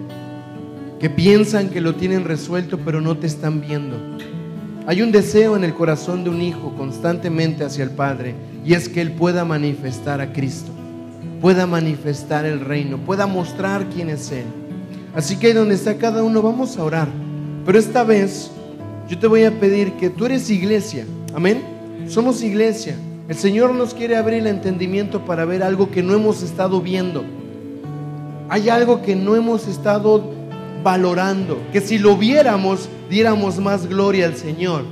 que 1.01 1.09
piensan 1.09 1.71
que 1.71 1.81
lo 1.81 1.95
tienen 1.95 2.25
resuelto 2.25 2.79
pero 2.85 3.01
no 3.01 3.17
te 3.17 3.27
están 3.27 3.63
viendo. 3.63 3.97
Hay 4.87 5.01
un 5.01 5.13
deseo 5.13 5.57
en 5.57 5.65
el 5.65 5.75
corazón 5.75 6.25
de 6.25 6.31
un 6.31 6.43
hijo 6.43 6.75
constantemente 6.77 7.65
hacia 7.65 7.85
el 7.85 7.91
Padre 7.91 8.35
y 8.65 8.75
es 8.75 8.89
que 8.89 9.01
Él 9.01 9.13
pueda 9.13 9.47
manifestar 9.47 10.21
a 10.21 10.33
Cristo, 10.33 10.71
pueda 11.41 11.67
manifestar 11.67 12.45
el 12.45 12.61
reino, 12.61 12.99
pueda 12.99 13.27
mostrar 13.27 13.87
quién 13.89 14.11
es 14.11 14.31
Él. 14.31 14.45
Así 15.15 15.37
que 15.37 15.49
ahí 15.49 15.53
donde 15.55 15.75
está 15.75 15.97
cada 15.97 16.23
uno 16.23 16.43
vamos 16.43 16.77
a 16.77 16.85
orar. 16.85 17.09
Pero 17.65 17.79
esta 17.79 18.05
vez 18.05 18.51
yo 19.09 19.19
te 19.19 19.27
voy 19.27 19.45
a 19.45 19.59
pedir 19.59 19.93
que 19.93 20.11
tú 20.11 20.27
eres 20.27 20.51
iglesia, 20.51 21.07
amén. 21.35 21.63
Somos 22.09 22.43
iglesia. 22.43 22.95
El 23.29 23.37
Señor 23.37 23.75
nos 23.75 23.95
quiere 23.95 24.17
abrir 24.17 24.41
el 24.41 24.49
entendimiento 24.49 25.25
para 25.25 25.45
ver 25.45 25.63
algo 25.63 25.91
que 25.91 26.03
no 26.03 26.15
hemos 26.15 26.43
estado 26.43 26.81
viendo. 26.81 27.25
Hay 28.49 28.69
algo 28.69 29.03
que 29.03 29.15
no 29.15 29.37
hemos 29.37 29.69
estado 29.69 30.40
valorando, 30.83 31.61
que 31.73 31.81
si 31.81 31.99
lo 31.99 32.17
viéramos 32.17 32.89
diéramos 33.11 33.59
más 33.59 33.87
gloria 33.87 34.27
al 34.27 34.37
Señor. 34.37 34.85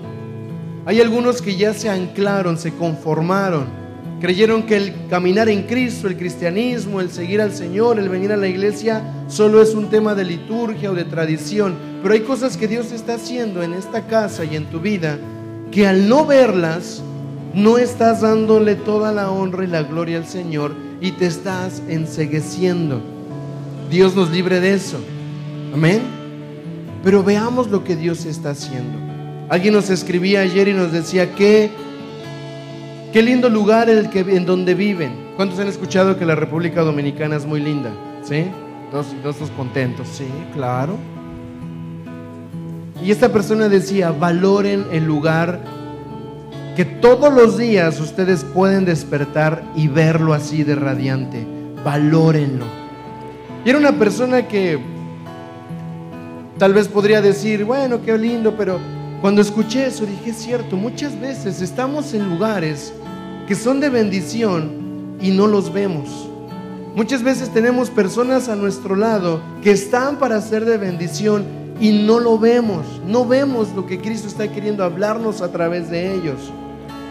Hay 0.84 1.01
algunos 1.01 1.41
que 1.41 1.57
ya 1.57 1.72
se 1.72 1.89
anclaron, 1.89 2.59
se 2.59 2.72
conformaron, 2.72 3.66
creyeron 4.20 4.64
que 4.64 4.76
el 4.76 5.07
caminar 5.09 5.49
en 5.49 5.62
Cristo, 5.62 6.09
el 6.09 6.16
cristianismo, 6.16 7.01
el 7.01 7.11
seguir 7.11 7.41
al 7.41 7.53
Señor, 7.53 7.99
el 7.99 8.09
venir 8.09 8.32
a 8.32 8.36
la 8.36 8.49
iglesia, 8.49 9.03
solo 9.28 9.62
es 9.62 9.74
un 9.74 9.89
tema 9.89 10.14
de 10.14 10.24
liturgia 10.24 10.91
o 10.91 10.95
de 10.95 11.05
tradición. 11.05 11.76
Pero 12.03 12.14
hay 12.14 12.20
cosas 12.20 12.57
que 12.57 12.68
Dios 12.68 12.91
está 12.91 13.14
haciendo 13.14 13.62
en 13.62 13.72
esta 13.72 14.07
casa 14.07 14.45
y 14.45 14.57
en 14.57 14.66
tu 14.66 14.80
vida 14.80 15.18
que 15.70 15.86
al 15.86 16.09
no 16.09 16.24
verlas, 16.24 17.03
no 17.55 17.78
estás 17.78 18.22
dándole 18.22 18.74
toda 18.74 19.12
la 19.12 19.30
honra 19.30 19.64
y 19.64 19.68
la 19.68 19.82
gloria 19.82 20.18
al 20.18 20.26
Señor 20.26 20.72
y 21.01 21.12
te 21.12 21.26
estás 21.26 21.82
ensegueciendo. 21.89 23.01
Dios 23.91 24.14
nos 24.14 24.30
libre 24.30 24.61
de 24.61 24.74
eso. 24.74 24.99
Amén. 25.73 26.03
Pero 27.03 27.23
veamos 27.23 27.69
lo 27.69 27.85
que 27.85 27.97
Dios 27.97 28.25
está 28.25 28.51
haciendo. 28.51 28.99
Alguien 29.49 29.75
nos 29.75 29.89
escribía 29.91 30.41
ayer 30.41 30.69
y 30.69 30.75
nos 30.75 30.93
decía 30.93 31.35
que 31.35 31.71
qué 33.12 33.23
lindo 33.23 33.49
lugar 33.49 33.89
el 33.89 34.11
que, 34.11 34.21
en 34.21 34.45
donde 34.45 34.75
viven. 34.75 35.29
¿Cuántos 35.37 35.59
han 35.59 35.69
escuchado 35.69 36.19
que 36.19 36.27
la 36.27 36.35
República 36.35 36.83
Dominicana 36.83 37.37
es 37.37 37.47
muy 37.47 37.61
linda? 37.61 37.91
¿Sí? 38.23 38.45
Todos, 38.91 39.07
todos 39.23 39.51
contentos. 39.53 40.09
Sí, 40.09 40.27
claro. 40.53 40.97
Y 43.03 43.11
esta 43.11 43.29
persona 43.29 43.69
decía, 43.69 44.11
valoren 44.11 44.87
el 44.93 45.05
lugar 45.05 45.61
que 46.75 46.85
todos 46.85 47.33
los 47.33 47.57
días 47.57 48.01
ustedes 48.01 48.45
pueden 48.45 48.85
despertar 48.85 49.62
y 49.75 49.89
verlo 49.89 50.35
así 50.35 50.62
de 50.64 50.75
radiante. 50.75 51.47
Valórenlo. 51.85 52.66
Y 53.64 53.71
era 53.71 53.79
una 53.79 53.93
persona 53.93 54.47
que 54.47 54.79
Tal 56.59 56.75
vez 56.75 56.89
podría 56.89 57.23
decir, 57.23 57.65
bueno, 57.65 58.03
qué 58.03 58.19
lindo, 58.19 58.57
pero 58.57 58.81
cuando 59.21 59.41
escuché 59.41 59.87
eso 59.87 60.05
dije, 60.05 60.31
es 60.31 60.39
cierto, 60.39 60.77
muchas 60.77 61.19
veces 61.21 61.63
estamos 61.63 62.15
en 62.15 62.29
lugares 62.29 62.93
que 63.47 63.55
son 63.55 63.79
de 63.79 63.89
bendición 63.89 65.17
y 65.21 65.31
no 65.31 65.47
los 65.47 65.73
vemos. 65.73 66.29
Muchas 66.97 67.23
veces 67.23 67.51
tenemos 67.51 67.91
personas 67.91 68.49
a 68.49 68.57
nuestro 68.57 68.97
lado 68.97 69.41
que 69.63 69.71
están 69.71 70.19
para 70.19 70.41
ser 70.41 70.65
de 70.65 70.79
bendición 70.79 71.45
y 71.81 71.93
no 71.93 72.19
lo 72.19 72.41
vemos. 72.41 72.85
No 73.07 73.25
vemos 73.25 73.69
lo 73.77 73.87
que 73.87 74.01
Cristo 74.01 74.27
está 74.27 74.51
queriendo 74.51 74.83
hablarnos 74.83 75.43
a 75.43 75.53
través 75.53 75.89
de 75.91 76.13
ellos. 76.13 76.51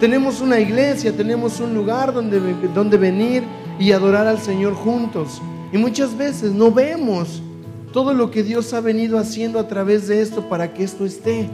Tenemos 0.02 0.42
una 0.42 0.60
iglesia, 0.60 1.16
tenemos 1.16 1.62
un 1.62 1.74
lugar 1.74 2.14
donde, 2.14 2.42
donde 2.76 2.98
venir 2.98 3.44
y 3.80 3.94
adorar 3.94 4.28
al 4.28 4.40
Señor 4.40 4.74
juntos. 4.74 5.42
Y 5.72 5.78
muchas 5.78 6.18
veces 6.18 6.52
no 6.52 6.70
vemos 6.70 7.42
todo 7.92 8.14
lo 8.14 8.32
que 8.32 8.44
Dios 8.44 8.74
ha 8.74 8.82
venido 8.82 9.18
haciendo 9.18 9.60
a 9.60 9.68
través 9.68 10.08
de 10.08 10.22
esto 10.22 10.50
para 10.50 10.74
que 10.74 10.84
esto 10.84 11.06
esté. 11.06 11.50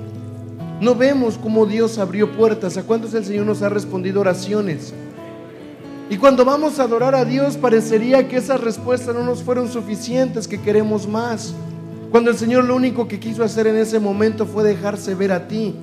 No 0.82 0.96
vemos 0.96 1.38
cómo 1.38 1.66
Dios 1.66 1.98
abrió 1.98 2.32
puertas, 2.32 2.78
a 2.78 2.84
cuántos 2.84 3.14
el 3.14 3.24
Señor 3.24 3.46
nos 3.46 3.62
ha 3.62 3.70
respondido 3.70 4.22
oraciones. 4.22 4.94
Y 6.10 6.18
cuando 6.18 6.44
vamos 6.44 6.80
a 6.80 6.84
adorar 6.84 7.16
a 7.16 7.26
Dios 7.26 7.56
parecería 7.56 8.28
que 8.28 8.38
esas 8.38 8.60
respuestas 8.62 9.16
no 9.16 9.24
nos 9.24 9.42
fueron 9.42 9.72
suficientes, 9.72 10.48
que 10.48 10.60
queremos 10.60 11.08
más. 11.08 11.54
Cuando 12.12 12.30
el 12.30 12.38
Señor 12.38 12.66
lo 12.66 12.76
único 12.76 13.08
que 13.08 13.20
quiso 13.20 13.44
hacer 13.44 13.68
en 13.68 13.78
ese 13.78 14.00
momento 14.00 14.46
fue 14.46 14.64
dejarse 14.64 15.16
ver 15.16 15.32
a 15.32 15.48
ti 15.48 15.74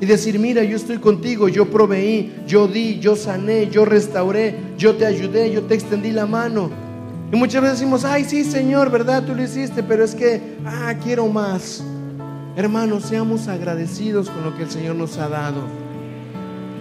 y 0.00 0.06
decir, 0.06 0.38
mira, 0.38 0.62
yo 0.62 0.76
estoy 0.76 0.98
contigo, 0.98 1.48
yo 1.48 1.70
proveí, 1.70 2.34
yo 2.46 2.68
di, 2.68 2.98
yo 2.98 3.16
sané, 3.16 3.68
yo 3.70 3.84
restauré, 3.84 4.54
yo 4.76 4.96
te 4.96 5.06
ayudé, 5.06 5.50
yo 5.52 5.62
te 5.62 5.74
extendí 5.74 6.12
la 6.12 6.26
mano. 6.26 6.87
Y 7.30 7.36
muchas 7.36 7.60
veces 7.60 7.78
decimos, 7.80 8.04
ay, 8.04 8.24
sí, 8.24 8.44
Señor, 8.44 8.90
¿verdad? 8.90 9.22
Tú 9.24 9.34
lo 9.34 9.42
hiciste, 9.42 9.82
pero 9.82 10.02
es 10.02 10.14
que, 10.14 10.56
ah, 10.64 10.94
quiero 11.02 11.26
más. 11.28 11.82
Hermanos, 12.56 13.04
seamos 13.04 13.48
agradecidos 13.48 14.30
con 14.30 14.44
lo 14.44 14.56
que 14.56 14.62
el 14.62 14.70
Señor 14.70 14.96
nos 14.96 15.18
ha 15.18 15.28
dado. 15.28 15.60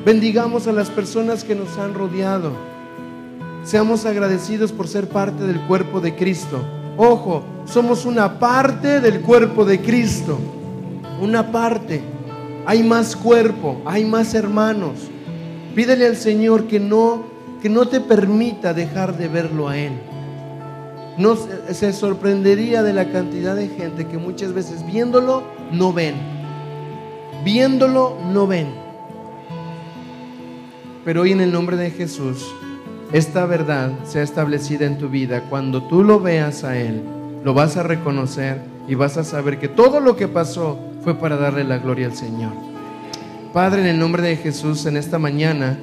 Bendigamos 0.06 0.68
a 0.68 0.72
las 0.72 0.89
personas 0.89 1.43
que 1.43 1.54
nos 1.54 1.78
han 1.78 1.93
rodeado. 1.93 2.54
Seamos 3.64 4.06
agradecidos 4.06 4.72
por 4.72 4.88
ser 4.88 5.10
parte 5.10 5.43
del 5.43 5.60
cuerpo 5.68 6.00
de 6.00 6.16
Cristo. 6.16 6.64
Ojo, 6.95 7.43
somos 7.66 8.06
una 8.06 8.39
parte 8.39 9.02
del 9.02 9.22
cuerpo 9.22 9.66
de 9.66 9.82
Cristo. 9.82 10.39
Una 11.22 11.52
parte. 11.52 12.02
Hay 12.66 12.84
más 12.84 13.16
cuerpo, 13.16 13.82
hay 13.86 14.06
más 14.06 14.34
hermanos. 14.34 14.93
Pídele 15.76 16.08
al 16.08 16.16
Señor 16.16 16.68
que 16.68 16.80
no 16.80 17.38
que 17.62 17.70
no 17.70 17.88
te 17.88 18.00
permita 18.00 18.74
dejar 18.74 19.18
de 19.18 19.28
verlo 19.28 19.68
a 19.68 19.78
él. 19.78 19.91
No 21.18 21.36
se 21.36 21.93
sorprendería 21.93 22.84
de 22.84 22.93
la 22.93 23.11
cantidad 23.11 23.55
de 23.55 23.70
gente 23.70 24.05
que 24.05 24.18
muchas 24.18 24.53
veces 24.53 24.86
viéndolo 24.86 25.43
no 25.72 25.91
ven. 25.91 26.15
Viéndolo 27.43 28.18
no 28.32 28.45
ven. 28.45 28.68
Pero 31.03 31.22
hoy 31.22 31.32
en 31.32 31.41
el 31.41 31.51
nombre 31.51 31.76
de 31.78 31.89
Jesús, 31.89 32.45
esta 33.13 33.45
verdad 33.45 33.91
sea 34.03 34.22
establecida 34.22 34.86
en 34.86 34.97
tu 34.97 35.09
vida. 35.09 35.45
Cuando 35.49 35.84
tú 35.84 36.03
lo 36.03 36.20
veas 36.20 36.63
a 36.63 36.78
Él, 36.78 37.01
lo 37.43 37.53
vas 37.53 37.78
a 37.78 37.84
reconocer 37.84 38.61
y 38.88 38.95
vas 38.95 39.18
a 39.18 39.24
saber 39.24 39.57
que 39.57 39.70
todo 39.70 39.99
lo 39.99 40.15
que 40.15 40.28
pasó 40.28 40.78
fue 41.03 41.15
para 41.15 41.38
darle 41.38 41.63
la 41.63 41.78
gloria 41.78 42.07
al 42.07 42.15
Señor. 42.15 42.51
Padre, 43.53 43.82
en 43.82 43.88
el 43.88 43.99
nombre 43.99 44.22
de 44.22 44.36
Jesús, 44.36 44.86
en 44.86 44.97
esta 44.97 45.18
mañana, 45.18 45.80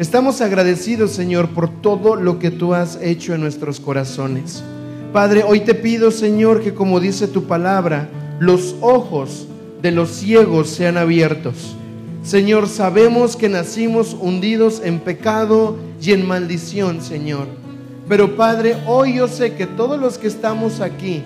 estamos 0.00 0.40
agradecidos, 0.40 1.10
Señor, 1.10 1.50
por 1.50 1.68
todo 1.68 2.16
lo 2.16 2.38
que 2.38 2.50
tú 2.50 2.72
has 2.72 2.98
hecho 3.02 3.34
en 3.34 3.42
nuestros 3.42 3.80
corazones. 3.80 4.64
Padre, 5.12 5.44
hoy 5.46 5.60
te 5.60 5.74
pido, 5.74 6.10
Señor, 6.10 6.62
que 6.62 6.72
como 6.72 7.00
dice 7.00 7.28
tu 7.28 7.44
palabra, 7.44 8.08
los 8.38 8.76
ojos 8.80 9.46
de 9.82 9.90
los 9.90 10.08
ciegos 10.08 10.70
sean 10.70 10.96
abiertos. 10.96 11.76
Señor, 12.22 12.66
sabemos 12.66 13.36
que 13.36 13.50
nacimos 13.50 14.16
hundidos 14.18 14.80
en 14.82 15.00
pecado 15.00 15.76
y 16.00 16.12
en 16.12 16.26
maldición, 16.26 17.02
Señor. 17.02 17.46
Pero 18.08 18.36
Padre, 18.36 18.78
hoy 18.86 19.16
yo 19.16 19.28
sé 19.28 19.54
que 19.54 19.66
todos 19.66 20.00
los 20.00 20.16
que 20.16 20.28
estamos 20.28 20.80
aquí, 20.80 21.22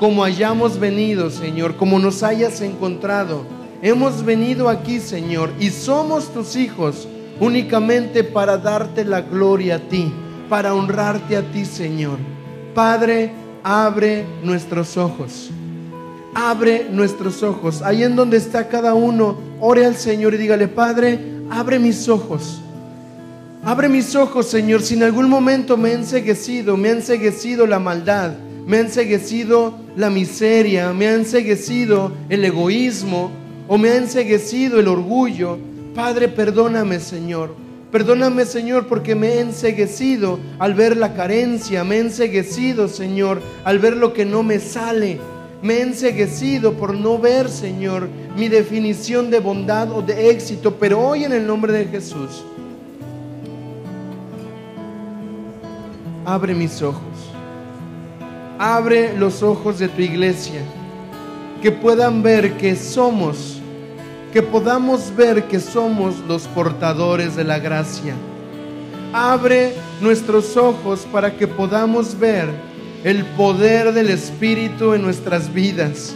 como 0.00 0.24
hayamos 0.24 0.80
venido, 0.80 1.30
Señor, 1.30 1.76
como 1.76 2.00
nos 2.00 2.24
hayas 2.24 2.60
encontrado, 2.60 3.44
hemos 3.82 4.24
venido 4.24 4.68
aquí, 4.68 4.98
Señor, 4.98 5.52
y 5.60 5.70
somos 5.70 6.34
tus 6.34 6.56
hijos 6.56 7.06
únicamente 7.40 8.24
para 8.24 8.56
darte 8.56 9.04
la 9.04 9.20
gloria 9.20 9.76
a 9.76 9.78
ti, 9.78 10.12
para 10.48 10.74
honrarte 10.74 11.36
a 11.36 11.42
ti, 11.50 11.64
Señor. 11.64 12.18
Padre, 12.74 13.32
abre 13.62 14.24
nuestros 14.42 14.96
ojos. 14.96 15.50
Abre 16.34 16.86
nuestros 16.90 17.42
ojos. 17.42 17.82
Ahí 17.82 18.02
en 18.02 18.14
donde 18.14 18.36
está 18.36 18.68
cada 18.68 18.94
uno, 18.94 19.36
ore 19.60 19.86
al 19.86 19.96
Señor 19.96 20.34
y 20.34 20.36
dígale, 20.36 20.68
Padre, 20.68 21.18
abre 21.50 21.78
mis 21.78 22.08
ojos. 22.08 22.60
Abre 23.64 23.88
mis 23.88 24.14
ojos, 24.14 24.46
Señor, 24.46 24.82
si 24.82 24.94
en 24.94 25.02
algún 25.02 25.28
momento 25.28 25.76
me 25.76 25.90
ha 25.90 25.94
enseguecido, 25.94 26.76
me 26.76 26.90
ha 26.90 26.92
enseguecido 26.92 27.66
la 27.66 27.80
maldad, 27.80 28.32
me 28.64 28.76
ha 28.76 28.80
enseguecido 28.80 29.74
la 29.96 30.08
miseria, 30.08 30.92
me 30.92 31.08
ha 31.08 31.14
enseguecido 31.14 32.12
el 32.28 32.44
egoísmo 32.44 33.32
o 33.66 33.76
me 33.76 33.88
ha 33.88 33.96
enseguecido 33.96 34.78
el 34.78 34.86
orgullo. 34.86 35.58
Padre, 35.96 36.28
perdóname, 36.28 37.00
Señor. 37.00 37.54
Perdóname, 37.90 38.44
Señor, 38.44 38.86
porque 38.86 39.14
me 39.14 39.28
he 39.28 39.40
enseguecido 39.40 40.38
al 40.58 40.74
ver 40.74 40.94
la 40.94 41.14
carencia, 41.14 41.84
me 41.84 41.96
he 41.96 42.00
enseguecido, 42.00 42.86
Señor, 42.86 43.40
al 43.64 43.78
ver 43.78 43.96
lo 43.96 44.12
que 44.12 44.26
no 44.26 44.42
me 44.42 44.58
sale. 44.58 45.18
Me 45.62 45.78
he 45.78 45.80
enseguecido 45.80 46.74
por 46.74 46.92
no 46.92 47.18
ver, 47.18 47.48
Señor, 47.48 48.10
mi 48.36 48.48
definición 48.48 49.30
de 49.30 49.40
bondad 49.40 49.90
o 49.90 50.02
de 50.02 50.28
éxito, 50.28 50.74
pero 50.78 51.00
hoy 51.00 51.24
en 51.24 51.32
el 51.32 51.46
nombre 51.46 51.72
de 51.72 51.86
Jesús, 51.86 52.44
abre 56.26 56.54
mis 56.54 56.82
ojos. 56.82 57.00
Abre 58.58 59.16
los 59.16 59.42
ojos 59.42 59.78
de 59.78 59.88
tu 59.88 60.02
iglesia, 60.02 60.60
que 61.62 61.72
puedan 61.72 62.22
ver 62.22 62.58
que 62.58 62.76
somos, 62.76 63.55
que 64.36 64.42
podamos 64.42 65.16
ver 65.16 65.44
que 65.44 65.58
somos 65.58 66.18
los 66.28 66.42
portadores 66.48 67.36
de 67.36 67.42
la 67.42 67.58
gracia. 67.58 68.14
Abre 69.10 69.72
nuestros 70.02 70.58
ojos 70.58 71.08
para 71.10 71.34
que 71.34 71.48
podamos 71.48 72.18
ver 72.18 72.50
el 73.02 73.24
poder 73.24 73.94
del 73.94 74.10
Espíritu 74.10 74.92
en 74.92 75.00
nuestras 75.00 75.50
vidas. 75.54 76.14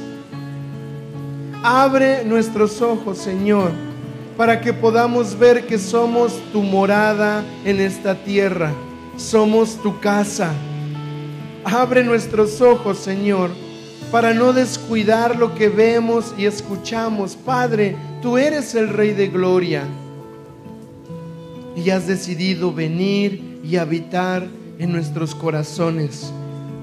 Abre 1.62 2.22
nuestros 2.26 2.82
ojos, 2.82 3.16
Señor, 3.16 3.70
para 4.36 4.60
que 4.60 4.74
podamos 4.74 5.38
ver 5.38 5.66
que 5.66 5.78
somos 5.78 6.38
tu 6.52 6.62
morada 6.62 7.42
en 7.64 7.80
esta 7.80 8.14
tierra 8.14 8.70
somos 9.16 9.80
tu 9.82 9.98
casa. 9.98 10.52
Abre 11.64 12.04
nuestros 12.04 12.60
ojos, 12.60 12.98
Señor, 12.98 13.48
para 14.12 14.34
no 14.34 14.52
descuidar 14.52 15.36
lo 15.36 15.54
que 15.54 15.70
vemos 15.70 16.34
y 16.36 16.44
escuchamos. 16.44 17.34
Padre, 17.34 17.96
tú 18.20 18.36
eres 18.36 18.74
el 18.74 18.88
Rey 18.88 19.12
de 19.12 19.28
Gloria 19.28 19.84
y 21.76 21.90
has 21.90 22.06
decidido 22.06 22.72
venir 22.72 23.60
y 23.64 23.76
habitar 23.76 24.46
en 24.78 24.92
nuestros 24.92 25.34
corazones, 25.34 26.32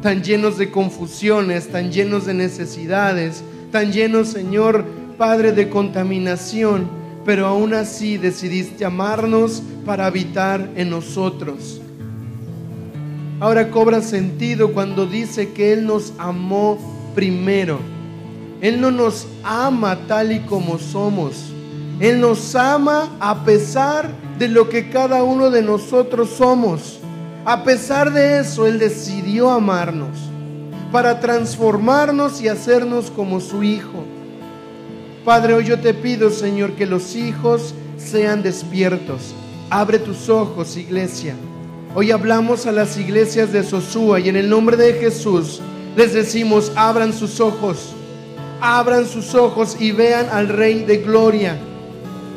tan 0.01 0.23
llenos 0.23 0.57
de 0.57 0.71
confusiones, 0.71 1.67
tan 1.69 1.91
llenos 1.91 2.25
de 2.25 2.33
necesidades, 2.33 3.43
tan 3.71 3.91
llenos, 3.91 4.29
Señor, 4.29 4.85
Padre, 5.17 5.51
de 5.51 5.69
contaminación, 5.69 6.87
pero 7.25 7.47
aún 7.47 7.73
así 7.73 8.17
decidiste 8.17 8.85
amarnos 8.85 9.63
para 9.85 10.05
habitar 10.05 10.69
en 10.75 10.89
nosotros. 10.89 11.81
Ahora 13.39 13.69
cobra 13.69 14.01
sentido 14.01 14.73
cuando 14.73 15.05
dice 15.05 15.53
que 15.53 15.73
Él 15.73 15.85
nos 15.85 16.13
amó 16.17 16.77
primero. 17.13 17.96
Él 18.61 18.81
no 18.81 18.91
nos 18.91 19.27
ama 19.43 19.97
tal 20.07 20.31
y 20.31 20.39
como 20.41 20.79
somos. 20.79 21.51
Él 21.99 22.19
nos 22.19 22.55
ama 22.55 23.09
a 23.19 23.43
pesar 23.43 24.09
de 24.37 24.47
lo 24.47 24.69
que 24.69 24.89
cada 24.89 25.23
uno 25.23 25.49
de 25.49 25.61
nosotros 25.61 26.29
somos. 26.29 26.99
A 27.45 27.63
pesar 27.63 28.11
de 28.11 28.39
eso, 28.39 28.67
Él 28.67 28.79
decidió 28.79 29.49
amarnos 29.49 30.17
para 30.91 31.19
transformarnos 31.19 32.41
y 32.41 32.47
hacernos 32.47 33.11
como 33.11 33.39
su 33.39 33.63
Hijo. 33.63 34.03
Padre, 35.25 35.53
hoy 35.53 35.65
yo 35.65 35.79
te 35.79 35.93
pido, 35.93 36.29
Señor, 36.29 36.71
que 36.73 36.85
los 36.85 37.15
hijos 37.15 37.73
sean 37.97 38.43
despiertos. 38.43 39.35
Abre 39.69 39.99
tus 39.99 40.29
ojos, 40.29 40.77
iglesia. 40.77 41.35
Hoy 41.95 42.11
hablamos 42.11 42.65
a 42.65 42.71
las 42.71 42.97
iglesias 42.97 43.51
de 43.51 43.63
Sosúa 43.63 44.19
y 44.19 44.29
en 44.29 44.37
el 44.37 44.49
nombre 44.49 44.77
de 44.77 44.93
Jesús 44.93 45.61
les 45.97 46.13
decimos, 46.13 46.71
abran 46.75 47.11
sus 47.11 47.39
ojos, 47.39 47.95
abran 48.61 49.05
sus 49.05 49.35
ojos 49.35 49.77
y 49.79 49.91
vean 49.91 50.27
al 50.31 50.49
Rey 50.49 50.83
de 50.83 50.97
Gloria. 50.97 51.57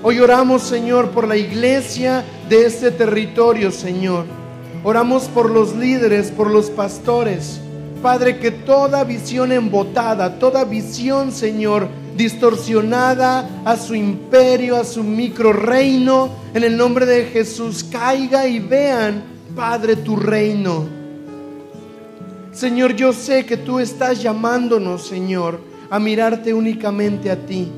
Hoy 0.03 0.19
oramos, 0.19 0.63
Señor, 0.63 1.11
por 1.11 1.29
la 1.29 1.37
iglesia 1.37 2.25
de 2.49 2.67
este 2.67 2.91
territorio, 2.91 3.71
Señor. 3.71 4.25
Oramos 4.83 5.25
por 5.25 5.51
los 5.51 5.77
líderes, 5.77 6.31
por 6.31 6.51
los 6.51 6.71
pastores. 6.71 7.61
Padre, 8.03 8.39
que 8.39 8.51
toda 8.51 9.05
visión 9.05 9.53
embotada, 9.53 10.39
toda 10.39 10.65
visión, 10.65 11.33
Señor, 11.33 11.87
distorsionada 12.17 13.63
a 13.65 13.77
su 13.77 13.95
imperio, 13.95 14.77
a 14.77 14.85
su 14.85 15.05
micro 15.05 15.53
reino, 15.53 16.31
en 16.55 16.65
el 16.65 16.77
nombre 16.79 17.05
de 17.05 17.27
Jesús, 17.27 17.85
caiga 17.85 18.47
y 18.47 18.59
vean 18.59 19.23
Padre, 19.55 19.97
tu 19.97 20.17
reino. 20.17 20.87
Señor, 22.53 22.95
yo 22.95 23.13
sé 23.13 23.45
que 23.45 23.57
tú 23.57 23.79
estás 23.79 24.23
llamándonos, 24.23 25.07
Señor, 25.07 25.61
a 25.91 25.99
mirarte 25.99 26.55
únicamente 26.55 27.31
a 27.31 27.37
ti. 27.37 27.69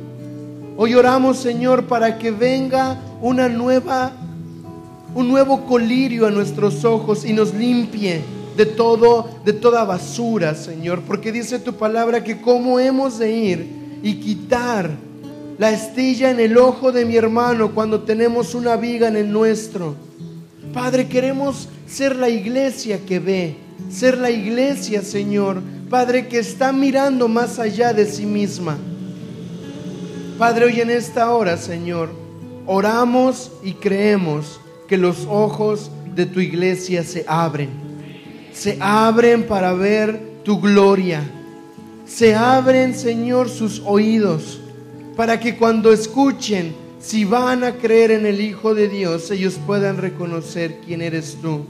Hoy 0.76 0.94
oramos, 0.94 1.38
Señor, 1.38 1.86
para 1.86 2.18
que 2.18 2.30
venga 2.30 2.98
una 3.20 3.48
nueva, 3.48 4.12
un 5.14 5.28
nuevo 5.28 5.64
colirio 5.64 6.26
a 6.26 6.30
nuestros 6.30 6.84
ojos 6.84 7.24
y 7.24 7.32
nos 7.32 7.54
limpie 7.54 8.22
de 8.56 8.66
todo, 8.66 9.28
de 9.44 9.54
toda 9.54 9.84
basura, 9.84 10.54
Señor, 10.54 11.02
porque 11.02 11.32
dice 11.32 11.58
tu 11.58 11.74
palabra 11.74 12.22
que 12.22 12.40
cómo 12.40 12.78
hemos 12.78 13.18
de 13.18 13.32
ir 13.32 13.66
y 14.02 14.14
quitar 14.16 14.90
la 15.58 15.70
estilla 15.70 16.30
en 16.30 16.40
el 16.40 16.58
ojo 16.58 16.92
de 16.92 17.04
mi 17.04 17.16
hermano 17.16 17.72
cuando 17.74 18.00
tenemos 18.00 18.54
una 18.54 18.76
viga 18.76 19.08
en 19.08 19.16
el 19.16 19.32
nuestro. 19.32 19.94
Padre, 20.74 21.08
queremos 21.08 21.68
ser 21.86 22.16
la 22.16 22.28
iglesia 22.28 22.98
que 23.06 23.18
ve, 23.18 23.56
ser 23.90 24.18
la 24.18 24.30
iglesia, 24.30 25.02
Señor, 25.02 25.62
Padre, 25.92 26.26
que 26.26 26.38
está 26.38 26.72
mirando 26.72 27.28
más 27.28 27.58
allá 27.58 27.92
de 27.92 28.06
sí 28.06 28.24
misma. 28.24 28.78
Padre, 30.38 30.64
hoy 30.64 30.80
en 30.80 30.88
esta 30.88 31.30
hora, 31.30 31.58
Señor, 31.58 32.08
oramos 32.64 33.52
y 33.62 33.74
creemos 33.74 34.58
que 34.88 34.96
los 34.96 35.26
ojos 35.28 35.90
de 36.14 36.24
tu 36.24 36.40
iglesia 36.40 37.04
se 37.04 37.26
abren. 37.28 37.68
Se 38.54 38.78
abren 38.80 39.42
para 39.42 39.74
ver 39.74 40.18
tu 40.44 40.62
gloria. 40.62 41.30
Se 42.06 42.34
abren, 42.34 42.94
Señor, 42.94 43.50
sus 43.50 43.82
oídos 43.84 44.62
para 45.14 45.38
que 45.40 45.58
cuando 45.58 45.92
escuchen, 45.92 46.74
si 47.00 47.26
van 47.26 47.64
a 47.64 47.74
creer 47.74 48.12
en 48.12 48.24
el 48.24 48.40
Hijo 48.40 48.74
de 48.74 48.88
Dios, 48.88 49.30
ellos 49.30 49.60
puedan 49.66 49.98
reconocer 49.98 50.78
quién 50.86 51.02
eres 51.02 51.36
tú. 51.42 51.66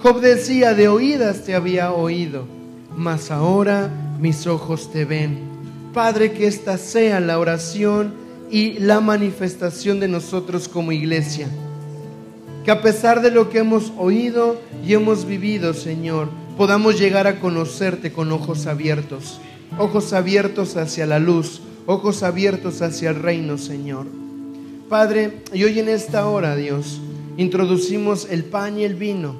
Job 0.00 0.20
decía, 0.20 0.72
de 0.74 0.86
oídas 0.86 1.42
te 1.42 1.56
había 1.56 1.90
oído, 1.90 2.61
mas 2.96 3.30
ahora 3.30 3.90
mis 4.20 4.46
ojos 4.46 4.90
te 4.90 5.04
ven. 5.04 5.38
Padre, 5.92 6.32
que 6.32 6.46
esta 6.46 6.78
sea 6.78 7.20
la 7.20 7.38
oración 7.38 8.14
y 8.50 8.78
la 8.78 9.00
manifestación 9.00 10.00
de 10.00 10.08
nosotros 10.08 10.68
como 10.68 10.92
iglesia. 10.92 11.48
Que 12.64 12.70
a 12.70 12.82
pesar 12.82 13.22
de 13.22 13.30
lo 13.30 13.50
que 13.50 13.58
hemos 13.58 13.92
oído 13.98 14.60
y 14.86 14.94
hemos 14.94 15.26
vivido, 15.26 15.74
Señor, 15.74 16.28
podamos 16.56 16.98
llegar 16.98 17.26
a 17.26 17.40
conocerte 17.40 18.12
con 18.12 18.30
ojos 18.30 18.66
abiertos, 18.66 19.40
ojos 19.78 20.12
abiertos 20.12 20.76
hacia 20.76 21.06
la 21.06 21.18
luz, 21.18 21.60
ojos 21.86 22.22
abiertos 22.22 22.82
hacia 22.82 23.10
el 23.10 23.16
reino, 23.16 23.58
Señor. 23.58 24.06
Padre, 24.88 25.42
y 25.52 25.64
hoy 25.64 25.78
en 25.80 25.88
esta 25.88 26.26
hora, 26.26 26.54
Dios, 26.54 27.00
introducimos 27.36 28.28
el 28.30 28.44
pan 28.44 28.78
y 28.78 28.84
el 28.84 28.94
vino 28.94 29.34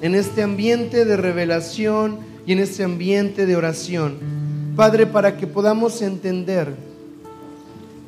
en 0.00 0.14
este 0.14 0.42
ambiente 0.42 1.04
de 1.04 1.16
revelación 1.16 2.18
y 2.46 2.52
en 2.52 2.58
este 2.58 2.84
ambiente 2.84 3.46
de 3.46 3.56
oración. 3.56 4.16
Padre, 4.76 5.06
para 5.06 5.36
que 5.36 5.46
podamos 5.46 6.02
entender 6.02 6.74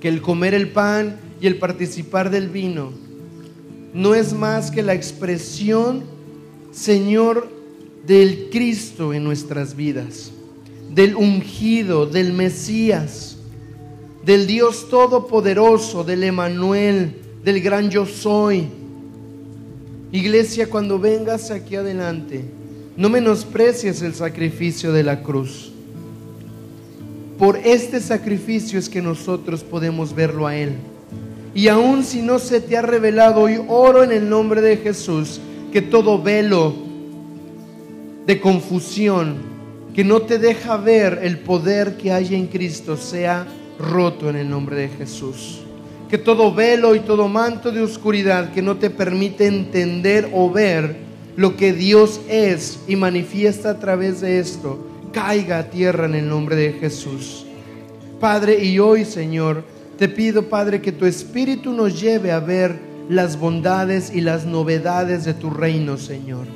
que 0.00 0.08
el 0.08 0.20
comer 0.20 0.54
el 0.54 0.70
pan 0.70 1.16
y 1.40 1.46
el 1.46 1.58
participar 1.58 2.30
del 2.30 2.48
vino 2.48 2.92
no 3.94 4.14
es 4.14 4.32
más 4.32 4.70
que 4.70 4.82
la 4.82 4.94
expresión, 4.94 6.04
Señor, 6.70 7.48
del 8.06 8.48
Cristo 8.50 9.14
en 9.14 9.24
nuestras 9.24 9.74
vidas, 9.74 10.30
del 10.94 11.16
ungido, 11.16 12.06
del 12.06 12.32
Mesías, 12.32 13.38
del 14.24 14.46
Dios 14.46 14.88
Todopoderoso, 14.90 16.04
del 16.04 16.24
Emanuel, 16.24 17.14
del 17.42 17.60
gran 17.60 17.90
yo 17.90 18.06
soy 18.06 18.68
Iglesia, 20.12 20.70
cuando 20.70 20.98
vengas 20.98 21.50
aquí 21.50 21.76
adelante, 21.76 22.44
no 22.96 23.08
menosprecies 23.08 24.02
el 24.02 24.14
sacrificio 24.14 24.92
de 24.92 25.02
la 25.02 25.22
cruz. 25.22 25.72
Por 27.38 27.58
este 27.58 28.00
sacrificio 28.00 28.78
es 28.78 28.88
que 28.88 29.02
nosotros 29.02 29.62
podemos 29.62 30.14
verlo 30.14 30.46
a 30.46 30.56
Él. 30.56 30.74
Y 31.54 31.68
aun 31.68 32.04
si 32.04 32.22
no 32.22 32.38
se 32.38 32.60
te 32.60 32.76
ha 32.76 32.82
revelado, 32.82 33.40
hoy 33.42 33.60
oro 33.68 34.02
en 34.02 34.12
el 34.12 34.28
nombre 34.28 34.60
de 34.60 34.78
Jesús 34.78 35.40
que 35.72 35.82
todo 35.82 36.22
velo 36.22 36.74
de 38.26 38.40
confusión 38.40 39.56
que 39.94 40.04
no 40.04 40.22
te 40.22 40.38
deja 40.38 40.76
ver 40.76 41.20
el 41.22 41.38
poder 41.38 41.96
que 41.96 42.12
hay 42.12 42.34
en 42.34 42.48
Cristo 42.48 42.96
sea 42.96 43.46
roto 43.78 44.28
en 44.28 44.36
el 44.36 44.48
nombre 44.48 44.76
de 44.76 44.88
Jesús 44.88 45.60
que 46.08 46.18
todo 46.18 46.54
velo 46.54 46.94
y 46.94 47.00
todo 47.00 47.28
manto 47.28 47.72
de 47.72 47.82
oscuridad 47.82 48.52
que 48.52 48.62
no 48.62 48.76
te 48.76 48.90
permite 48.90 49.46
entender 49.46 50.30
o 50.32 50.50
ver 50.50 51.05
lo 51.36 51.56
que 51.56 51.72
Dios 51.72 52.20
es 52.28 52.80
y 52.88 52.96
manifiesta 52.96 53.70
a 53.70 53.78
través 53.78 54.20
de 54.20 54.38
esto, 54.40 54.86
caiga 55.12 55.58
a 55.58 55.70
tierra 55.70 56.06
en 56.06 56.14
el 56.14 56.28
nombre 56.28 56.56
de 56.56 56.72
Jesús. 56.72 57.46
Padre, 58.20 58.64
y 58.64 58.78
hoy, 58.78 59.04
Señor, 59.04 59.64
te 59.98 60.08
pido, 60.08 60.48
Padre, 60.48 60.80
que 60.80 60.92
tu 60.92 61.04
Espíritu 61.04 61.72
nos 61.72 62.00
lleve 62.00 62.32
a 62.32 62.40
ver 62.40 62.78
las 63.08 63.38
bondades 63.38 64.10
y 64.12 64.20
las 64.20 64.46
novedades 64.46 65.24
de 65.24 65.34
tu 65.34 65.50
reino, 65.50 65.96
Señor. 65.98 66.46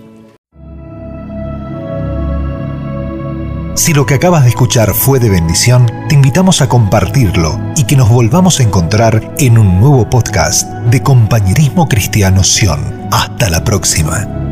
Si 3.75 3.95
lo 3.95 4.05
que 4.05 4.15
acabas 4.15 4.43
de 4.43 4.51
escuchar 4.51 4.93
fue 4.93 5.21
de 5.21 5.31
bendición, 5.31 5.87
te 6.09 6.15
invitamos 6.15 6.61
a 6.61 6.69
compartirlo 6.69 7.59
y 7.77 7.85
que 7.85 7.97
nos 7.97 8.11
volvamos 8.11 8.61
a 8.61 8.63
encontrar 8.63 9.35
en 9.39 9.57
un 9.57 9.81
nuevo 9.81 10.09
podcast 10.11 10.69
de 10.91 11.03
Compañerismo 11.03 11.89
Cristiano 11.89 12.45
Sion. 12.45 13.09
Hasta 13.11 13.49
la 13.49 13.65
próxima. 13.65 14.50